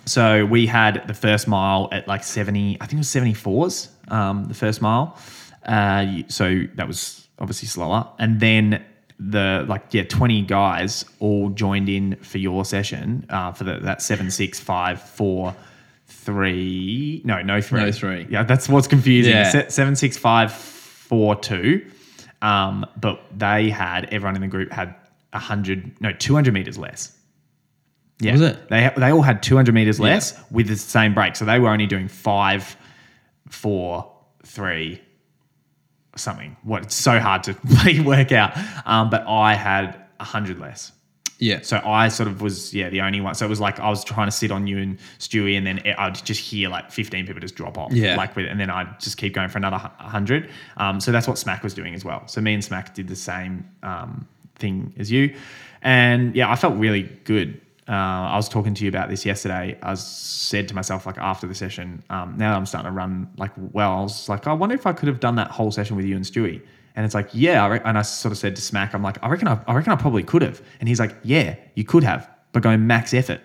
So 0.09 0.47
we 0.47 0.67
had 0.67 1.07
the 1.07 1.15
first 1.15 1.47
mile 1.47 1.89
at 1.93 2.09
like 2.09 2.25
70, 2.25 2.79
I 2.81 2.87
think 2.87 2.95
it 2.95 2.99
was 2.99 3.09
74s, 3.09 4.11
um, 4.11 4.47
the 4.47 4.55
first 4.55 4.81
mile. 4.81 5.19
Uh, 5.65 6.23
so 6.29 6.63
that 6.77 6.87
was 6.87 7.29
obviously 7.39 7.69
slower. 7.69 8.09
And 8.19 8.41
then 8.41 8.85
the 9.21 9.67
like, 9.69 9.93
yeah, 9.93 10.05
20 10.05 10.43
guys 10.43 11.05
all 11.21 11.51
joined 11.51 11.89
in 11.89 12.17
for 12.17 12.39
your 12.39 12.65
session 12.65 13.27
uh, 13.29 13.53
for 13.53 13.65
the, 13.65 13.81
that 13.81 14.01
seven, 14.01 14.31
six, 14.31 14.59
five, 14.59 15.03
four, 15.03 15.55
three. 16.07 17.21
No, 17.25 17.43
no 17.43 17.61
three. 17.61 17.81
No 17.81 17.93
three. 17.93 18.27
Yeah, 18.31 18.45
that's 18.45 18.69
what's 18.69 18.89
confusing. 18.89 19.33
Yeah. 19.33 19.51
Se- 19.51 19.69
seven, 19.69 19.95
six, 19.95 20.17
five, 20.17 20.53
four, 20.53 21.37
two. 21.37 21.85
Um, 22.41 22.87
but 22.99 23.21
they 23.37 23.69
had, 23.69 24.07
everyone 24.07 24.37
in 24.37 24.41
the 24.41 24.49
group 24.49 24.73
had 24.73 24.95
100, 25.33 26.01
no, 26.01 26.13
200 26.13 26.55
meters 26.55 26.79
less. 26.79 27.18
Yeah. 28.21 28.33
Was 28.33 28.41
it? 28.41 28.69
They 28.69 28.91
they 28.97 29.11
all 29.13 29.23
had 29.23 29.43
200 29.43 29.75
meters 29.75 30.01
less 30.01 30.39
with 30.51 30.67
the 30.69 30.77
same 30.77 31.15
break. 31.15 31.37
So 31.37 31.45
they 31.45 31.59
were 31.59 31.69
only 31.69 31.87
doing 31.87 32.09
five, 32.09 32.77
four, 33.49 34.11
three, 34.45 35.01
something. 36.17 36.57
What 36.63 36.83
it's 36.83 36.95
so 36.95 37.19
hard 37.21 37.45
to 37.45 37.57
work 38.05 38.33
out. 38.33 38.57
Um, 38.87 39.11
but 39.11 39.25
I 39.29 39.55
had 39.55 39.95
100 40.17 40.59
less. 40.59 40.91
yeah. 41.39 41.61
So 41.63 41.81
I 41.85 42.09
sort 42.09 42.29
of 42.29 42.43
was, 42.43 42.75
yeah, 42.75 42.89
the 42.89 43.01
only 43.03 43.21
one. 43.21 43.37
So 43.37 43.47
it 43.47 43.49
was 43.49 43.61
like 43.61 43.79
I 43.79 43.89
was 43.89 44.03
trying 44.03 44.27
to 44.27 44.33
sit 44.33 44.51
on 44.51 44.67
you 44.67 44.79
and 44.79 44.99
Stewie, 45.21 45.57
and 45.57 45.65
then 45.65 45.81
I'd 45.97 46.17
just 46.25 46.41
hear 46.41 46.69
like 46.69 46.91
15 46.91 47.25
people 47.27 47.41
just 47.41 47.55
drop 47.55 47.79
off. 47.79 47.93
Yeah. 47.93 48.17
Like 48.17 48.35
with, 48.35 48.47
and 48.47 48.59
then 48.59 48.69
I'd 48.71 48.99
just 48.99 49.17
keep 49.17 49.33
going 49.35 49.49
for 49.49 49.59
another 49.59 49.77
100. 49.79 50.51
Um, 50.77 51.01
so 51.01 51.13
that's 51.13 51.29
what 51.29 51.39
Smack 51.39 51.63
was 51.63 51.73
doing 51.75 51.95
as 51.95 52.05
well. 52.05 52.27
So 52.27 52.41
me 52.41 52.53
and 52.55 52.65
Smack 52.65 52.95
did 52.95 53.07
the 53.07 53.15
same 53.17 53.65
um, 53.85 54.27
thing 54.57 54.93
as 54.99 55.13
you. 55.13 55.37
And 55.83 56.35
yeah, 56.35 56.51
I 56.51 56.57
felt 56.57 56.77
really 56.77 57.05
good. 57.23 57.61
Uh, 57.89 57.93
I 57.93 58.37
was 58.37 58.49
talking 58.49 58.75
to 58.75 58.85
you 58.85 58.89
about 58.89 59.09
this 59.09 59.25
yesterday. 59.25 59.79
I 59.83 59.91
was, 59.91 60.07
said 60.49 60.69
to 60.69 60.75
myself, 60.75 61.07
like 61.07 61.19
after 61.19 61.47
the 61.47 61.55
session, 61.55 62.03
um, 62.11 62.37
now 62.37 62.53
that 62.53 62.57
I'm 62.57 62.67
starting 62.67 62.91
to 62.91 62.93
run 62.93 63.31
like 63.37 63.53
well, 63.73 63.93
I 63.93 64.01
was 64.01 64.29
like, 64.29 64.47
I 64.47 64.53
wonder 64.53 64.75
if 64.75 64.87
I 64.87 64.93
could 64.93 65.09
have 65.09 65.21
done 65.21 65.37
that 65.37 65.51
whole 65.51 65.71
session 65.71 65.97
with 65.97 66.07
you 66.07 66.17
and 66.17 66.25
Stewie. 66.25 66.63
And 66.97 67.05
it's 67.05 67.15
like, 67.15 67.29
yeah. 67.33 67.65
I 67.65 67.69
re-, 67.69 67.81
and 67.85 67.97
I 67.99 68.03
sort 68.03 68.33
of 68.33 68.39
said 68.39 68.57
to 68.57 68.63
Smack, 68.63 68.95
I'm 68.95 69.03
like, 69.03 69.19
I 69.23 69.29
reckon 69.29 69.47
I, 69.47 69.61
I 69.67 69.75
reckon 69.75 69.93
I 69.93 69.97
probably 69.97 70.23
could 70.23 70.43
have. 70.43 70.61
And 70.81 70.89
he's 70.89 70.99
like, 70.99 71.15
yeah, 71.23 71.57
you 71.75 71.85
could 71.85 72.03
have, 72.03 72.29
but 72.53 72.63
going 72.63 72.87
max 72.87 73.15
effort, 73.15 73.41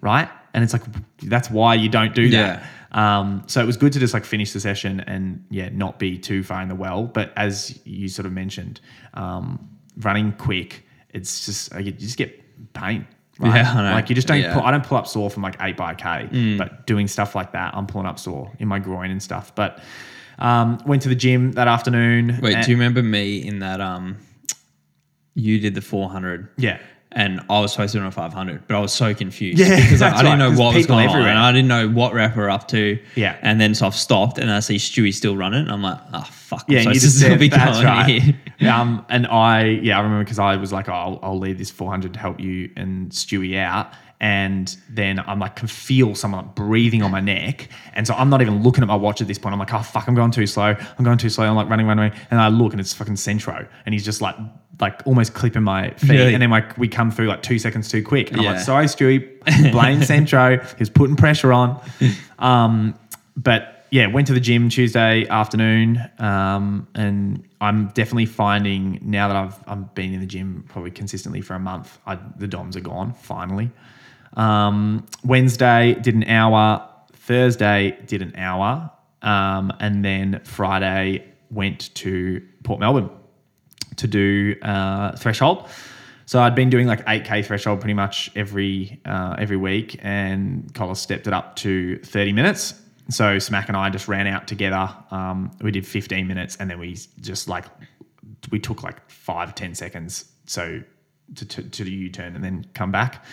right? 0.00 0.28
And 0.52 0.64
it's 0.64 0.72
like, 0.72 0.82
that's 1.22 1.50
why 1.50 1.74
you 1.74 1.88
don't 1.88 2.14
do 2.14 2.28
that. 2.30 2.62
Um, 2.92 3.44
so 3.46 3.62
it 3.62 3.66
was 3.66 3.76
good 3.76 3.92
to 3.92 4.00
just 4.00 4.14
like 4.14 4.24
finish 4.24 4.52
the 4.52 4.60
session 4.60 5.00
and 5.00 5.44
yeah, 5.50 5.68
not 5.70 5.98
be 5.98 6.18
too 6.18 6.42
far 6.42 6.62
in 6.62 6.68
the 6.68 6.74
well. 6.74 7.04
But 7.04 7.32
as 7.36 7.78
you 7.84 8.08
sort 8.08 8.26
of 8.26 8.32
mentioned, 8.32 8.80
um, 9.14 9.68
running 9.98 10.32
quick, 10.32 10.84
it's 11.10 11.46
just 11.46 11.74
you 11.76 11.92
just 11.92 12.16
get 12.16 12.40
pain. 12.72 13.06
Right? 13.38 13.54
Yeah. 13.56 13.92
Like 13.94 14.08
you 14.08 14.14
just 14.14 14.26
don't. 14.28 14.40
Yeah. 14.40 14.54
Pull, 14.54 14.62
I 14.62 14.70
don't 14.70 14.84
pull 14.84 14.98
up 14.98 15.06
sore 15.06 15.30
from 15.30 15.42
like 15.42 15.56
eight 15.60 15.76
by 15.76 15.94
k, 15.94 16.28
but 16.58 16.86
doing 16.86 17.06
stuff 17.08 17.34
like 17.34 17.52
that, 17.52 17.74
I'm 17.74 17.86
pulling 17.86 18.06
up 18.06 18.18
sore 18.18 18.50
in 18.58 18.66
my 18.68 18.78
groin 18.78 19.10
and 19.10 19.22
stuff. 19.22 19.54
But 19.54 19.80
um, 20.38 20.78
went 20.86 21.02
to 21.02 21.08
the 21.08 21.14
gym 21.14 21.52
that 21.52 21.68
afternoon. 21.68 22.38
Wait, 22.42 22.62
do 22.64 22.70
you 22.70 22.76
remember 22.76 23.02
me 23.02 23.38
in 23.46 23.60
that? 23.60 23.80
Um, 23.80 24.18
you 25.34 25.60
did 25.60 25.74
the 25.74 25.80
400. 25.80 26.48
Yeah. 26.56 26.78
And 27.18 27.40
I 27.50 27.58
was 27.58 27.72
supposed 27.72 27.94
to 27.94 27.98
do 27.98 28.06
a 28.06 28.12
500, 28.12 28.68
but 28.68 28.76
I 28.76 28.78
was 28.78 28.92
so 28.92 29.12
confused. 29.12 29.58
Yeah, 29.58 29.74
because 29.74 30.02
I, 30.02 30.10
I 30.10 30.22
didn't 30.22 30.38
right, 30.38 30.38
know 30.38 30.56
what 30.56 30.76
was 30.76 30.86
going 30.86 31.08
everywhere. 31.08 31.30
on, 31.30 31.36
and 31.36 31.38
I 31.40 31.50
didn't 31.50 31.66
know 31.66 31.88
what 31.88 32.14
rep 32.14 32.36
we're 32.36 32.48
up 32.48 32.68
to. 32.68 32.96
Yeah. 33.16 33.36
and 33.42 33.60
then 33.60 33.74
so 33.74 33.86
I've 33.86 33.96
stopped, 33.96 34.38
and 34.38 34.52
I 34.52 34.60
see 34.60 34.76
Stewie 34.76 35.12
still 35.12 35.36
running. 35.36 35.62
And 35.62 35.72
I'm 35.72 35.82
like, 35.82 35.98
oh 36.12 36.22
fuck! 36.30 36.64
Yeah, 36.68 36.82
I'm 36.82 36.88
you 36.88 36.94
just 36.94 37.18
still 37.18 37.30
said 37.30 37.40
be 37.40 37.48
that's 37.48 37.78
going 37.78 37.84
right. 37.84 38.22
here. 38.22 38.70
um, 38.72 39.04
and 39.08 39.26
I, 39.26 39.64
yeah, 39.64 39.98
I 39.98 40.02
remember 40.02 40.22
because 40.22 40.38
I 40.38 40.54
was 40.56 40.72
like, 40.72 40.88
oh, 40.88 40.92
I'll, 40.92 41.18
I'll 41.22 41.38
leave 41.38 41.58
this 41.58 41.70
400 41.70 42.12
to 42.14 42.18
help 42.20 42.38
you 42.38 42.70
and 42.76 43.10
Stewie 43.10 43.58
out. 43.58 43.92
And 44.20 44.76
then 44.88 45.20
I'm 45.20 45.38
like, 45.38 45.56
can 45.56 45.68
feel 45.68 46.14
someone 46.14 46.44
like 46.44 46.54
breathing 46.54 47.02
on 47.02 47.10
my 47.10 47.20
neck. 47.20 47.68
And 47.94 48.06
so 48.06 48.14
I'm 48.14 48.28
not 48.30 48.42
even 48.42 48.62
looking 48.62 48.82
at 48.82 48.88
my 48.88 48.96
watch 48.96 49.20
at 49.20 49.28
this 49.28 49.38
point. 49.38 49.52
I'm 49.52 49.60
like, 49.60 49.72
oh, 49.72 49.82
fuck, 49.82 50.08
I'm 50.08 50.14
going 50.14 50.32
too 50.32 50.46
slow. 50.46 50.74
I'm 50.98 51.04
going 51.04 51.18
too 51.18 51.28
slow. 51.28 51.44
I'm 51.44 51.54
like 51.54 51.68
running, 51.68 51.86
running, 51.86 52.10
running. 52.10 52.20
And 52.30 52.40
I 52.40 52.48
look 52.48 52.72
and 52.72 52.80
it's 52.80 52.92
fucking 52.92 53.16
Centro. 53.16 53.66
And 53.86 53.92
he's 53.92 54.04
just 54.04 54.20
like, 54.20 54.34
like 54.80 55.06
almost 55.06 55.34
clipping 55.34 55.62
my 55.62 55.90
feet. 55.90 56.10
Really? 56.10 56.34
And 56.34 56.42
then 56.42 56.50
like 56.50 56.76
we 56.76 56.88
come 56.88 57.10
through 57.10 57.26
like 57.26 57.42
two 57.42 57.58
seconds 57.58 57.88
too 57.88 58.02
quick. 58.02 58.30
And 58.30 58.40
I'm 58.40 58.46
like, 58.46 58.60
sorry, 58.60 58.86
Stewie, 58.86 59.72
blame 59.72 60.02
Centro. 60.02 60.58
He's 60.78 60.90
putting 60.90 61.16
pressure 61.16 61.52
on. 61.52 61.80
Um, 62.38 62.98
but 63.36 63.86
yeah, 63.90 64.06
went 64.06 64.26
to 64.26 64.34
the 64.34 64.40
gym 64.40 64.68
Tuesday 64.68 65.26
afternoon, 65.28 65.98
um, 66.18 66.86
and 66.94 67.48
I'm 67.60 67.88
definitely 67.88 68.26
finding 68.26 68.98
now 69.02 69.28
that 69.28 69.36
I've 69.36 69.64
I've 69.66 69.94
been 69.94 70.12
in 70.12 70.20
the 70.20 70.26
gym 70.26 70.64
probably 70.68 70.90
consistently 70.90 71.40
for 71.40 71.54
a 71.54 71.58
month, 71.58 71.98
I, 72.06 72.18
the 72.36 72.46
DOMs 72.46 72.76
are 72.76 72.80
gone 72.80 73.14
finally. 73.14 73.70
Um, 74.38 75.04
Wednesday 75.24 75.94
did 76.00 76.14
an 76.14 76.24
hour, 76.24 76.88
Thursday 77.12 77.98
did 78.06 78.22
an 78.22 78.34
hour, 78.36 78.90
um, 79.20 79.72
and 79.80 80.04
then 80.04 80.40
Friday 80.44 81.24
went 81.50 81.94
to 81.96 82.46
Port 82.62 82.80
Melbourne 82.80 83.10
to 83.96 84.06
do 84.06 84.54
uh, 84.62 85.16
threshold. 85.16 85.68
So 86.26 86.40
I'd 86.40 86.54
been 86.54 86.70
doing 86.70 86.86
like 86.86 87.04
8k 87.06 87.44
threshold 87.44 87.80
pretty 87.80 87.94
much 87.94 88.30
every 88.36 89.00
uh, 89.04 89.36
every 89.38 89.56
week, 89.56 89.98
and 90.02 90.72
Collis 90.74 91.00
stepped 91.00 91.26
it 91.26 91.32
up 91.32 91.56
to 91.56 91.98
30 91.98 92.32
minutes. 92.32 92.74
So 93.10 93.38
Smack 93.38 93.68
and 93.68 93.76
I 93.76 93.90
just 93.90 94.06
ran 94.06 94.26
out 94.26 94.46
together. 94.46 94.94
Um, 95.10 95.50
we 95.62 95.70
did 95.70 95.86
15 95.86 96.26
minutes, 96.26 96.56
and 96.56 96.70
then 96.70 96.78
we 96.78 96.96
just 97.20 97.48
like 97.48 97.64
we 98.50 98.58
took 98.58 98.82
like 98.82 99.08
five 99.10 99.54
ten 99.54 99.74
seconds 99.74 100.26
so 100.46 100.82
to 101.34 101.46
to, 101.46 101.62
to 101.62 101.84
the 101.84 101.90
U 101.90 102.10
turn 102.10 102.34
and 102.34 102.44
then 102.44 102.66
come 102.74 102.92
back. 102.92 103.24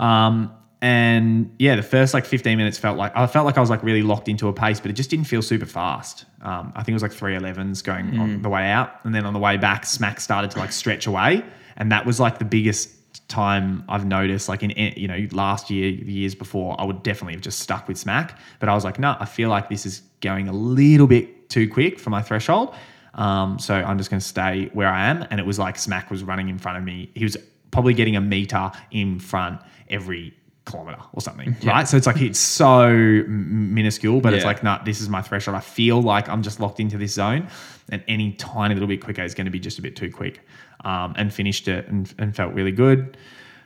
Um, 0.00 0.52
and 0.82 1.54
yeah, 1.58 1.76
the 1.76 1.82
first 1.82 2.14
like 2.14 2.24
15 2.24 2.56
minutes 2.56 2.78
felt 2.78 2.96
like 2.96 3.14
I 3.14 3.26
felt 3.26 3.44
like 3.44 3.58
I 3.58 3.60
was 3.60 3.68
like 3.68 3.82
really 3.82 4.02
locked 4.02 4.28
into 4.28 4.48
a 4.48 4.52
pace, 4.52 4.80
but 4.80 4.90
it 4.90 4.94
just 4.94 5.10
didn't 5.10 5.26
feel 5.26 5.42
super 5.42 5.66
fast. 5.66 6.24
Um, 6.40 6.72
I 6.74 6.82
think 6.82 6.90
it 6.90 6.94
was 6.94 7.02
like 7.02 7.12
three 7.12 7.34
11s 7.34 7.84
going 7.84 8.18
on 8.18 8.42
the 8.42 8.48
way 8.48 8.70
out, 8.70 9.04
and 9.04 9.14
then 9.14 9.26
on 9.26 9.34
the 9.34 9.38
way 9.38 9.58
back, 9.58 9.84
Smack 9.84 10.20
started 10.20 10.50
to 10.52 10.58
like 10.58 10.72
stretch 10.72 11.06
away, 11.06 11.44
and 11.76 11.92
that 11.92 12.06
was 12.06 12.18
like 12.18 12.38
the 12.38 12.46
biggest 12.46 13.28
time 13.28 13.84
I've 13.90 14.06
noticed. 14.06 14.48
Like 14.48 14.62
in 14.62 14.70
you 14.96 15.06
know 15.06 15.28
last 15.32 15.68
year, 15.68 15.90
years 15.90 16.34
before, 16.34 16.80
I 16.80 16.84
would 16.84 17.02
definitely 17.02 17.34
have 17.34 17.42
just 17.42 17.58
stuck 17.58 17.86
with 17.86 17.98
Smack, 17.98 18.38
but 18.58 18.70
I 18.70 18.74
was 18.74 18.84
like, 18.84 18.98
no, 18.98 19.16
I 19.20 19.26
feel 19.26 19.50
like 19.50 19.68
this 19.68 19.84
is 19.84 20.00
going 20.20 20.48
a 20.48 20.52
little 20.52 21.06
bit 21.06 21.50
too 21.50 21.68
quick 21.68 21.98
for 21.98 22.08
my 22.08 22.22
threshold. 22.22 22.74
Um, 23.14 23.58
so 23.58 23.74
I'm 23.74 23.98
just 23.98 24.08
going 24.08 24.20
to 24.20 24.26
stay 24.26 24.70
where 24.72 24.88
I 24.88 25.08
am. 25.08 25.26
And 25.30 25.40
it 25.40 25.46
was 25.46 25.58
like 25.58 25.76
Smack 25.76 26.10
was 26.10 26.22
running 26.22 26.48
in 26.48 26.58
front 26.58 26.78
of 26.78 26.84
me. 26.84 27.10
He 27.14 27.24
was 27.24 27.36
probably 27.70 27.94
getting 27.94 28.16
a 28.16 28.20
meter 28.20 28.70
in 28.90 29.18
front 29.18 29.60
every 29.88 30.34
kilometer 30.64 30.98
or 31.12 31.20
something, 31.20 31.56
right? 31.64 31.88
So 31.88 31.96
it's 31.96 32.06
like 32.06 32.20
it's 32.20 32.38
so 32.38 32.92
minuscule, 33.26 34.20
but 34.20 34.34
it's 34.34 34.44
like, 34.44 34.62
no, 34.62 34.78
this 34.84 35.00
is 35.00 35.08
my 35.08 35.22
threshold. 35.22 35.56
I 35.56 35.60
feel 35.60 36.00
like 36.02 36.28
I'm 36.28 36.42
just 36.42 36.60
locked 36.60 36.80
into 36.80 36.98
this 36.98 37.14
zone, 37.14 37.48
and 37.88 38.04
any 38.08 38.32
tiny 38.32 38.74
little 38.74 38.88
bit 38.88 39.02
quicker 39.02 39.22
is 39.22 39.34
going 39.34 39.46
to 39.46 39.50
be 39.50 39.60
just 39.60 39.78
a 39.78 39.82
bit 39.82 39.96
too 39.96 40.10
quick. 40.10 40.40
Um, 40.82 41.12
and 41.18 41.32
finished 41.32 41.68
it 41.68 41.88
and, 41.88 42.12
and 42.16 42.34
felt 42.34 42.54
really 42.54 42.72
good. 42.72 43.18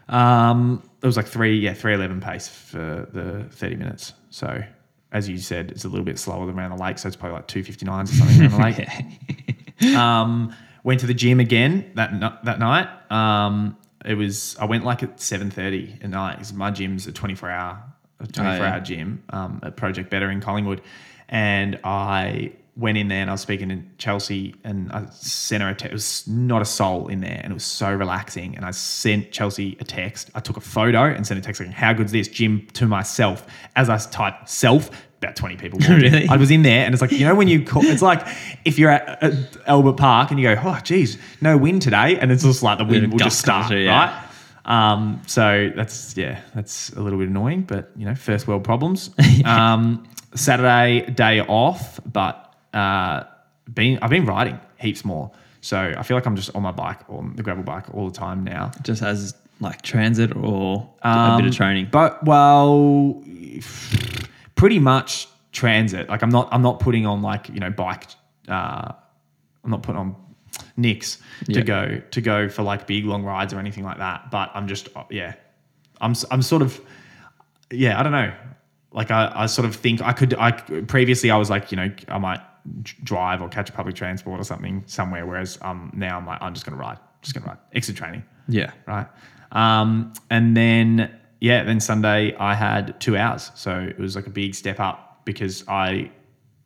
Um, 0.08 0.82
it 1.00 1.06
was 1.06 1.16
like 1.16 1.26
three, 1.28 1.60
yeah, 1.60 1.72
three 1.72 1.94
eleven 1.94 2.20
pace 2.20 2.48
for 2.48 3.08
the 3.12 3.46
thirty 3.50 3.76
minutes. 3.76 4.14
So 4.30 4.62
as 5.12 5.28
you 5.28 5.38
said, 5.38 5.70
it's 5.70 5.84
a 5.84 5.88
little 5.88 6.04
bit 6.04 6.18
slower 6.18 6.44
than 6.44 6.58
around 6.58 6.76
the 6.76 6.82
lake, 6.82 6.98
so 6.98 7.06
it's 7.06 7.16
probably 7.16 7.36
like 7.36 7.46
two 7.46 7.62
fifty 7.62 7.86
nines 7.86 8.10
or 8.10 8.14
something 8.16 8.40
around 8.40 8.52
the 8.52 8.82
lake. 8.82 8.88
Um, 9.96 10.54
went 10.84 11.00
to 11.00 11.06
the 11.06 11.14
gym 11.14 11.40
again 11.40 11.90
that 11.94 12.44
that 12.44 12.58
night. 12.58 12.88
Um, 13.10 13.76
it 14.04 14.14
was 14.14 14.56
I 14.58 14.64
went 14.66 14.84
like 14.84 15.02
at 15.02 15.20
seven 15.20 15.50
thirty 15.50 15.98
at 16.02 16.10
night 16.10 16.34
because 16.34 16.52
my 16.52 16.70
gym's 16.70 17.06
a 17.06 17.12
twenty 17.12 17.34
four 17.34 17.50
hour 17.50 17.82
a 18.20 18.26
twenty 18.26 18.56
four 18.56 18.66
yeah. 18.66 18.74
hour 18.74 18.80
gym 18.80 19.22
um, 19.30 19.60
at 19.62 19.76
Project 19.76 20.10
Better 20.10 20.30
in 20.30 20.40
Collingwood, 20.40 20.82
and 21.28 21.78
I 21.84 22.52
went 22.76 22.98
in 22.98 23.08
there 23.08 23.20
and 23.20 23.30
I 23.30 23.34
was 23.34 23.40
speaking 23.40 23.68
to 23.68 23.80
Chelsea 23.98 24.54
and 24.64 24.90
I 24.90 25.06
sent 25.10 25.62
her 25.62 25.68
a 25.68 25.74
text. 25.74 25.90
It 25.90 25.92
was 25.92 26.26
not 26.26 26.60
a 26.60 26.64
soul 26.64 27.06
in 27.08 27.20
there 27.20 27.40
and 27.42 27.52
it 27.52 27.54
was 27.54 27.64
so 27.64 27.92
relaxing. 27.92 28.56
And 28.56 28.64
I 28.64 28.72
sent 28.72 29.30
Chelsea 29.30 29.76
a 29.80 29.84
text. 29.84 30.30
I 30.34 30.40
took 30.40 30.56
a 30.56 30.60
photo 30.60 31.04
and 31.04 31.26
sent 31.26 31.38
a 31.38 31.42
text 31.42 31.60
like, 31.60 31.70
"How 31.70 31.92
good's 31.92 32.12
this 32.12 32.28
gym?" 32.28 32.66
to 32.74 32.86
myself 32.86 33.46
as 33.76 33.88
I 33.88 33.98
typed 33.98 34.48
self. 34.48 34.90
About 35.24 35.37
twenty 35.37 35.56
people. 35.56 35.78
Really? 35.88 36.28
I 36.28 36.37
was 36.37 36.50
in 36.50 36.62
there 36.62 36.84
and 36.84 36.94
it's 36.94 37.02
like 37.02 37.12
you 37.12 37.26
know 37.26 37.34
when 37.34 37.48
you 37.48 37.64
call, 37.64 37.84
it's 37.84 38.02
like 38.02 38.26
if 38.64 38.78
you're 38.78 38.90
at, 38.90 39.22
at 39.22 39.32
Albert 39.66 39.94
Park 39.94 40.30
and 40.30 40.40
you 40.40 40.54
go, 40.54 40.60
oh 40.62 40.78
geez, 40.82 41.18
no 41.40 41.56
wind 41.56 41.82
today, 41.82 42.18
and 42.18 42.30
it's 42.30 42.42
just 42.42 42.62
like 42.62 42.78
the 42.78 42.84
wind 42.84 43.10
will 43.12 43.18
just 43.18 43.38
start, 43.38 43.68
through, 43.68 43.78
yeah. 43.78 43.98
right? 43.98 44.24
Um, 44.64 45.22
so 45.26 45.70
that's 45.74 46.16
yeah, 46.16 46.40
that's 46.54 46.90
a 46.90 47.00
little 47.00 47.18
bit 47.18 47.28
annoying, 47.28 47.62
but 47.62 47.90
you 47.96 48.06
know, 48.06 48.14
first 48.14 48.48
world 48.48 48.64
problems. 48.64 49.10
um, 49.44 50.06
Saturday 50.34 51.10
day 51.10 51.40
off, 51.40 52.00
but 52.10 52.54
uh, 52.72 53.24
been 53.72 53.98
I've 54.00 54.10
been 54.10 54.26
riding 54.26 54.58
heaps 54.78 55.04
more, 55.04 55.30
so 55.60 55.94
I 55.96 56.02
feel 56.02 56.16
like 56.16 56.26
I'm 56.26 56.37
just 56.37 56.54
on 56.54 56.62
my 56.62 56.72
bike, 56.72 57.00
on 57.08 57.37
the 57.37 57.42
gravel 57.42 57.62
bike, 57.62 57.92
all 57.94 58.08
the 58.08 58.18
time 58.18 58.42
now. 58.44 58.72
Just 58.82 59.02
as 59.02 59.34
like 59.60 59.82
transit 59.82 60.34
or 60.37 60.90
a 61.02 61.08
Um, 61.08 61.40
bit 61.40 61.48
of 61.48 61.56
training. 61.56 61.88
But 61.90 62.24
well, 62.24 63.22
pretty 64.64 64.79
much 64.79 65.29
transit. 65.53 66.09
Like 66.09 66.22
I'm 66.22 66.31
not 66.31 66.48
I'm 66.50 66.62
not 66.62 66.81
putting 66.81 67.05
on 67.07 67.20
like 67.20 67.50
you 67.50 67.61
know 67.61 67.70
bike. 67.70 68.07
Uh, 68.48 68.92
I'm 69.62 69.70
not 69.70 69.83
putting 69.83 70.00
on 70.00 70.16
nicks 70.77 71.18
Yeah. 71.46 71.55
to 71.61 71.62
go 71.62 72.03
to 72.11 72.20
go 72.22 72.48
for 72.48 72.62
like 72.62 72.87
big 72.87 73.05
long 73.05 73.24
rides 73.24 73.53
or 73.53 73.59
anything 73.59 73.85
like 73.85 73.98
that. 73.98 74.31
But 74.31 74.50
I'm 74.55 74.66
just 74.66 74.88
uh, 74.96 75.05
yeah, 75.11 75.35
I'm 76.00 76.14
I'm 76.31 76.40
sort 76.42 76.62
of 76.62 76.81
yeah 77.70 78.00
I 78.00 78.03
don't 78.03 78.12
know. 78.12 78.33
Like 78.92 79.11
I, 79.11 79.31
I 79.35 79.46
sort 79.46 79.66
of 79.66 79.77
think 79.77 80.00
I 80.00 80.12
could 80.14 80.33
I 80.35 80.53
previously 80.87 81.31
I 81.31 81.37
was 81.37 81.50
like 81.50 81.70
you 81.70 81.77
know 81.77 81.90
I 82.09 82.18
might 82.18 82.40
drive 83.05 83.42
or 83.42 83.48
catch 83.50 83.72
public 83.74 83.94
transport 83.96 84.40
or 84.40 84.44
something 84.44 84.83
somewhere. 84.87 85.27
Whereas 85.27 85.59
um 85.61 85.90
now 85.94 86.16
I'm 86.16 86.27
like 86.27 86.40
I'm 86.40 86.55
just 86.55 86.64
gonna 86.64 86.79
ride, 86.79 86.98
just 87.20 87.35
gonna 87.35 87.46
ride. 87.46 87.59
Exit 87.74 87.96
training 87.96 88.22
Yeah. 88.48 88.70
right? 88.87 89.07
Um, 89.53 90.12
and 90.31 90.57
then 90.57 91.14
yeah, 91.44 91.62
then 91.62 91.78
Sunday 91.78 92.35
I 92.37 92.54
had 92.54 92.98
two 93.02 93.18
hours, 93.18 93.50
so 93.54 93.78
it 93.78 93.98
was 93.98 94.16
like 94.16 94.26
a 94.26 94.30
big 94.30 94.54
step 94.54 94.80
up 94.80 95.20
because 95.26 95.62
I 95.68 96.11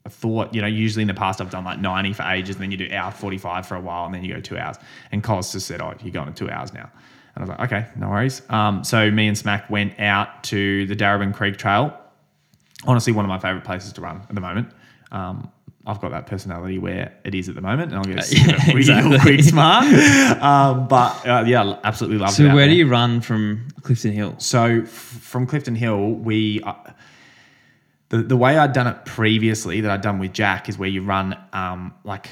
thought 0.08 0.54
you 0.54 0.60
know 0.60 0.68
usually 0.68 1.02
in 1.02 1.08
the 1.08 1.14
past 1.14 1.40
I've 1.40 1.50
done 1.50 1.64
like 1.64 1.80
ninety 1.80 2.12
for 2.12 2.22
ages, 2.22 2.54
and 2.54 2.62
then 2.62 2.70
you 2.70 2.76
do 2.76 2.88
hour 2.94 3.10
forty 3.10 3.38
five 3.38 3.66
for 3.66 3.74
a 3.74 3.80
while, 3.80 4.04
and 4.06 4.14
then 4.14 4.22
you 4.22 4.32
go 4.32 4.40
two 4.40 4.56
hours. 4.56 4.76
And 5.10 5.20
Coles 5.20 5.50
just 5.50 5.66
said, 5.66 5.80
"Oh, 5.80 5.94
you're 6.00 6.12
going 6.12 6.32
to 6.32 6.32
two 6.32 6.48
hours 6.48 6.72
now." 6.72 6.88
And 7.34 7.38
I 7.38 7.40
was 7.40 7.48
like, 7.48 7.60
"Okay, 7.72 7.86
no 7.96 8.08
worries." 8.08 8.40
Um, 8.50 8.84
so 8.84 9.10
me 9.10 9.26
and 9.26 9.36
Smack 9.36 9.68
went 9.68 9.98
out 9.98 10.44
to 10.44 10.86
the 10.86 10.94
Darebin 10.94 11.34
Creek 11.34 11.56
Trail. 11.56 11.98
Honestly, 12.86 13.12
one 13.12 13.24
of 13.24 13.28
my 13.28 13.40
favorite 13.40 13.64
places 13.64 13.92
to 13.94 14.00
run 14.00 14.18
at 14.28 14.34
the 14.36 14.40
moment. 14.40 14.70
Um, 15.10 15.50
I've 15.88 16.00
got 16.00 16.10
that 16.10 16.26
personality 16.26 16.78
where 16.78 17.14
it 17.24 17.34
is 17.34 17.48
at 17.48 17.54
the 17.54 17.60
moment, 17.62 17.90
and 17.92 17.98
I'll 17.98 18.04
get 18.04 18.30
Yeah, 18.30 18.52
a 18.62 18.66
real 18.68 18.76
exactly. 18.76 19.18
quick 19.20 19.40
smart. 19.42 19.86
Um, 20.42 20.86
but 20.86 21.26
uh, 21.26 21.44
yeah, 21.46 21.78
absolutely 21.82 22.18
love 22.18 22.30
it. 22.30 22.34
So 22.34 22.44
where 22.44 22.56
there. 22.56 22.68
do 22.68 22.74
you 22.74 22.86
run 22.88 23.20
from 23.22 23.66
Clifton 23.82 24.12
Hill? 24.12 24.34
So 24.38 24.82
f- 24.82 24.88
from 24.88 25.46
Clifton 25.46 25.74
Hill, 25.74 26.10
we 26.12 26.60
uh, 26.62 26.74
the 28.10 28.18
the 28.18 28.36
way 28.36 28.56
I'd 28.58 28.72
done 28.72 28.86
it 28.86 29.04
previously 29.06 29.80
that 29.80 29.90
I'd 29.90 30.02
done 30.02 30.18
with 30.18 30.32
Jack 30.32 30.68
is 30.68 30.78
where 30.78 30.88
you 30.88 31.02
run 31.02 31.36
um, 31.52 31.94
like 32.04 32.28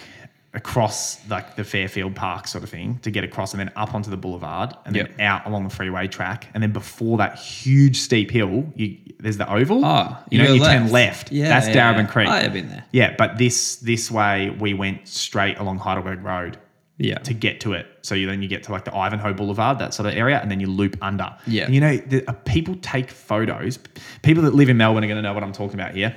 across 0.56 1.20
like 1.28 1.54
the 1.54 1.62
Fairfield 1.64 2.14
Park 2.16 2.48
sort 2.48 2.64
of 2.64 2.70
thing 2.70 2.98
to 3.02 3.10
get 3.10 3.22
across 3.24 3.52
and 3.52 3.60
then 3.60 3.70
up 3.76 3.94
onto 3.94 4.10
the 4.10 4.16
boulevard 4.16 4.74
and 4.84 4.96
Yep. 4.96 5.16
then 5.16 5.20
out 5.26 5.46
along 5.46 5.64
the 5.64 5.70
freeway 5.70 6.08
track 6.08 6.48
and 6.54 6.62
then 6.62 6.72
before 6.72 7.18
that 7.18 7.38
huge 7.38 7.98
steep 7.98 8.30
hill 8.30 8.64
you 8.74 8.96
there's 9.20 9.36
the 9.36 9.50
oval 9.52 9.84
Oh, 9.84 10.16
you, 10.30 10.42
know 10.42 10.52
you 10.52 10.60
turn 10.60 10.82
left. 10.84 10.92
left 10.92 11.32
Yeah, 11.32 11.48
that's 11.48 11.68
yeah, 11.68 11.74
Darebin 11.92 12.06
yeah. 12.06 12.06
Creek 12.06 12.28
Oh, 12.28 12.32
I've 12.32 12.52
been 12.52 12.68
there. 12.68 12.84
yeah 12.90 13.14
but 13.16 13.38
this 13.38 13.76
this 13.76 14.10
way 14.10 14.50
we 14.50 14.74
went 14.74 15.06
straight 15.06 15.58
along 15.58 15.78
Heidelberg 15.78 16.22
Road 16.24 16.58
Yeah. 16.98 17.18
to 17.18 17.34
get 17.34 17.60
to 17.60 17.74
it. 17.74 17.86
So 18.02 18.14
you, 18.14 18.26
then 18.26 18.40
you 18.40 18.48
get 18.48 18.62
to 18.64 18.72
like 18.72 18.84
the 18.86 18.94
Ivanhoe 18.96 19.34
Boulevard, 19.34 19.78
that 19.80 19.92
sort 19.92 20.08
of 20.08 20.14
area, 20.16 20.40
and 20.40 20.48
then 20.50 20.60
you 20.60 20.68
loop 20.68 20.96
under. 21.02 21.34
Yeah. 21.46 21.64
And 21.66 21.74
you 21.74 21.80
know, 21.82 21.96
the, 21.96 22.24
uh, 22.26 22.32
people 22.44 22.74
take 22.80 23.10
photos. 23.10 23.78
People 24.22 24.44
that 24.44 24.54
live 24.54 24.68
in 24.70 24.76
Melbourne 24.78 25.04
are 25.04 25.08
going 25.08 25.18
to 25.18 25.22
know 25.28 25.34
what 25.34 25.42
I'm 25.42 25.52
talking 25.52 25.74
about 25.78 25.94
here. 25.94 26.14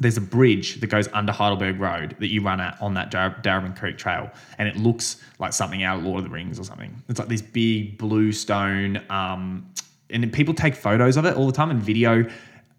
There's 0.00 0.16
a 0.16 0.20
bridge 0.20 0.80
that 0.80 0.88
goes 0.88 1.08
under 1.12 1.32
Heidelberg 1.32 1.78
Road 1.78 2.16
that 2.18 2.28
you 2.28 2.42
run 2.42 2.60
at 2.60 2.80
on 2.80 2.94
that 2.94 3.10
Dar- 3.10 3.38
Darebin 3.42 3.78
Creek 3.78 3.96
Trail, 3.96 4.30
and 4.58 4.66
it 4.68 4.76
looks 4.76 5.22
like 5.38 5.52
something 5.52 5.82
out 5.82 5.98
of 5.98 6.04
Lord 6.04 6.18
of 6.18 6.24
the 6.24 6.30
Rings 6.30 6.58
or 6.58 6.64
something. 6.64 7.02
It's 7.08 7.18
like 7.18 7.28
this 7.28 7.42
big 7.42 7.96
blue 7.96 8.32
stone, 8.32 9.02
um, 9.08 9.70
and 10.10 10.32
people 10.32 10.52
take 10.52 10.74
photos 10.74 11.16
of 11.16 11.24
it 11.26 11.36
all 11.36 11.46
the 11.46 11.52
time 11.52 11.70
and 11.70 11.80
video 11.80 12.28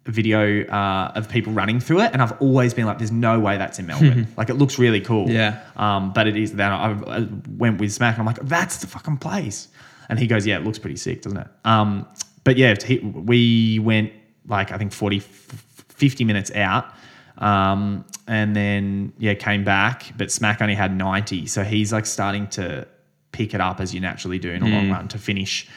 video 0.05 0.65
uh, 0.67 1.11
of 1.15 1.27
people 1.27 1.51
running 1.51 1.79
through 1.79 2.01
it. 2.01 2.11
And 2.13 2.21
I've 2.21 2.39
always 2.41 2.73
been 2.73 2.85
like, 2.85 2.97
"There's 2.97 3.11
no 3.11 3.39
way 3.39 3.57
that's 3.57 3.79
in 3.79 3.87
Melbourne. 3.87 4.27
like, 4.37 4.49
it 4.49 4.55
looks 4.55 4.77
really 4.77 5.01
cool." 5.01 5.29
Yeah. 5.29 5.61
Um, 5.75 6.13
but 6.13 6.27
it 6.27 6.37
is. 6.37 6.53
Then 6.53 6.71
I, 6.71 6.91
I 6.91 7.27
went 7.49 7.79
with 7.79 7.91
Smack, 7.91 8.17
and 8.17 8.21
I'm 8.21 8.25
like, 8.25 8.47
"That's 8.47 8.77
the 8.77 8.87
fucking 8.87 9.17
place." 9.17 9.67
And 10.09 10.19
he 10.19 10.27
goes, 10.27 10.45
"Yeah, 10.45 10.57
it 10.57 10.63
looks 10.63 10.79
pretty 10.79 10.97
sick, 10.97 11.21
doesn't 11.21 11.39
it?" 11.39 11.47
Um, 11.63 12.07
but 12.43 12.57
yeah, 12.57 12.75
he, 12.83 12.99
we 12.99 13.79
went 13.79 14.11
like 14.47 14.71
I 14.71 14.77
think 14.77 14.93
40, 14.93 15.19
50 15.19 16.23
minutes 16.23 16.51
out. 16.51 16.93
Um, 17.37 18.05
and 18.27 18.55
then 18.55 19.13
yeah, 19.17 19.33
came 19.33 19.63
back, 19.63 20.13
but 20.17 20.31
Smack 20.31 20.61
only 20.61 20.75
had 20.75 20.95
90. 20.95 21.47
So 21.47 21.63
he's 21.63 21.91
like 21.91 22.05
starting 22.05 22.47
to 22.49 22.87
pick 23.31 23.53
it 23.53 23.61
up 23.61 23.79
as 23.79 23.93
you 23.93 23.99
naturally 23.99 24.39
do 24.39 24.49
in 24.51 24.63
a 24.63 24.67
long 24.67 24.89
run 24.89 25.07
to 25.09 25.17
finish 25.17 25.67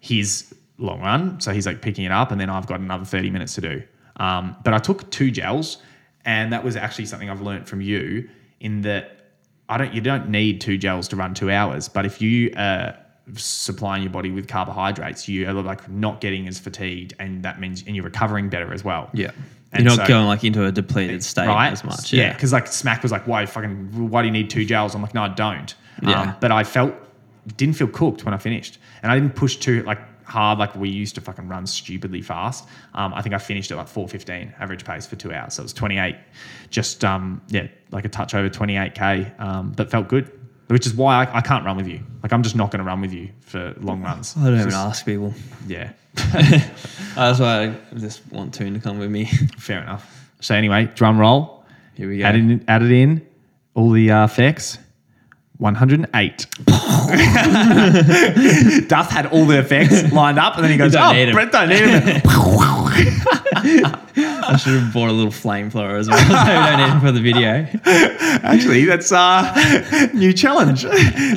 his 0.00 0.54
long 0.78 1.00
run. 1.00 1.40
So 1.40 1.52
he's 1.52 1.66
like 1.66 1.82
picking 1.82 2.04
it 2.04 2.12
up, 2.12 2.30
and 2.30 2.40
then 2.40 2.50
I've 2.50 2.66
got 2.66 2.80
another 2.80 3.04
30 3.04 3.30
minutes 3.30 3.54
to 3.54 3.60
do. 3.60 3.82
Um, 4.16 4.56
but 4.64 4.74
I 4.74 4.78
took 4.78 5.10
two 5.10 5.30
gels, 5.30 5.78
and 6.24 6.52
that 6.52 6.64
was 6.64 6.76
actually 6.76 7.06
something 7.06 7.30
I've 7.30 7.42
learned 7.42 7.68
from 7.68 7.80
you 7.80 8.28
in 8.60 8.82
that 8.82 9.18
I 9.68 9.78
don't 9.78 9.94
you 9.94 10.00
don't 10.00 10.28
need 10.28 10.60
two 10.60 10.76
gels 10.78 11.08
to 11.08 11.16
run 11.16 11.34
two 11.34 11.50
hours, 11.50 11.88
but 11.88 12.04
if 12.06 12.20
you 12.20 12.50
uh 12.52 12.92
supplying 13.36 14.02
your 14.02 14.10
body 14.10 14.30
with 14.30 14.48
carbohydrates, 14.48 15.28
you 15.28 15.48
are 15.48 15.52
like 15.52 15.88
not 15.88 16.20
getting 16.20 16.48
as 16.48 16.58
fatigued, 16.58 17.14
and 17.18 17.42
that 17.42 17.60
means 17.60 17.82
and 17.86 17.94
you're 17.94 18.04
recovering 18.04 18.48
better 18.48 18.72
as 18.72 18.84
well. 18.84 19.10
Yeah. 19.12 19.30
And 19.72 19.84
You're 19.84 19.96
not 19.96 20.06
so- 20.06 20.08
going 20.08 20.26
like 20.26 20.44
into 20.44 20.64
a 20.66 20.72
depleted 20.72 21.24
state 21.24 21.46
right? 21.46 21.72
as 21.72 21.82
much. 21.82 22.12
Yeah, 22.12 22.24
Yeah. 22.24 22.32
because 22.34 22.52
like 22.52 22.66
Smack 22.66 23.02
was 23.02 23.10
like, 23.12 23.26
"Why 23.26 23.46
fucking? 23.46 24.10
Why 24.10 24.20
do 24.22 24.26
you 24.26 24.32
need 24.32 24.50
two 24.50 24.64
gels?" 24.66 24.94
I'm 24.94 25.00
like, 25.02 25.14
"No, 25.14 25.22
I 25.22 25.28
don't." 25.28 25.74
Yeah. 26.02 26.20
Um, 26.20 26.34
but 26.40 26.50
I 26.52 26.62
felt 26.64 26.94
didn't 27.56 27.76
feel 27.76 27.88
cooked 27.88 28.24
when 28.24 28.34
I 28.34 28.38
finished, 28.38 28.78
and 29.02 29.10
I 29.10 29.18
didn't 29.18 29.34
push 29.34 29.56
too 29.56 29.82
like 29.84 29.98
hard 30.24 30.58
like 30.58 30.74
we 30.76 30.88
used 30.88 31.14
to 31.16 31.20
fucking 31.20 31.48
run 31.48 31.66
stupidly 31.66 32.22
fast. 32.22 32.66
Um, 32.94 33.12
I 33.14 33.22
think 33.22 33.34
I 33.34 33.38
finished 33.38 33.70
at 33.70 33.76
like 33.78 33.88
4:15 33.88 34.52
average 34.60 34.84
pace 34.84 35.06
for 35.06 35.16
two 35.16 35.32
hours, 35.32 35.54
so 35.54 35.62
it 35.62 35.64
was 35.64 35.72
28, 35.72 36.16
just 36.70 37.04
um, 37.04 37.40
yeah, 37.48 37.66
like 37.90 38.04
a 38.04 38.08
touch 38.08 38.34
over 38.34 38.48
28k, 38.48 39.32
um, 39.40 39.72
but 39.76 39.90
felt 39.90 40.08
good. 40.08 40.30
Which 40.72 40.86
is 40.86 40.94
why 40.94 41.24
I, 41.24 41.38
I 41.38 41.40
can't 41.42 41.64
run 41.66 41.76
with 41.76 41.86
you. 41.86 42.00
Like 42.22 42.32
I'm 42.32 42.42
just 42.42 42.56
not 42.56 42.70
going 42.70 42.78
to 42.78 42.84
run 42.84 43.02
with 43.02 43.12
you 43.12 43.28
for 43.40 43.74
long 43.80 44.02
runs. 44.02 44.34
I 44.36 44.44
don't 44.44 44.60
even 44.60 44.72
ask 44.72 45.04
people. 45.04 45.34
Yeah, 45.66 45.92
That's 46.14 47.38
why 47.40 47.64
I 47.64 47.74
just 47.98 48.22
want 48.32 48.54
Toon 48.54 48.72
to 48.74 48.80
come 48.80 48.98
with 48.98 49.10
me. 49.10 49.26
fair 49.58 49.82
enough. 49.82 50.30
So 50.40 50.54
anyway, 50.54 50.86
drum 50.94 51.18
roll. 51.18 51.64
Here 51.94 52.08
we 52.08 52.18
go. 52.18 52.24
Added 52.24 52.50
in, 52.50 52.64
added 52.68 52.90
in 52.90 53.26
all 53.74 53.90
the 53.90 54.10
uh, 54.10 54.24
effects. 54.24 54.78
108. 55.58 56.46
Duff 58.88 59.10
had 59.10 59.26
all 59.26 59.44
the 59.44 59.58
effects 59.60 60.10
lined 60.12 60.38
up, 60.38 60.54
and 60.56 60.64
then 60.64 60.72
he 60.72 60.78
goes, 60.78 60.96
"Oh, 60.96 61.12
need 61.12 61.28
'em." 61.28 61.34
Brett 61.34 61.52
don't 61.52 61.68
need 61.68 61.84
them." 61.84 62.22
I 63.64 64.56
should 64.62 64.74
have 64.80 64.92
bought 64.92 65.08
a 65.08 65.12
little 65.12 65.32
flamethrower 65.32 65.98
as 65.98 66.08
well. 66.08 66.18
so 66.18 66.70
we 66.70 66.76
don't 66.76 67.00
for 67.00 67.12
the 67.12 67.20
video. 67.20 67.66
Actually, 68.42 68.84
that's 68.84 69.12
uh 69.12 70.10
new 70.14 70.32
challenge. 70.32 70.82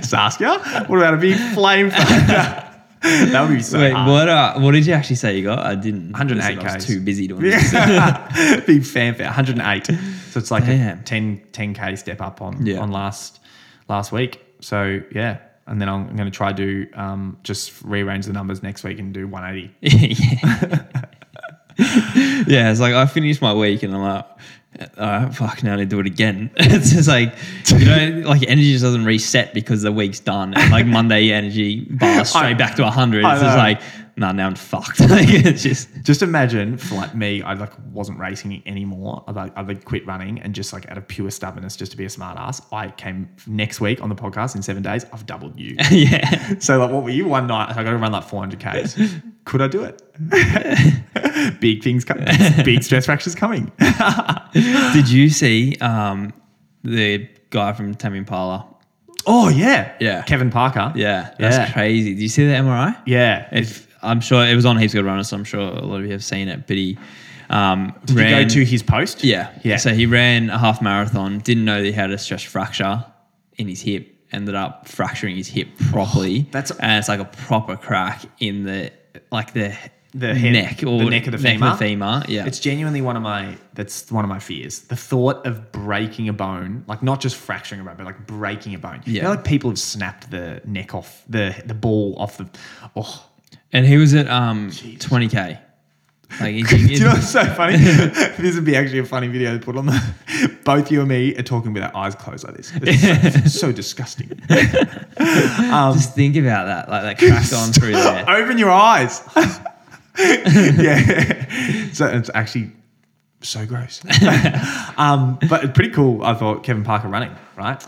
Saskia, 0.04 0.60
what 0.88 0.98
about 0.98 1.14
a 1.14 1.18
big 1.18 1.38
flame? 1.54 1.92
Flower? 1.92 2.62
that 3.06 3.48
would 3.48 3.56
be 3.58 3.62
so 3.62 3.80
Wait, 3.80 3.92
hard. 3.92 4.10
what? 4.10 4.28
Uh, 4.30 4.60
what 4.60 4.72
did 4.72 4.86
you 4.86 4.94
actually 4.94 5.16
say 5.18 5.38
you 5.38 5.44
got? 5.44 5.60
I 5.60 5.76
didn't. 5.76 6.12
108 6.12 6.58
I 6.60 6.74
was 6.76 6.86
too 6.86 7.00
busy 7.00 7.28
doing 7.28 7.42
this. 7.44 7.72
Big 8.66 8.84
fanfare, 8.84 9.28
108. 9.28 9.86
So 10.32 10.40
it's 10.40 10.50
like 10.52 10.66
Damn. 10.66 11.00
a 11.00 11.04
10 11.04 11.42
10k 11.52 11.98
step 11.98 12.20
up 12.22 12.42
on 12.42 12.66
Yeah. 12.66 12.80
on 12.80 12.92
last 12.92 13.40
last 13.88 14.12
week. 14.12 14.42
So 14.60 15.02
yeah, 15.12 15.38
and 15.68 15.80
then 15.80 15.88
I'm 15.88 16.16
going 16.16 16.30
to 16.30 16.36
try 16.36 16.52
do 16.52 16.88
um, 16.96 17.38
just 17.44 17.82
rearrange 17.84 18.26
the 18.26 18.34
numbers 18.34 18.64
next 18.64 18.84
week 18.84 18.98
and 18.98 19.14
do 19.14 19.28
180. 19.28 19.76
yeah. 19.82 21.05
yeah, 22.48 22.72
it's 22.72 22.80
like 22.80 22.94
I 22.94 23.06
finished 23.06 23.42
my 23.42 23.54
week 23.54 23.84
and 23.84 23.94
I'm 23.96 24.02
like, 24.02 24.26
uh, 24.98 25.30
fuck, 25.30 25.64
now 25.64 25.74
I 25.74 25.76
need 25.78 25.90
to 25.90 25.96
do 25.96 26.00
it 26.00 26.08
again. 26.08 26.52
it's 26.58 26.92
just 26.92 27.08
like, 27.08 27.34
you 27.70 27.86
know, 27.86 28.28
like 28.28 28.44
energy 28.44 28.72
just 28.74 28.84
doesn't 28.84 29.06
reset 29.06 29.54
because 29.54 29.82
the 29.84 29.92
week's 29.92 30.20
done. 30.20 30.54
And 30.54 30.72
like 30.72 30.86
Monday 30.98 31.32
energy 31.32 31.82
bar 31.86 32.26
straight 32.26 32.44
I- 32.44 32.54
back 32.56 32.76
to 32.76 32.84
100. 32.84 33.26
It's 33.26 33.42
just 33.42 33.58
like, 33.58 33.82
nah, 34.18 34.32
now 34.32 34.48
I'm 34.48 34.56
fucked. 34.56 35.00
like, 35.10 35.28
it's 35.30 35.64
just, 35.64 35.90
Just 36.04 36.22
imagine 36.22 36.78
for 36.78 36.96
like 36.96 37.16
me, 37.16 37.42
I 37.42 37.54
like 37.54 37.72
wasn't 37.92 38.20
racing 38.20 38.62
anymore. 38.66 39.24
I 39.28 39.32
like 39.32 39.52
I 39.58 39.62
like 39.62 39.86
quit 39.86 40.06
running 40.08 40.40
and 40.42 40.54
just 40.56 40.72
like 40.74 40.90
out 40.90 40.98
of 40.98 41.08
pure 41.08 41.30
stubbornness, 41.32 41.76
just 41.76 41.92
to 41.92 41.98
be 41.98 42.06
a 42.06 42.10
smart 42.10 42.38
ass. 42.38 42.62
I 42.72 42.90
came 42.92 43.30
next 43.48 43.82
week 43.82 44.02
on 44.02 44.10
the 44.10 44.16
podcast 44.16 44.56
in 44.56 44.62
seven 44.62 44.84
days. 44.84 45.06
I've 45.14 45.26
doubled 45.26 45.60
you. 45.60 45.76
yeah. 45.92 46.58
So 46.60 46.78
like, 46.80 46.92
what 46.92 47.04
were 47.04 47.10
you 47.10 47.26
one 47.28 47.48
night? 47.48 47.70
I 47.76 47.84
got 47.84 47.92
to 47.92 47.98
run 47.98 48.12
like 48.12 48.24
400 48.24 48.60
k's. 48.60 48.96
Could 49.46 49.62
I 49.62 49.68
do 49.68 49.84
it? 49.84 50.02
big 51.60 51.84
things 51.84 52.04
coming. 52.04 52.26
Big 52.64 52.84
stress 52.84 53.06
fractures 53.06 53.36
coming. 53.36 53.72
Did 54.94 55.10
you 55.10 55.30
see 55.30 55.76
um, 55.82 56.34
the 56.84 57.28
guy 57.50 57.74
from 57.74 57.94
Tame 57.96 58.16
Impala? 58.16 58.68
oh 59.28 59.50
yeah, 59.50 59.92
Yeah. 60.00 60.22
Kevin 60.24 60.50
Parker. 60.52 60.94
Yeah, 60.96 61.34
that's 61.40 61.58
Yeah. 61.58 61.72
crazy. 61.74 62.14
Did 62.14 62.22
you 62.22 62.30
see 62.30 62.46
the 62.48 62.54
MRI? 62.54 62.96
yeah. 63.06 63.48
If 63.52 63.85
I'm 64.06 64.22
sure 64.22 64.46
it 64.46 64.56
was 64.56 64.66
on 64.66 64.78
Heaps 64.78 64.94
Good 64.94 65.06
Runners, 65.06 65.30
so 65.30 65.38
I'm 65.38 65.44
sure 65.44 65.60
a 65.62 65.82
lot 65.86 66.00
of 66.00 66.06
you 66.06 66.12
have 66.12 66.24
seen 66.24 66.48
it. 66.48 66.68
But 66.68 66.78
he 66.78 66.98
um, 67.50 67.94
Did 68.06 68.16
ran, 68.16 68.30
you 68.40 68.44
go 68.46 68.50
to 68.56 68.66
his 68.66 68.84
post? 68.84 69.24
Yeah, 69.24 69.52
Yeah. 69.64 69.78
So 69.78 69.94
he 69.94 70.06
ran 70.06 70.50
a 70.50 70.58
half 70.58 70.82
marathon. 70.82 71.40
Didn't 71.40 71.66
know 71.66 71.78
that 71.82 71.86
he 71.86 71.92
had 71.92 72.12
a 72.12 72.18
stress 72.18 72.44
fracture 72.44 73.06
in 73.58 73.68
his 73.68 73.82
hip. 73.82 74.12
Ended 74.32 74.56
up 74.56 74.88
fracturing 74.88 75.36
his 75.38 75.48
hip 75.48 75.68
properly. 75.92 76.42
that's- 76.52 76.72
and 76.80 77.00
it's 77.00 77.08
like 77.08 77.20
a 77.20 77.26
proper 77.26 77.76
crack 77.78 78.24
in 78.40 78.64
the 78.64 78.92
like 79.32 79.54
the 79.54 79.78
The 80.14 80.34
head- 80.34 80.54
neck 80.54 80.84
or 80.84 80.98
the 81.00 81.10
neck 81.10 81.28
of 81.28 81.32
the 81.34 81.38
femur? 81.38 81.76
femur. 81.78 82.24
Yeah, 82.28 82.46
It's 82.48 82.60
genuinely 82.60 83.02
one 83.02 83.16
of 83.16 83.22
my 83.24 83.56
that's 83.76 84.12
one 84.12 84.26
of 84.26 84.30
my 84.30 84.40
fears. 84.40 84.80
The 84.80 84.96
thought 84.96 85.46
of 85.46 85.72
breaking 85.72 86.28
a 86.30 86.34
bone, 86.34 86.84
like 86.88 87.04
not 87.04 87.22
just 87.22 87.36
fracturing 87.36 87.82
a 87.82 87.84
bone, 87.84 87.96
but 87.98 88.06
like 88.06 88.26
breaking 88.26 88.74
a 88.76 88.80
bone. 88.80 89.02
You 89.06 89.14
Yeah. 89.14 89.24
know, 89.24 89.30
like 89.32 89.44
people 89.44 89.70
have 89.70 89.80
snapped 89.80 90.32
the 90.32 90.62
neck 90.66 90.96
off 90.96 91.24
the 91.30 91.56
the 91.66 91.74
ball 91.76 92.16
off 92.18 92.38
the. 92.38 92.50
Oh, 92.96 93.24
and 93.74 93.86
he 93.86 93.98
was 93.98 94.14
at 94.14 94.30
um 94.30 94.70
20k. 94.72 95.60
Like 96.40 96.56
he, 96.56 96.64
Do 96.64 96.78
you 96.78 97.00
know 97.00 97.10
what's 97.10 97.30
so 97.30 97.46
funny? 97.46 97.78
this 98.38 98.56
would 98.56 98.66
be 98.66 98.76
actually 98.76 99.00
a 99.00 99.06
funny 99.06 99.28
video 99.28 99.58
to 99.58 99.64
put 99.64 99.78
on 99.78 99.86
the. 99.86 100.16
Both 100.66 100.92
you 100.92 101.00
and 101.00 101.10
me 101.10 101.36
are 101.38 101.44
talking 101.44 101.74
with 101.74 101.84
our 101.84 101.96
eyes 101.96 102.16
closed 102.16 102.44
like 102.44 102.58
this. 102.58 102.72
It's 102.76 103.54
so, 103.54 103.68
so 103.68 103.72
disgusting. 103.72 104.30
just 104.50 106.16
think 106.16 106.36
about 106.36 106.66
that, 106.66 106.90
like 106.90 107.04
that 107.04 107.18
crack 107.20 107.54
on 107.54 107.72
through 107.72 107.92
there. 107.92 108.30
Open 108.30 108.58
your 108.58 108.72
eyes. 108.72 109.22
yeah. 110.18 111.92
So 111.94 112.08
it's 112.08 112.32
actually 112.34 112.72
so 113.42 113.66
gross. 113.66 114.04
um, 114.98 115.38
but 115.48 115.64
it's 115.64 115.74
pretty 115.74 115.92
cool. 115.92 116.24
I 116.24 116.34
thought 116.34 116.64
Kevin 116.64 116.84
Parker 116.84 117.08
running, 117.08 117.36
right? 117.56 117.86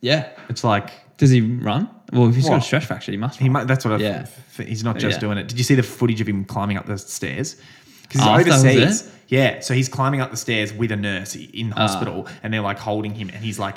Yeah. 0.00 0.30
It's 0.48 0.64
like 0.64 0.90
Does 1.18 1.30
he 1.30 1.40
run? 1.40 1.90
Well, 2.12 2.28
if 2.28 2.34
he's 2.34 2.44
got 2.44 2.52
What? 2.54 2.62
a 2.62 2.64
stress 2.64 2.84
fracture, 2.86 3.12
he 3.12 3.18
must. 3.18 3.38
he 3.38 3.48
might. 3.48 3.66
That's 3.66 3.84
what 3.84 3.94
I. 3.94 3.96
Yeah. 3.98 4.26
He's 4.56 4.82
not 4.84 4.98
just 4.98 5.16
Yeah. 5.16 5.20
doing 5.20 5.38
it. 5.38 5.48
Did 5.48 5.58
you 5.58 5.64
see 5.64 5.74
the 5.74 5.82
footage 5.82 6.20
of 6.20 6.28
him 6.28 6.44
climbing 6.44 6.76
up 6.76 6.86
the 6.86 6.98
stairs? 6.98 7.56
Because 8.02 8.20
After 8.22 8.44
he's 8.44 8.52
was 8.52 8.64
overseas. 8.64 9.00
it? 9.02 9.12
Yeah. 9.28 9.60
So 9.60 9.74
he's 9.74 9.88
climbing 9.88 10.20
up 10.20 10.30
the 10.32 10.36
stairs 10.36 10.72
with 10.72 10.90
a 10.90 10.96
nurse 10.96 11.36
in 11.36 11.72
Ah. 11.76 11.82
hospital, 11.86 12.26
and 12.42 12.52
they're 12.52 12.60
like 12.60 12.78
holding 12.78 13.14
him, 13.14 13.28
and 13.32 13.44
he's 13.44 13.58
like 13.58 13.76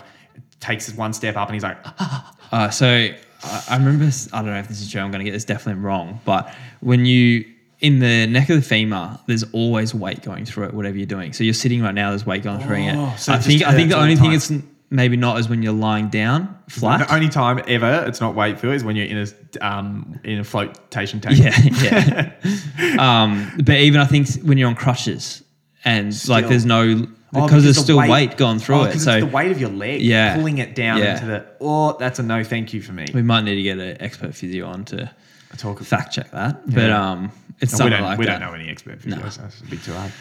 takes 0.59 0.91
one 0.95 1.13
step 1.13 1.35
up, 1.37 1.47
and 1.49 1.53
he's 1.55 1.63
like, 1.63 1.77
Uh, 2.51 2.69
so 2.69 2.87
I, 2.87 3.63
I 3.69 3.77
remember. 3.77 4.05
I 4.31 4.37
don't 4.41 4.51
know 4.51 4.59
if 4.59 4.67
this 4.67 4.81
is 4.81 4.89
true. 4.91 5.01
I'm 5.01 5.11
going 5.11 5.19
to 5.19 5.25
get 5.25 5.33
this 5.33 5.45
definitely 5.45 5.81
wrong. 5.83 6.19
But 6.25 6.53
when 6.81 7.05
you 7.05 7.45
in 7.81 7.99
the 7.99 8.25
neck 8.27 8.49
of 8.49 8.55
the 8.55 8.61
femur, 8.61 9.19
there's 9.27 9.43
always 9.51 9.93
weight 9.93 10.21
going 10.23 10.45
through 10.45 10.65
it. 10.67 10.73
Whatever 10.73 10.95
you're 10.97 11.05
doing. 11.05 11.33
So 11.33 11.43
you're 11.43 11.53
sitting 11.53 11.81
right 11.81 11.93
now. 11.93 12.11
There's 12.11 12.25
weight 12.25 12.43
going 12.43 12.59
through 12.61 12.77
Oh, 12.89 13.13
it. 13.13 13.19
so 13.19 13.33
I 13.33 13.37
it 13.37 13.43
think. 13.43 13.63
I 13.63 13.73
think 13.73 13.89
the 13.89 13.95
all 13.97 14.03
only 14.03 14.15
the 14.15 14.21
thing 14.21 14.29
time. 14.31 14.37
it's 14.37 14.51
maybe 14.89 15.17
not 15.17 15.37
as 15.37 15.49
when 15.49 15.63
you're 15.63 15.73
lying 15.73 16.09
down 16.09 16.57
flat. 16.69 17.07
the 17.07 17.13
only 17.15 17.29
time 17.29 17.59
ever 17.67 18.05
it's 18.07 18.21
not 18.21 18.35
weight 18.35 18.63
is 18.63 18.83
when 18.83 18.95
you're 18.95 19.05
in 19.07 19.17
a 19.17 19.65
um 19.65 20.19
in 20.23 20.39
a 20.39 20.43
flotation 20.43 21.19
tank. 21.19 21.37
Yeah, 21.39 22.31
yeah. 22.77 23.23
um, 23.23 23.51
but 23.63 23.75
even 23.77 23.99
I 24.01 24.05
think 24.05 24.29
when 24.43 24.57
you're 24.57 24.69
on 24.69 24.75
crutches 24.75 25.43
and 25.85 26.13
like 26.27 26.47
there's 26.47 26.65
no 26.65 27.07
Oh, 27.35 27.45
because 27.47 27.63
there's 27.63 27.77
the 27.77 27.81
still 27.81 27.97
weight, 27.97 28.37
going 28.37 28.59
through 28.59 28.75
oh, 28.75 28.83
it. 28.83 28.99
So 28.99 29.13
it's 29.17 29.25
the 29.25 29.31
weight 29.31 29.49
of 29.49 29.59
your 29.59 29.71
leg 29.71 30.01
Yeah. 30.03 30.35
pulling 30.35 30.59
it 30.59 30.75
down 30.75 30.99
Yeah. 30.99 31.13
into 31.15 31.25
the. 31.25 31.45
Oh, 31.59 31.97
that's 31.97 32.19
a 32.19 32.23
no, 32.23 32.43
thank 32.43 32.75
you 32.75 32.81
for 32.83 32.91
me. 32.93 33.05
we 33.11 33.23
might 33.23 33.41
need 33.43 33.55
to 33.55 33.63
get 33.63 33.79
an 33.79 33.97
expert 33.99 34.35
physio 34.35 34.67
on 34.67 34.85
to 34.85 35.09
Talk. 35.57 35.79
fact 35.81 36.13
check 36.13 36.29
that. 36.29 36.61
But 36.71 36.91
um, 36.91 37.31
it's 37.59 37.71
No, 37.71 37.85
we 37.85 37.89
something 37.89 37.91
don't. 37.97 38.01
like 38.03 38.19
we 38.19 38.25
that. 38.27 38.39
don't 38.39 38.49
know 38.49 38.53
any 38.53 38.69
expert 38.69 38.99
physios. 38.99 39.37
That's 39.37 39.61
a 39.61 39.65
bit 39.65 39.81
too 39.81 39.93
hard. 39.93 40.11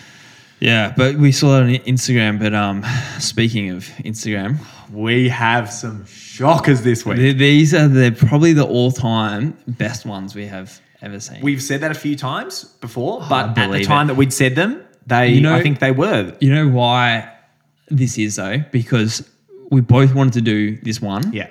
Yeah, 0.62 0.94
but 0.96 1.16
we 1.16 1.32
saw 1.32 1.48
that 1.56 1.62
on 1.64 1.68
Instagram. 1.86 2.38
But 2.38 2.54
um, 2.54 2.84
speaking 3.18 3.70
of 3.70 3.84
Instagram, 4.04 4.58
We 4.92 5.28
have 5.28 5.72
some 5.72 6.06
shockers 6.06 6.82
this 6.82 7.04
week. 7.04 7.16
th- 7.16 7.36
these 7.36 7.74
are 7.74 7.88
the 7.88 8.12
probably 8.12 8.52
the 8.52 8.64
all-time 8.66 9.56
best 9.66 10.06
ones 10.06 10.34
we 10.34 10.46
have 10.46 10.80
ever 11.00 11.18
seen. 11.18 11.40
We've 11.42 11.62
said 11.62 11.80
that 11.80 11.90
a 11.90 11.94
few 11.94 12.14
times 12.16 12.64
before, 12.80 13.24
but 13.28 13.48
at 13.50 13.54
the 13.56 13.60
believe 13.66 13.86
time 13.86 14.06
that 14.06 14.14
we'd 14.16 14.32
said 14.32 14.54
them, 14.54 14.80
they 15.06 15.32
You 15.32 15.40
know- 15.40 15.54
I 15.56 15.62
think 15.62 15.80
they 15.80 15.90
were. 15.90 16.32
you 16.40 16.54
know 16.54 16.68
why 16.68 17.28
this 17.90 18.16
is 18.18 18.36
though? 18.36 18.58
Because 18.70 19.28
we 19.70 19.80
both 19.80 20.14
wanted 20.14 20.34
to 20.34 20.40
do 20.42 20.76
this 20.82 21.00
one. 21.02 21.32
Yeah. 21.32 21.48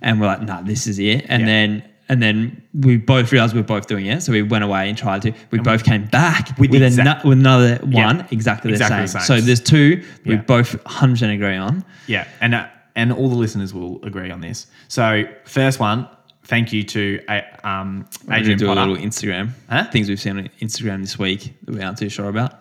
And 0.00 0.20
we're 0.20 0.26
like, 0.28 0.42
nah, 0.42 0.62
this 0.62 0.86
is 0.86 0.98
it. 0.98 1.26
And 1.28 1.40
Yeah. 1.42 1.46
then 1.46 1.82
and 2.08 2.22
then 2.22 2.62
we 2.74 2.96
both 2.96 3.32
realized 3.32 3.54
we 3.54 3.60
are 3.60 3.64
both 3.64 3.86
doing 3.86 4.06
it. 4.06 4.22
So 4.22 4.32
we 4.32 4.42
went 4.42 4.62
away 4.64 4.88
and 4.88 4.96
tried 4.98 5.22
to. 5.22 5.32
We 5.50 5.58
both 5.58 5.84
came 5.84 6.04
back 6.06 6.58
With 6.58 6.70
with, 6.70 6.82
exact- 6.82 7.24
with 7.24 7.38
another 7.38 7.80
Yeah. 7.88 8.06
one 8.06 8.26
exactly 8.30 8.70
the, 8.70 8.74
Exactly 8.76 9.06
same. 9.06 9.20
the 9.20 9.24
same. 9.26 9.40
So 9.40 9.40
there's 9.46 9.60
two 9.60 10.02
we 10.24 10.34
Yeah. 10.34 10.42
both 10.42 10.76
100% 10.84 11.32
agree 11.34 11.56
on. 11.56 11.84
Yeah, 12.06 12.26
and 12.40 12.54
uh, 12.54 12.66
and 12.96 13.12
all 13.12 13.28
the 13.28 13.34
listeners 13.36 13.72
will 13.74 14.04
agree 14.04 14.30
on 14.30 14.40
this. 14.40 14.66
So 14.88 15.24
first 15.46 15.80
one, 15.80 16.06
thank 16.44 16.72
you 16.72 16.82
to 16.84 17.20
uh, 17.28 17.40
um, 17.64 18.06
We're 18.26 18.34
Adrian 18.34 18.58
do 18.58 18.66
Potter, 18.66 18.80
a 18.80 18.86
little 18.86 19.04
Instagram. 19.04 19.50
Huh? 19.70 19.84
Things 19.90 20.08
we've 20.08 20.20
seen 20.20 20.38
on 20.38 20.48
Instagram 20.60 21.00
this 21.00 21.18
week 21.18 21.54
that 21.64 21.74
we 21.74 21.82
aren't 21.82 21.98
too 21.98 22.08
sure 22.10 22.28
about. 22.28 22.52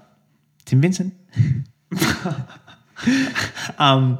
Tim 0.66 0.80
Vincent. 0.82 1.14
um, 3.78 4.20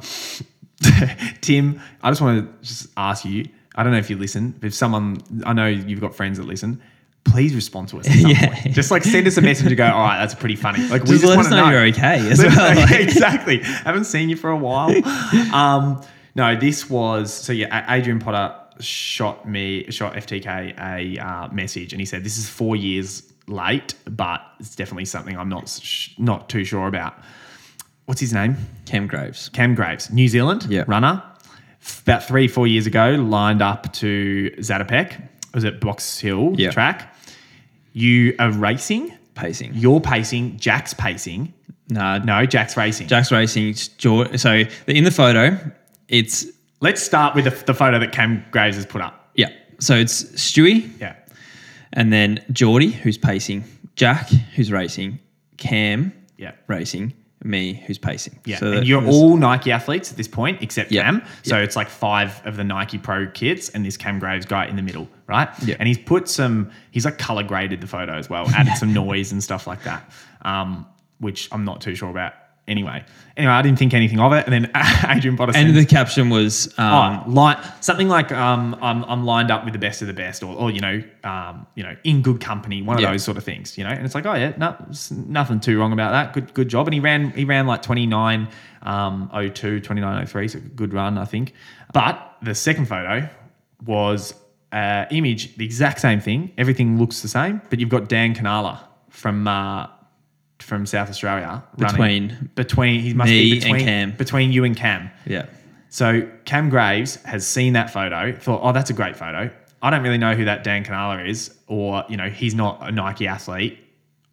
Tim, 1.40 1.80
I 2.02 2.10
just 2.10 2.20
want 2.20 2.60
to 2.60 2.66
just 2.66 2.88
ask 2.96 3.24
you. 3.24 3.46
I 3.74 3.82
don't 3.82 3.92
know 3.92 3.98
if 3.98 4.08
you 4.10 4.16
listen. 4.16 4.52
but 4.60 4.68
If 4.68 4.74
someone, 4.74 5.18
I 5.44 5.52
know 5.52 5.66
you've 5.66 6.00
got 6.00 6.14
friends 6.14 6.38
that 6.38 6.44
listen. 6.46 6.80
Please 7.24 7.54
respond 7.54 7.88
to 7.88 7.98
us. 8.00 8.06
At 8.06 8.12
some 8.20 8.30
Yeah. 8.30 8.54
point. 8.60 8.74
Just 8.74 8.90
like 8.90 9.02
send 9.04 9.26
us 9.26 9.36
a 9.38 9.42
message 9.42 9.66
and 9.66 9.76
go. 9.76 9.86
All 9.86 10.02
right, 10.02 10.18
that's 10.18 10.34
pretty 10.34 10.56
funny. 10.56 10.86
Like 10.88 11.02
we 11.04 11.10
Just 11.10 11.22
just 11.22 11.36
want 11.36 11.48
to 11.48 11.54
know 11.54 11.64
know 11.66 11.70
you're 11.70 11.86
okay 11.88 12.28
as 12.30 12.38
well, 12.42 12.74
like- 12.76 12.90
exactly. 13.00 13.58
Haven't 13.60 14.04
seen 14.04 14.28
you 14.28 14.36
for 14.36 14.50
a 14.50 14.56
while. 14.56 14.90
Um, 15.54 16.02
no, 16.34 16.54
this 16.54 16.90
was 16.90 17.32
so 17.32 17.52
yeah. 17.52 17.92
Adrian 17.92 18.18
Potter 18.18 18.54
shot 18.80 19.48
me, 19.48 19.90
shot 19.90 20.14
FTK 20.14 20.78
a 20.78 21.18
uh, 21.18 21.48
message, 21.48 21.92
and 21.92 22.00
he 22.00 22.06
said 22.06 22.24
this 22.24 22.36
is 22.38 22.48
four 22.48 22.76
years 22.76 23.22
late, 23.46 23.94
but 24.04 24.42
it's 24.60 24.74
definitely 24.76 25.04
something 25.04 25.36
I'm 25.38 25.48
not 25.48 25.68
sh- 25.68 26.10
not 26.18 26.48
too 26.48 26.64
sure 26.64 26.86
about. 26.88 27.14
What's 28.06 28.20
his 28.20 28.32
name? 28.34 28.56
Cam 28.84 29.06
Graves. 29.06 29.48
Cam 29.50 29.74
Graves, 29.74 30.10
New 30.10 30.28
Zealand 30.28 30.66
Yeah. 30.68 30.84
runner. 30.86 31.22
About 32.02 32.24
three, 32.24 32.48
four 32.48 32.66
years 32.66 32.86
ago, 32.86 33.10
lined 33.18 33.62
up 33.62 33.92
to 33.94 34.50
Zatopek. 34.58 35.20
Was 35.54 35.64
it 35.64 35.80
Box 35.80 36.18
Hill 36.18 36.54
Yeah. 36.56 36.70
track. 36.70 37.14
You 37.92 38.34
are 38.38 38.50
racing. 38.50 39.12
Pacing. 39.34 39.72
You're 39.74 40.00
pacing. 40.00 40.58
Jack's 40.58 40.94
pacing. 40.94 41.52
No, 41.88 42.18
No, 42.18 42.46
Jack's 42.46 42.76
racing. 42.76 43.06
Jack's 43.08 43.30
racing. 43.30 43.74
so 43.74 44.62
in 44.86 45.04
the 45.04 45.10
photo, 45.10 45.58
it's 46.08 46.46
Let's 46.80 47.02
start 47.02 47.34
with 47.34 47.44
the, 47.44 47.64
the 47.64 47.74
photo 47.74 47.98
that 47.98 48.12
Cam 48.12 48.44
Graves 48.50 48.76
has 48.76 48.84
put 48.86 49.00
up. 49.00 49.30
yeah. 49.34 49.48
So 49.78 49.94
it's 49.96 50.22
Stewie, 50.34 50.88
Yeah. 51.00 51.14
and 51.92 52.12
then 52.12 52.40
Geordie, 52.52 52.90
who's 52.90 53.16
pacing, 53.18 53.64
Jack, 53.96 54.28
who's 54.54 54.70
racing, 54.70 55.18
Cam, 55.56 56.12
Yeah. 56.38 56.52
racing, 56.66 57.12
me, 57.44 57.74
who's 57.86 57.98
pacing. 57.98 58.38
Yeah. 58.46 58.56
So 58.56 58.72
and 58.72 58.86
you're 58.86 59.06
all 59.06 59.36
Nike 59.36 59.70
athletes 59.70 60.10
at 60.10 60.16
this 60.16 60.26
point, 60.26 60.62
except 60.62 60.90
Yeah. 60.90 61.02
Cam. 61.04 61.22
So 61.42 61.58
it's 61.58 61.76
like 61.76 61.88
five 61.90 62.40
of 62.46 62.56
the 62.56 62.64
Nike 62.64 62.96
Pro 62.98 63.26
kids 63.30 63.68
and 63.68 63.84
this 63.84 63.96
Cam 63.98 64.18
Graves 64.18 64.46
guy 64.46 64.66
in 64.66 64.76
the 64.76 64.82
middle. 64.82 65.06
right? 65.26 65.48
Yeah. 65.64 65.76
And 65.78 65.86
he's 65.86 65.98
put 65.98 66.28
some, 66.28 66.70
he's 66.90 67.04
like 67.04 67.18
color 67.18 67.42
graded 67.42 67.80
the 67.80 67.86
photo 67.86 68.14
as 68.14 68.28
well, 68.30 68.48
added 68.50 68.74
some 68.76 68.92
noise 69.04 69.30
and 69.32 69.42
stuff 69.42 69.66
like 69.66 69.82
that, 69.84 70.10
um, 70.42 70.86
which 71.18 71.48
I'm 71.52 71.64
not 71.64 71.80
too 71.80 71.94
sure 71.94 72.10
about. 72.10 72.32
Anyway, 72.66 73.04
anyway, 73.36 73.52
I 73.52 73.60
didn't 73.60 73.78
think 73.78 73.92
anything 73.92 74.18
of 74.20 74.32
it, 74.32 74.46
and 74.46 74.52
then 74.52 74.70
Adrian 75.08 75.36
Potter 75.36 75.52
And 75.54 75.76
the 75.76 75.84
caption 75.84 76.30
was, 76.30 76.72
um, 76.78 77.24
Oh, 77.26 77.74
something 77.80 78.08
like 78.08 78.32
um, 78.32 78.74
I'm, 78.80 79.04
I'm 79.04 79.24
lined 79.26 79.50
up 79.50 79.64
with 79.64 79.74
the 79.74 79.78
best 79.78 80.00
of 80.00 80.08
the 80.08 80.14
best, 80.14 80.42
or, 80.42 80.56
or 80.56 80.70
you 80.70 80.80
know, 80.80 81.02
um, 81.24 81.66
you 81.74 81.82
know, 81.82 81.94
in 82.04 82.22
good 82.22 82.40
company, 82.40 82.80
one 82.80 82.96
of 82.96 83.02
Yeah. 83.02 83.10
those 83.10 83.22
sort 83.22 83.36
of 83.36 83.44
things, 83.44 83.76
you 83.76 83.84
know. 83.84 83.90
And 83.90 84.06
it's 84.06 84.14
like, 84.14 84.24
oh 84.24 84.32
yeah, 84.34 84.54
no, 84.56 84.74
nothing 85.10 85.60
too 85.60 85.78
wrong 85.78 85.92
about 85.92 86.12
that. 86.12 86.32
Good, 86.32 86.54
good 86.54 86.68
job. 86.68 86.86
And 86.86 86.94
he 86.94 87.00
ran, 87.00 87.32
he 87.32 87.44
ran 87.44 87.66
like 87.66 87.82
29, 87.82 88.48
um, 88.82 89.30
02, 89.52 89.80
29, 89.80 90.26
03, 90.26 90.48
so 90.48 90.60
good 90.74 90.94
run, 90.94 91.18
I 91.18 91.26
think. 91.26 91.52
But 91.92 92.36
the 92.40 92.54
second 92.54 92.86
photo 92.86 93.28
was 93.84 94.32
uh, 94.72 95.04
image, 95.10 95.54
the 95.56 95.66
exact 95.66 96.00
same 96.00 96.20
thing. 96.20 96.50
Everything 96.56 96.98
looks 96.98 97.20
the 97.20 97.28
same, 97.28 97.60
but 97.68 97.78
you've 97.78 97.90
got 97.90 98.08
Dan 98.08 98.34
Canala 98.34 98.78
from 99.10 99.46
uh, 99.46 99.86
from 100.60 100.86
South 100.86 101.08
Australia 101.10 101.62
running- 101.78 102.28
Between 102.28 102.50
between 102.54 103.00
he 103.00 103.14
must 103.14 103.30
me 103.30 103.42
be 103.42 103.52
and 103.52 103.60
between 103.62 103.84
Cam. 103.84 104.10
between 104.12 104.52
you 104.52 104.64
and 104.64 104.76
Cam. 104.76 105.10
yeah. 105.26 105.46
So 105.90 106.26
Cam 106.44 106.70
Graves 106.70 107.16
has 107.24 107.46
seen 107.46 107.74
that 107.74 107.88
photo, 107.90 108.32
thought, 108.32 108.60
oh, 108.64 108.72
that's 108.72 108.90
a 108.90 108.94
great 108.94 109.16
photo. 109.16 109.48
I 109.80 109.90
don't 109.90 110.02
really 110.02 110.18
know 110.18 110.34
who 110.34 110.46
that 110.46 110.64
Dan 110.64 110.84
Canala 110.84 111.28
is, 111.28 111.54
or 111.68 112.04
you 112.08 112.16
know, 112.16 112.28
he's 112.30 112.54
not 112.54 112.78
a 112.88 112.90
Nike 112.90 113.26
athlete. 113.28 113.78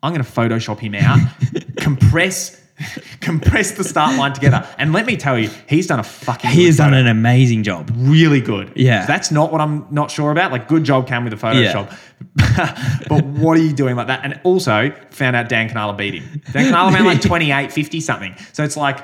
I'm 0.01 0.11
going 0.13 0.23
to 0.23 0.31
Photoshop 0.31 0.79
him 0.79 0.95
out, 0.95 1.19
compress, 1.77 2.59
compress 3.21 3.71
the 3.71 3.83
start 3.83 4.17
line 4.17 4.33
together, 4.33 4.67
and 4.77 4.93
let 4.93 5.05
me 5.05 5.17
tell 5.17 5.37
you, 5.37 5.49
he's 5.67 5.87
done 5.87 5.99
a 5.99 6.03
fucking. 6.03 6.49
He 6.49 6.65
has 6.65 6.77
done 6.77 6.91
photo. 6.91 7.01
an 7.01 7.07
amazing 7.07 7.63
job. 7.63 7.91
really 7.95 8.41
good. 8.41 8.71
Yeah. 8.75 9.05
that's 9.05 9.31
not 9.31 9.51
what 9.51 9.61
I'm 9.61 9.87
not 9.91 10.11
sure 10.11 10.31
about. 10.31 10.51
Like, 10.51 10.67
good 10.67 10.83
job, 10.83 11.07
Cam, 11.07 11.23
with 11.23 11.31
the 11.31 11.47
Photoshop. 11.47 11.95
but 13.07 13.25
what 13.25 13.57
are 13.57 13.61
you 13.61 13.73
doing 13.73 13.95
like 13.95 14.07
that? 14.07 14.21
And 14.23 14.39
also 14.43 14.91
found 15.09 15.35
out 15.35 15.49
Dan 15.49 15.69
Canala 15.69 15.97
beat 15.97 16.15
him. 16.15 16.41
Dan 16.51 16.71
Canala 16.71 16.93
ran 16.93 17.05
like 17.05 17.21
28, 17.21 17.71
50 17.71 17.99
something. 17.99 18.35
So 18.53 18.63
it's 18.63 18.77
like. 18.77 18.99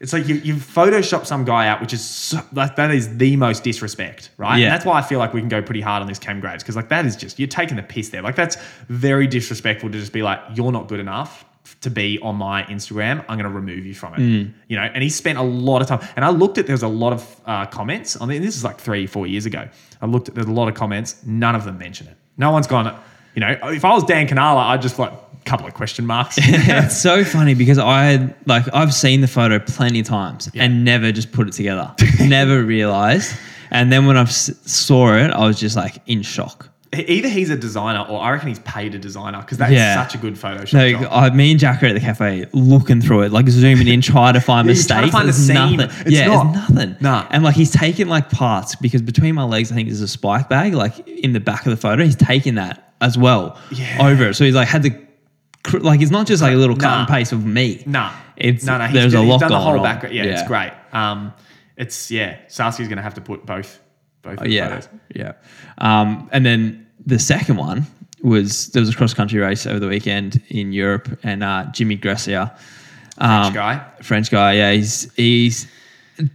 It's 0.00 0.12
like 0.12 0.28
you, 0.28 0.36
you've 0.36 0.58
photoshopped 0.58 1.26
some 1.26 1.44
guy 1.44 1.66
out, 1.66 1.80
which 1.80 1.92
is 1.92 2.04
so, 2.04 2.40
like, 2.52 2.76
that 2.76 2.92
is 2.92 3.16
the 3.16 3.34
most 3.34 3.64
disrespect, 3.64 4.30
right? 4.36 4.58
Yeah. 4.58 4.66
And 4.66 4.72
that's 4.72 4.84
why 4.84 4.96
I 4.96 5.02
feel 5.02 5.18
like 5.18 5.34
we 5.34 5.40
can 5.40 5.48
go 5.48 5.60
pretty 5.60 5.80
hard 5.80 6.02
on 6.02 6.06
this 6.06 6.20
Cam 6.20 6.38
Graves 6.38 6.62
because 6.62 6.76
like 6.76 6.88
that 6.90 7.04
is 7.04 7.16
just 7.16 7.40
you're 7.40 7.48
taking 7.48 7.76
the 7.76 7.82
piss 7.82 8.10
there. 8.10 8.22
Like 8.22 8.36
that's 8.36 8.56
very 8.86 9.26
disrespectful 9.26 9.90
to 9.90 9.98
just 9.98 10.12
be 10.12 10.22
like 10.22 10.38
you're 10.54 10.70
not 10.70 10.86
good 10.86 11.00
enough 11.00 11.44
to 11.80 11.90
be 11.90 12.18
on 12.20 12.36
my 12.36 12.64
Instagram. 12.64 13.24
I'm 13.28 13.38
going 13.38 13.50
to 13.50 13.56
remove 13.56 13.86
you 13.86 13.94
from 13.94 14.14
it. 14.14 14.20
You 14.68 14.76
know, 14.76 14.82
and 14.82 15.02
he 15.02 15.08
spent 15.08 15.38
a 15.38 15.42
lot 15.42 15.80
of 15.80 15.88
time. 15.88 16.06
And 16.16 16.24
I 16.24 16.30
looked 16.30 16.58
at 16.58 16.66
there 16.66 16.74
was 16.74 16.82
a 16.82 16.88
lot 16.88 17.12
of 17.12 17.40
uh, 17.46 17.66
comments. 17.66 18.20
I 18.20 18.26
mean, 18.26 18.42
this 18.42 18.56
is 18.56 18.64
like 18.64 18.78
three, 18.78 19.06
four 19.06 19.26
years 19.26 19.46
ago. 19.46 19.68
I 20.00 20.06
looked 20.06 20.28
at 20.28 20.34
there's 20.34 20.48
a 20.48 20.52
lot 20.52 20.68
of 20.68 20.74
comments. 20.74 21.24
None 21.24 21.54
of 21.54 21.64
them 21.64 21.78
mention 21.78 22.08
it. 22.08 22.16
No 22.36 22.50
one's 22.50 22.66
gone. 22.66 22.98
You 23.34 23.40
know, 23.40 23.56
if 23.64 23.84
I 23.84 23.92
was 23.92 24.04
Dan 24.04 24.26
Canala, 24.26 24.64
I'd 24.64 24.82
just 24.82 24.98
like 24.98 25.12
a 25.12 25.44
couple 25.44 25.66
of 25.66 25.74
question 25.74 26.06
marks. 26.06 26.36
it's 26.40 27.00
so 27.00 27.24
funny 27.24 27.54
because 27.54 27.78
I 27.78 28.34
like 28.46 28.64
I've 28.72 28.94
seen 28.94 29.20
the 29.20 29.28
photo 29.28 29.58
plenty 29.58 30.00
of 30.00 30.06
times 30.06 30.50
and 30.54 30.84
never 30.84 31.12
just 31.12 31.32
put 31.32 31.46
it 31.48 31.52
together. 31.52 31.94
never 32.20 32.62
realized. 32.62 33.36
And 33.70 33.92
then 33.92 34.06
when 34.06 34.16
I 34.16 34.24
saw 34.24 35.14
it, 35.14 35.30
I 35.30 35.46
was 35.46 35.60
just 35.60 35.76
like 35.76 36.00
in 36.06 36.22
shock. 36.22 36.70
Either 36.94 37.28
he's 37.28 37.50
a 37.50 37.56
designer 37.56 38.00
or 38.08 38.18
I 38.20 38.30
reckon 38.30 38.48
he's 38.48 38.60
paid 38.60 38.94
a 38.94 38.98
designer 38.98 39.40
because 39.40 39.58
that 39.58 39.70
is 39.70 39.76
Yeah. 39.76 40.02
such 40.02 40.14
a 40.14 40.18
good 40.18 40.34
Photoshop 40.36 40.72
No, 40.72 40.90
job. 41.02 41.08
I, 41.10 41.28
me 41.30 41.50
and 41.50 41.60
Jack 41.60 41.82
are 41.82 41.86
at 41.86 41.92
the 41.94 42.00
cafe 42.00 42.46
looking 42.54 43.02
through 43.02 43.22
it, 43.22 43.32
like 43.32 43.46
zooming 43.48 43.88
in, 43.88 44.00
trying 44.00 44.32
to 44.34 44.40
find 44.40 44.66
Yeah, 44.68 44.74
trying 44.74 45.02
to 45.02 45.06
mistakes. 45.06 45.12
find 45.12 45.28
the 45.28 45.32
There's 45.32 45.48
nothing. 45.50 45.80
It's 46.06 46.10
yeah, 46.10 46.26
not. 46.28 46.52
there's 46.54 46.70
nothing. 46.70 46.96
Nah. 47.00 47.26
And 47.30 47.44
like 47.44 47.54
he's 47.56 47.70
taken 47.70 48.08
like 48.08 48.30
parts 48.30 48.74
because 48.76 49.02
between 49.02 49.34
my 49.34 49.42
legs, 49.44 49.70
I 49.70 49.74
think 49.74 49.88
there's 49.88 50.00
a 50.00 50.08
spike 50.08 50.48
bag, 50.48 50.72
like 50.72 51.06
in 51.06 51.34
the 51.34 51.40
back 51.40 51.66
of 51.66 51.70
the 51.70 51.76
photo. 51.76 52.02
He's 52.04 52.16
taken 52.16 52.54
that 52.54 52.94
as 53.02 53.18
well 53.18 53.58
Yeah. 53.70 54.08
over 54.08 54.28
it. 54.28 54.34
So 54.34 54.44
he's 54.46 54.54
like 54.54 54.68
had 54.68 54.82
to, 54.84 55.78
like 55.80 56.00
it's 56.00 56.10
not 56.10 56.26
just 56.26 56.40
like 56.42 56.54
a 56.54 56.56
little 56.56 56.74
cut 56.76 56.88
Nah. 56.88 56.98
and 57.00 57.08
paste 57.08 57.32
of 57.32 57.44
me. 57.44 57.82
Nah, 57.84 58.12
It's 58.36 58.64
no, 58.64 58.78
no. 58.78 58.84
He's, 58.84 58.94
there's 58.94 59.14
a 59.14 59.20
he's 59.20 59.28
lot 59.28 59.40
done 59.40 59.50
the 59.50 59.60
whole 59.60 59.82
background. 59.82 60.14
Yeah, 60.14 60.24
it's 60.24 60.48
great. 60.48 60.72
Um, 60.94 61.34
it's 61.76 62.10
yeah. 62.10 62.38
Sarski's 62.48 62.88
going 62.88 62.96
to 62.96 63.02
have 63.02 63.14
to 63.14 63.20
put 63.20 63.44
both, 63.44 63.78
both. 64.22 64.38
Oh, 64.40 64.44
Yeah, 64.44 64.68
photos. 64.68 64.88
yeah. 65.14 65.32
Um, 65.78 66.28
and 66.32 66.44
then 66.44 66.86
the 67.06 67.18
second 67.18 67.56
one 67.56 67.86
was 68.22 68.68
there 68.72 68.80
was 68.80 68.90
a 68.90 68.94
cross 68.96 69.14
country 69.14 69.38
race 69.40 69.66
over 69.66 69.78
the 69.78 69.88
weekend 69.88 70.42
in 70.48 70.72
Europe, 70.72 71.18
and 71.22 71.42
uh, 71.44 71.66
Jimmy 71.72 71.96
Gressier, 71.96 72.50
um, 73.18 73.52
French 73.52 73.54
guy. 73.54 73.86
French 74.02 74.30
guy. 74.30 74.52
Yeah, 74.54 74.72
he's 74.72 75.12
he's 75.14 75.66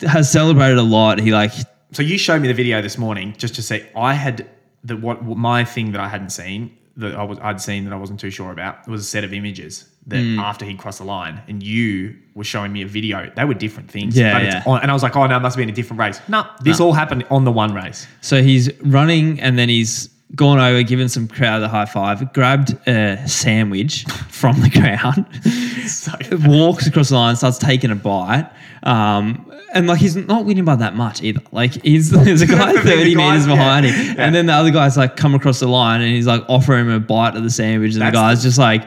has 0.02 0.32
celebrated 0.32 0.78
a 0.78 0.84
lot. 0.84 1.20
He 1.20 1.32
like 1.32 1.52
So 1.92 2.02
you 2.04 2.18
showed 2.18 2.42
me 2.42 2.48
the 2.48 2.54
video 2.54 2.82
this 2.82 2.98
morning 2.98 3.36
just 3.38 3.56
to 3.56 3.62
say 3.62 3.90
I 3.96 4.14
had 4.14 4.48
the 4.84 4.96
what 4.98 5.24
what 5.24 5.38
my 5.38 5.64
thing 5.66 5.92
that 5.92 6.02
I 6.02 6.08
hadn't 6.08 6.30
seen 6.32 6.76
that 6.98 7.16
I 7.16 7.24
was 7.24 7.38
I'd 7.40 7.60
seen 7.62 7.84
that 7.86 7.94
I 7.94 7.98
wasn't 7.98 8.20
too 8.20 8.30
sure 8.30 8.52
about 8.52 8.88
was 8.88 9.02
a 9.02 9.06
set 9.06 9.24
of 9.24 9.34
images 9.34 9.90
that 10.08 10.22
Hmm. 10.22 10.40
after 10.40 10.66
he 10.66 10.74
crossed 10.76 11.00
the 11.00 11.06
line 11.06 11.42
and 11.48 11.64
you 11.64 12.16
were 12.36 12.44
showing 12.44 12.74
me 12.74 12.82
a 12.82 12.88
video. 12.88 13.32
They 13.36 13.46
were 13.46 13.54
different 13.54 13.90
things. 13.90 14.18
Yeah, 14.18 14.34
But 14.34 14.42
it's 14.44 14.56
yeah. 14.56 14.64
on- 14.66 14.82
and 14.82 14.92
I 14.92 14.94
was 14.94 15.04
like, 15.04 15.16
oh 15.16 15.26
no, 15.28 15.38
it 15.38 15.40
must 15.40 15.56
have 15.56 15.62
been 15.62 15.70
a 15.70 15.76
different 15.76 16.00
race. 16.00 16.20
No, 16.28 16.46
this 16.62 16.80
all 16.80 16.92
happened 16.94 17.26
on 17.32 17.46
the 17.46 17.52
one 17.52 17.74
race. 17.74 18.06
so 18.22 18.42
he's 18.44 18.70
running, 18.82 19.40
and 19.40 19.58
then 19.58 19.70
he's 19.70 20.10
gone 20.36 20.60
over, 20.60 20.82
given 20.84 21.08
some 21.10 21.28
crowd 21.28 21.62
a 21.62 21.68
high 21.70 21.86
five, 21.86 22.34
grabbed 22.34 22.76
a 22.88 23.18
sandwich 23.28 24.04
from 24.30 24.60
the 24.62 24.70
crowd. 24.70 25.26
So 25.84 26.14
walks 26.46 26.88
across 26.88 27.10
the 27.10 27.16
line, 27.16 27.36
starts 27.36 27.58
taking 27.58 27.92
a 27.92 27.96
bite. 27.96 28.50
Um, 28.84 29.52
and 29.74 29.86
like 29.88 30.00
he's 30.00 30.16
not 30.16 30.46
winning 30.46 30.64
by 30.66 30.76
that 30.78 30.96
much 30.96 31.22
either. 31.22 31.42
Like 31.52 31.82
he's 31.84 32.10
there's 32.10 32.42
a 32.42 32.48
guy 32.48 32.72
The 32.74 32.80
the 32.80 32.90
30 32.90 33.16
guys- 33.16 33.32
meters 33.32 33.48
behind 33.48 33.86
yeah, 33.86 33.92
him. 33.92 34.16
yeah. 34.18 34.26
And 34.26 34.34
then 34.36 34.46
the 34.46 34.54
other 34.54 34.72
guy's 34.72 34.96
like 34.98 35.18
come 35.18 35.36
across 35.36 35.60
the 35.60 35.68
line 35.68 36.02
and 36.02 36.10
he's 36.14 36.26
like 36.28 36.44
offering 36.48 36.86
him 36.86 36.92
a 36.92 37.00
bite 37.02 37.36
of 37.36 37.44
the 37.44 37.50
sandwich. 37.50 37.94
And 37.94 38.02
That's 38.02 38.14
the 38.16 38.22
guy's 38.22 38.44
the- 38.44 38.48
just 38.50 38.58
like, 38.58 38.84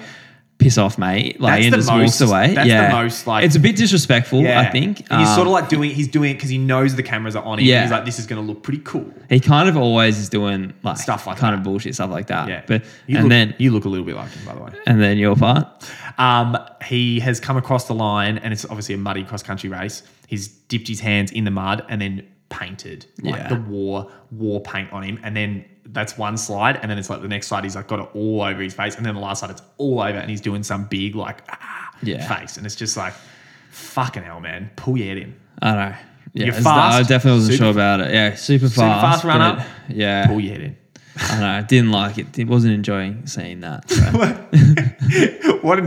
piss 0.59 0.79
off, 0.79 0.97
mate. 0.99 1.39
Like 1.41 1.55
That's 1.63 1.67
and 1.67 1.75
just 1.75 1.89
most- 1.91 2.01
walks 2.03 2.21
away. 2.23 2.55
that's 2.55 2.67
the 2.67 2.73
yeah. 2.75 2.91
most, 2.93 3.27
like- 3.27 3.45
it's 3.45 3.57
a 3.57 3.61
bit 3.61 3.77
disrespectful, 3.77 4.41
yeah. 4.43 4.61
I 4.61 4.71
think. 4.71 5.01
And 5.11 5.21
he's 5.21 5.29
Um, 5.29 5.35
sort 5.35 5.47
of 5.49 5.53
like 5.53 5.69
doing 5.69 5.91
he's 5.91 6.09
doing 6.09 6.31
it 6.31 6.35
because 6.35 6.49
he 6.49 6.57
knows 6.59 6.95
the 6.97 7.03
cameras 7.03 7.37
are 7.37 7.45
on 7.45 7.59
him. 7.59 7.67
Yeah. 7.67 7.83
He's 7.83 7.91
like, 7.91 8.05
this 8.07 8.19
is 8.19 8.27
going 8.27 8.41
to 8.41 8.47
look 8.53 8.63
pretty 8.63 8.81
cool. 8.85 9.13
he 9.29 9.39
kind 9.39 9.69
of 9.69 9.77
always 9.77 10.19
is 10.19 10.29
doing 10.31 10.73
like 10.83 10.97
Stuff 10.97 11.27
like 11.27 11.37
kind 11.37 11.53
that. 11.53 11.59
of 11.59 11.65
bullshit 11.65 11.95
stuff 11.95 12.11
like 12.11 12.29
that. 12.29 12.49
Yeah. 12.49 12.63
But 12.67 12.85
you 13.07 13.17
and 13.17 13.25
look, 13.25 13.31
then 13.31 13.55
you 13.59 13.71
look 13.71 13.85
a 13.85 13.89
little 13.89 14.07
bit 14.07 14.17
like 14.17 14.31
him, 14.31 14.47
by 14.47 14.55
the 14.55 14.63
way. 14.63 14.71
and 14.87 15.01
then 15.01 15.19
your 15.19 15.37
part. 15.37 15.67
Um, 16.19 16.57
he 16.85 17.21
has 17.21 17.39
come 17.41 17.57
across 17.59 17.87
the 17.87 17.95
line, 17.95 18.39
and 18.39 18.53
it's 18.55 18.65
obviously 18.65 18.95
a 18.95 18.99
muddy 18.99 19.25
cross 19.25 19.43
country 19.43 19.69
race. 19.69 20.03
He's 20.27 20.49
dipped 20.49 20.89
his 20.89 21.01
hands 21.01 21.31
in 21.33 21.45
the 21.45 21.51
mud 21.51 21.85
and 21.89 22.01
then 22.01 22.27
painted 22.49 23.07
like 23.23 23.35
Yeah. 23.37 23.49
the 23.49 23.57
war 23.57 24.11
war 24.31 24.61
paint 24.61 24.93
on 24.93 25.03
him, 25.03 25.19
and 25.23 25.37
then 25.37 25.65
that's 25.87 26.17
one 26.19 26.37
slide, 26.37 26.77
and 26.83 26.91
then 26.91 26.99
it's 26.99 27.09
like 27.11 27.23
the 27.23 27.29
next 27.29 27.47
slide 27.49 27.65
he's 27.65 27.77
like 27.77 27.87
got 27.89 28.01
it 28.01 28.09
all 28.15 28.43
over 28.43 28.61
his 28.61 28.75
face, 28.75 28.97
and 28.97 29.05
then 29.07 29.15
the 29.15 29.21
last 29.21 29.41
slide 29.41 29.51
it's 29.51 29.63
all 29.79 30.01
over, 30.01 30.19
and 30.19 30.29
he's 30.31 30.41
doing 30.41 30.63
some 30.63 30.85
big 30.85 31.15
like 31.15 31.43
ah, 31.51 31.91
Yeah. 32.03 32.27
face, 32.27 32.57
and 32.57 32.67
it's 32.67 32.77
just 32.77 32.97
like 32.97 33.15
fucking 33.71 34.23
hell, 34.23 34.41
man, 34.41 34.71
pull 34.77 34.97
your 34.97 35.07
head 35.09 35.19
in, 35.19 35.35
I 35.63 35.73
know. 35.75 35.95
Yeah, 36.35 36.51
fast, 36.53 36.67
I 36.99 37.03
definitely 37.03 37.39
wasn't 37.39 37.53
super- 37.55 37.65
sure 37.65 37.71
about 37.71 38.01
it. 38.01 38.13
Yeah, 38.13 38.35
super 38.35 38.69
fast. 38.69 39.01
fast 39.23 39.25
runner, 39.25 39.65
but 39.89 39.97
Yeah. 39.97 40.27
pull 40.27 40.41
your 40.41 40.53
head 40.53 40.63
in. 40.63 40.77
I 41.19 41.29
don't 41.31 41.41
know. 41.41 41.47
I 41.49 41.63
didn't 41.63 41.93
like 41.93 42.19
it. 42.19 42.39
It 42.39 42.47
wasn't 42.47 42.75
enjoying 42.75 43.27
seeing 43.27 43.61
that. 43.61 43.89
so. 43.91 44.03
what 45.63 45.79
an 45.79 45.87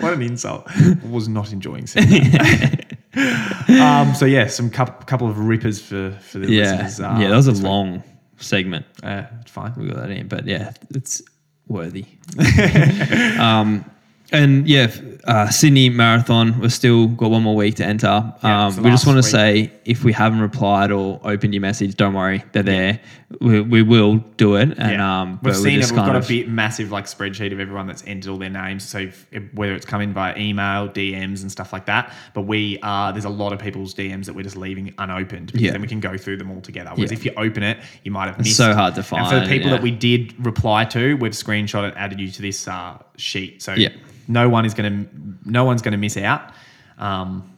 what 0.00 0.14
an 0.14 0.22
insult! 0.22 0.66
Was 1.04 1.28
not 1.28 1.52
enjoying 1.52 1.86
seeing 1.86 2.30
that. 2.30 2.83
Um, 3.16 4.14
so 4.14 4.24
yeah, 4.24 4.46
some 4.46 4.70
couple, 4.70 5.04
couple 5.06 5.28
of 5.28 5.38
rippers 5.38 5.80
for 5.80 6.12
for 6.22 6.38
the 6.38 6.50
yeah, 6.50 6.82
listeners. 6.82 7.00
uh, 7.00 7.16
yeah. 7.20 7.28
That 7.28 7.36
was 7.36 7.48
a 7.48 7.52
week. 7.52 7.62
long 7.62 8.02
segment. 8.38 8.86
Uh, 9.02 9.24
it's 9.40 9.50
fine. 9.50 9.74
We 9.76 9.88
got 9.88 9.96
that 9.96 10.10
in, 10.10 10.28
but 10.28 10.46
yeah, 10.46 10.72
it's 10.90 11.22
worthy. 11.66 12.06
um, 13.38 13.84
and 14.32 14.66
yeah, 14.68 14.90
uh, 15.24 15.48
Sydney 15.50 15.90
Marathon. 15.90 16.58
We've 16.58 16.72
still 16.72 17.08
got 17.08 17.30
one 17.30 17.42
more 17.42 17.54
week 17.54 17.76
to 17.76 17.84
enter. 17.84 18.34
Um, 18.42 18.74
the 18.74 18.82
we 18.82 18.90
just 18.90 19.06
want 19.06 19.18
to 19.18 19.22
say 19.22 19.70
if 19.84 20.02
we 20.02 20.12
haven't 20.12 20.40
replied 20.40 20.90
or 20.90 21.20
opened 21.24 21.54
your 21.54 21.60
message, 21.60 21.94
don't 21.94 22.14
worry, 22.14 22.42
they're 22.52 22.62
there. 22.62 23.00
We, 23.40 23.60
we 23.60 23.82
will 23.82 24.16
do 24.36 24.56
it. 24.56 24.74
And 24.78 24.92
Yeah. 24.92 25.20
um, 25.22 25.40
we've 25.42 25.56
seen 25.56 25.80
it. 25.80 25.86
We've 25.86 25.94
got 25.96 26.16
of- 26.16 26.24
a 26.24 26.28
bit 26.28 26.48
massive 26.48 26.90
like 26.90 27.04
spreadsheet 27.06 27.52
of 27.52 27.60
everyone 27.60 27.86
that's 27.86 28.02
entered 28.06 28.30
all 28.30 28.38
their 28.38 28.50
names. 28.50 28.82
So 28.84 28.98
if, 28.98 29.26
if- 29.30 29.52
whether 29.54 29.74
it's 29.74 29.86
coming 29.86 30.12
via 30.12 30.36
email, 30.38 30.88
DMs, 30.88 31.42
and 31.42 31.50
stuff 31.52 31.72
like 31.72 31.86
that. 31.86 32.12
But 32.32 32.42
we 32.42 32.78
are 32.82 33.12
there's 33.12 33.24
a 33.24 33.30
lot 33.30 33.52
of 33.52 33.58
people's 33.58 33.94
DMs 33.94 34.26
that 34.26 34.34
we're 34.34 34.42
just 34.42 34.56
leaving 34.56 34.94
unopened 34.98 35.46
because 35.48 35.62
Yeah. 35.62 35.72
then 35.72 35.82
we 35.82 35.88
can 35.88 36.00
go 36.00 36.16
through 36.16 36.38
them 36.38 36.50
all 36.50 36.60
together. 36.60 36.90
Whereas 36.94 37.10
Yeah. 37.12 37.18
if 37.18 37.24
you 37.24 37.32
open 37.36 37.62
it, 37.62 37.78
you 38.04 38.10
might 38.10 38.26
have 38.26 38.38
missed. 38.38 38.48
It's 38.50 38.56
so 38.56 38.72
hard 38.74 38.94
to 38.94 39.02
find. 39.02 39.22
And 39.26 39.30
for 39.30 39.40
the 39.40 39.46
people 39.52 39.70
yeah. 39.70 39.76
that 39.76 39.82
we 39.82 39.90
did 39.90 40.34
reply 40.44 40.84
to, 40.86 41.14
we've 41.16 41.32
screenshot 41.32 41.88
it, 41.88 41.94
added 41.96 42.20
you 42.20 42.30
to 42.30 42.42
this 42.42 42.66
uh, 42.68 42.98
sheet. 43.16 43.62
So 43.62 43.74
Yeah. 43.74 43.88
No 44.28 44.48
one 44.48 44.64
is 44.64 44.74
going 44.74 45.04
to 45.04 45.50
no 45.50 45.64
one's 45.64 45.82
going 45.82 45.92
to 45.92 45.98
miss 45.98 46.16
out. 46.16 46.52
Um, 46.98 47.50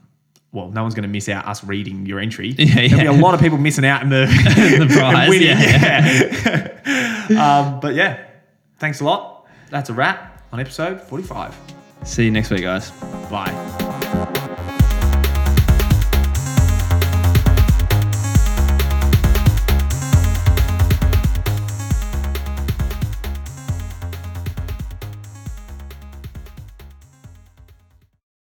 well, 0.53 0.69
no 0.71 0.83
one's 0.83 0.95
going 0.95 1.03
to 1.03 1.09
miss 1.09 1.29
out 1.29 1.47
us 1.47 1.63
reading 1.65 2.07
your 2.07 2.19
entry. 2.19 2.51
Yeah, 2.59 2.89
There'll 2.89 3.15
be 3.15 3.19
a 3.21 3.23
lot 3.23 3.35
of 3.35 3.41
people 3.41 3.59
missing 3.59 3.85
out 3.85 4.03
in 4.03 4.09
the, 4.09 4.27
The 4.87 4.95
prize, 4.95 5.29
winning. 5.29 5.49
yeah. 5.49 7.27
Yeah. 7.29 7.59
um, 7.59 7.81
but 7.81 7.95
yeah, 7.95 8.25
thanks 8.79 9.01
a 9.01 9.05
lot. 9.05 9.47
That's 9.71 9.91
a 9.91 9.93
wrap 9.93 10.43
on 10.53 10.61
episode 10.61 11.01
45. 11.03 11.55
See 12.05 12.25
you 12.25 12.31
next 12.31 12.51
week, 12.51 12.63
guys. 12.63 12.91
Bye. 13.31 13.86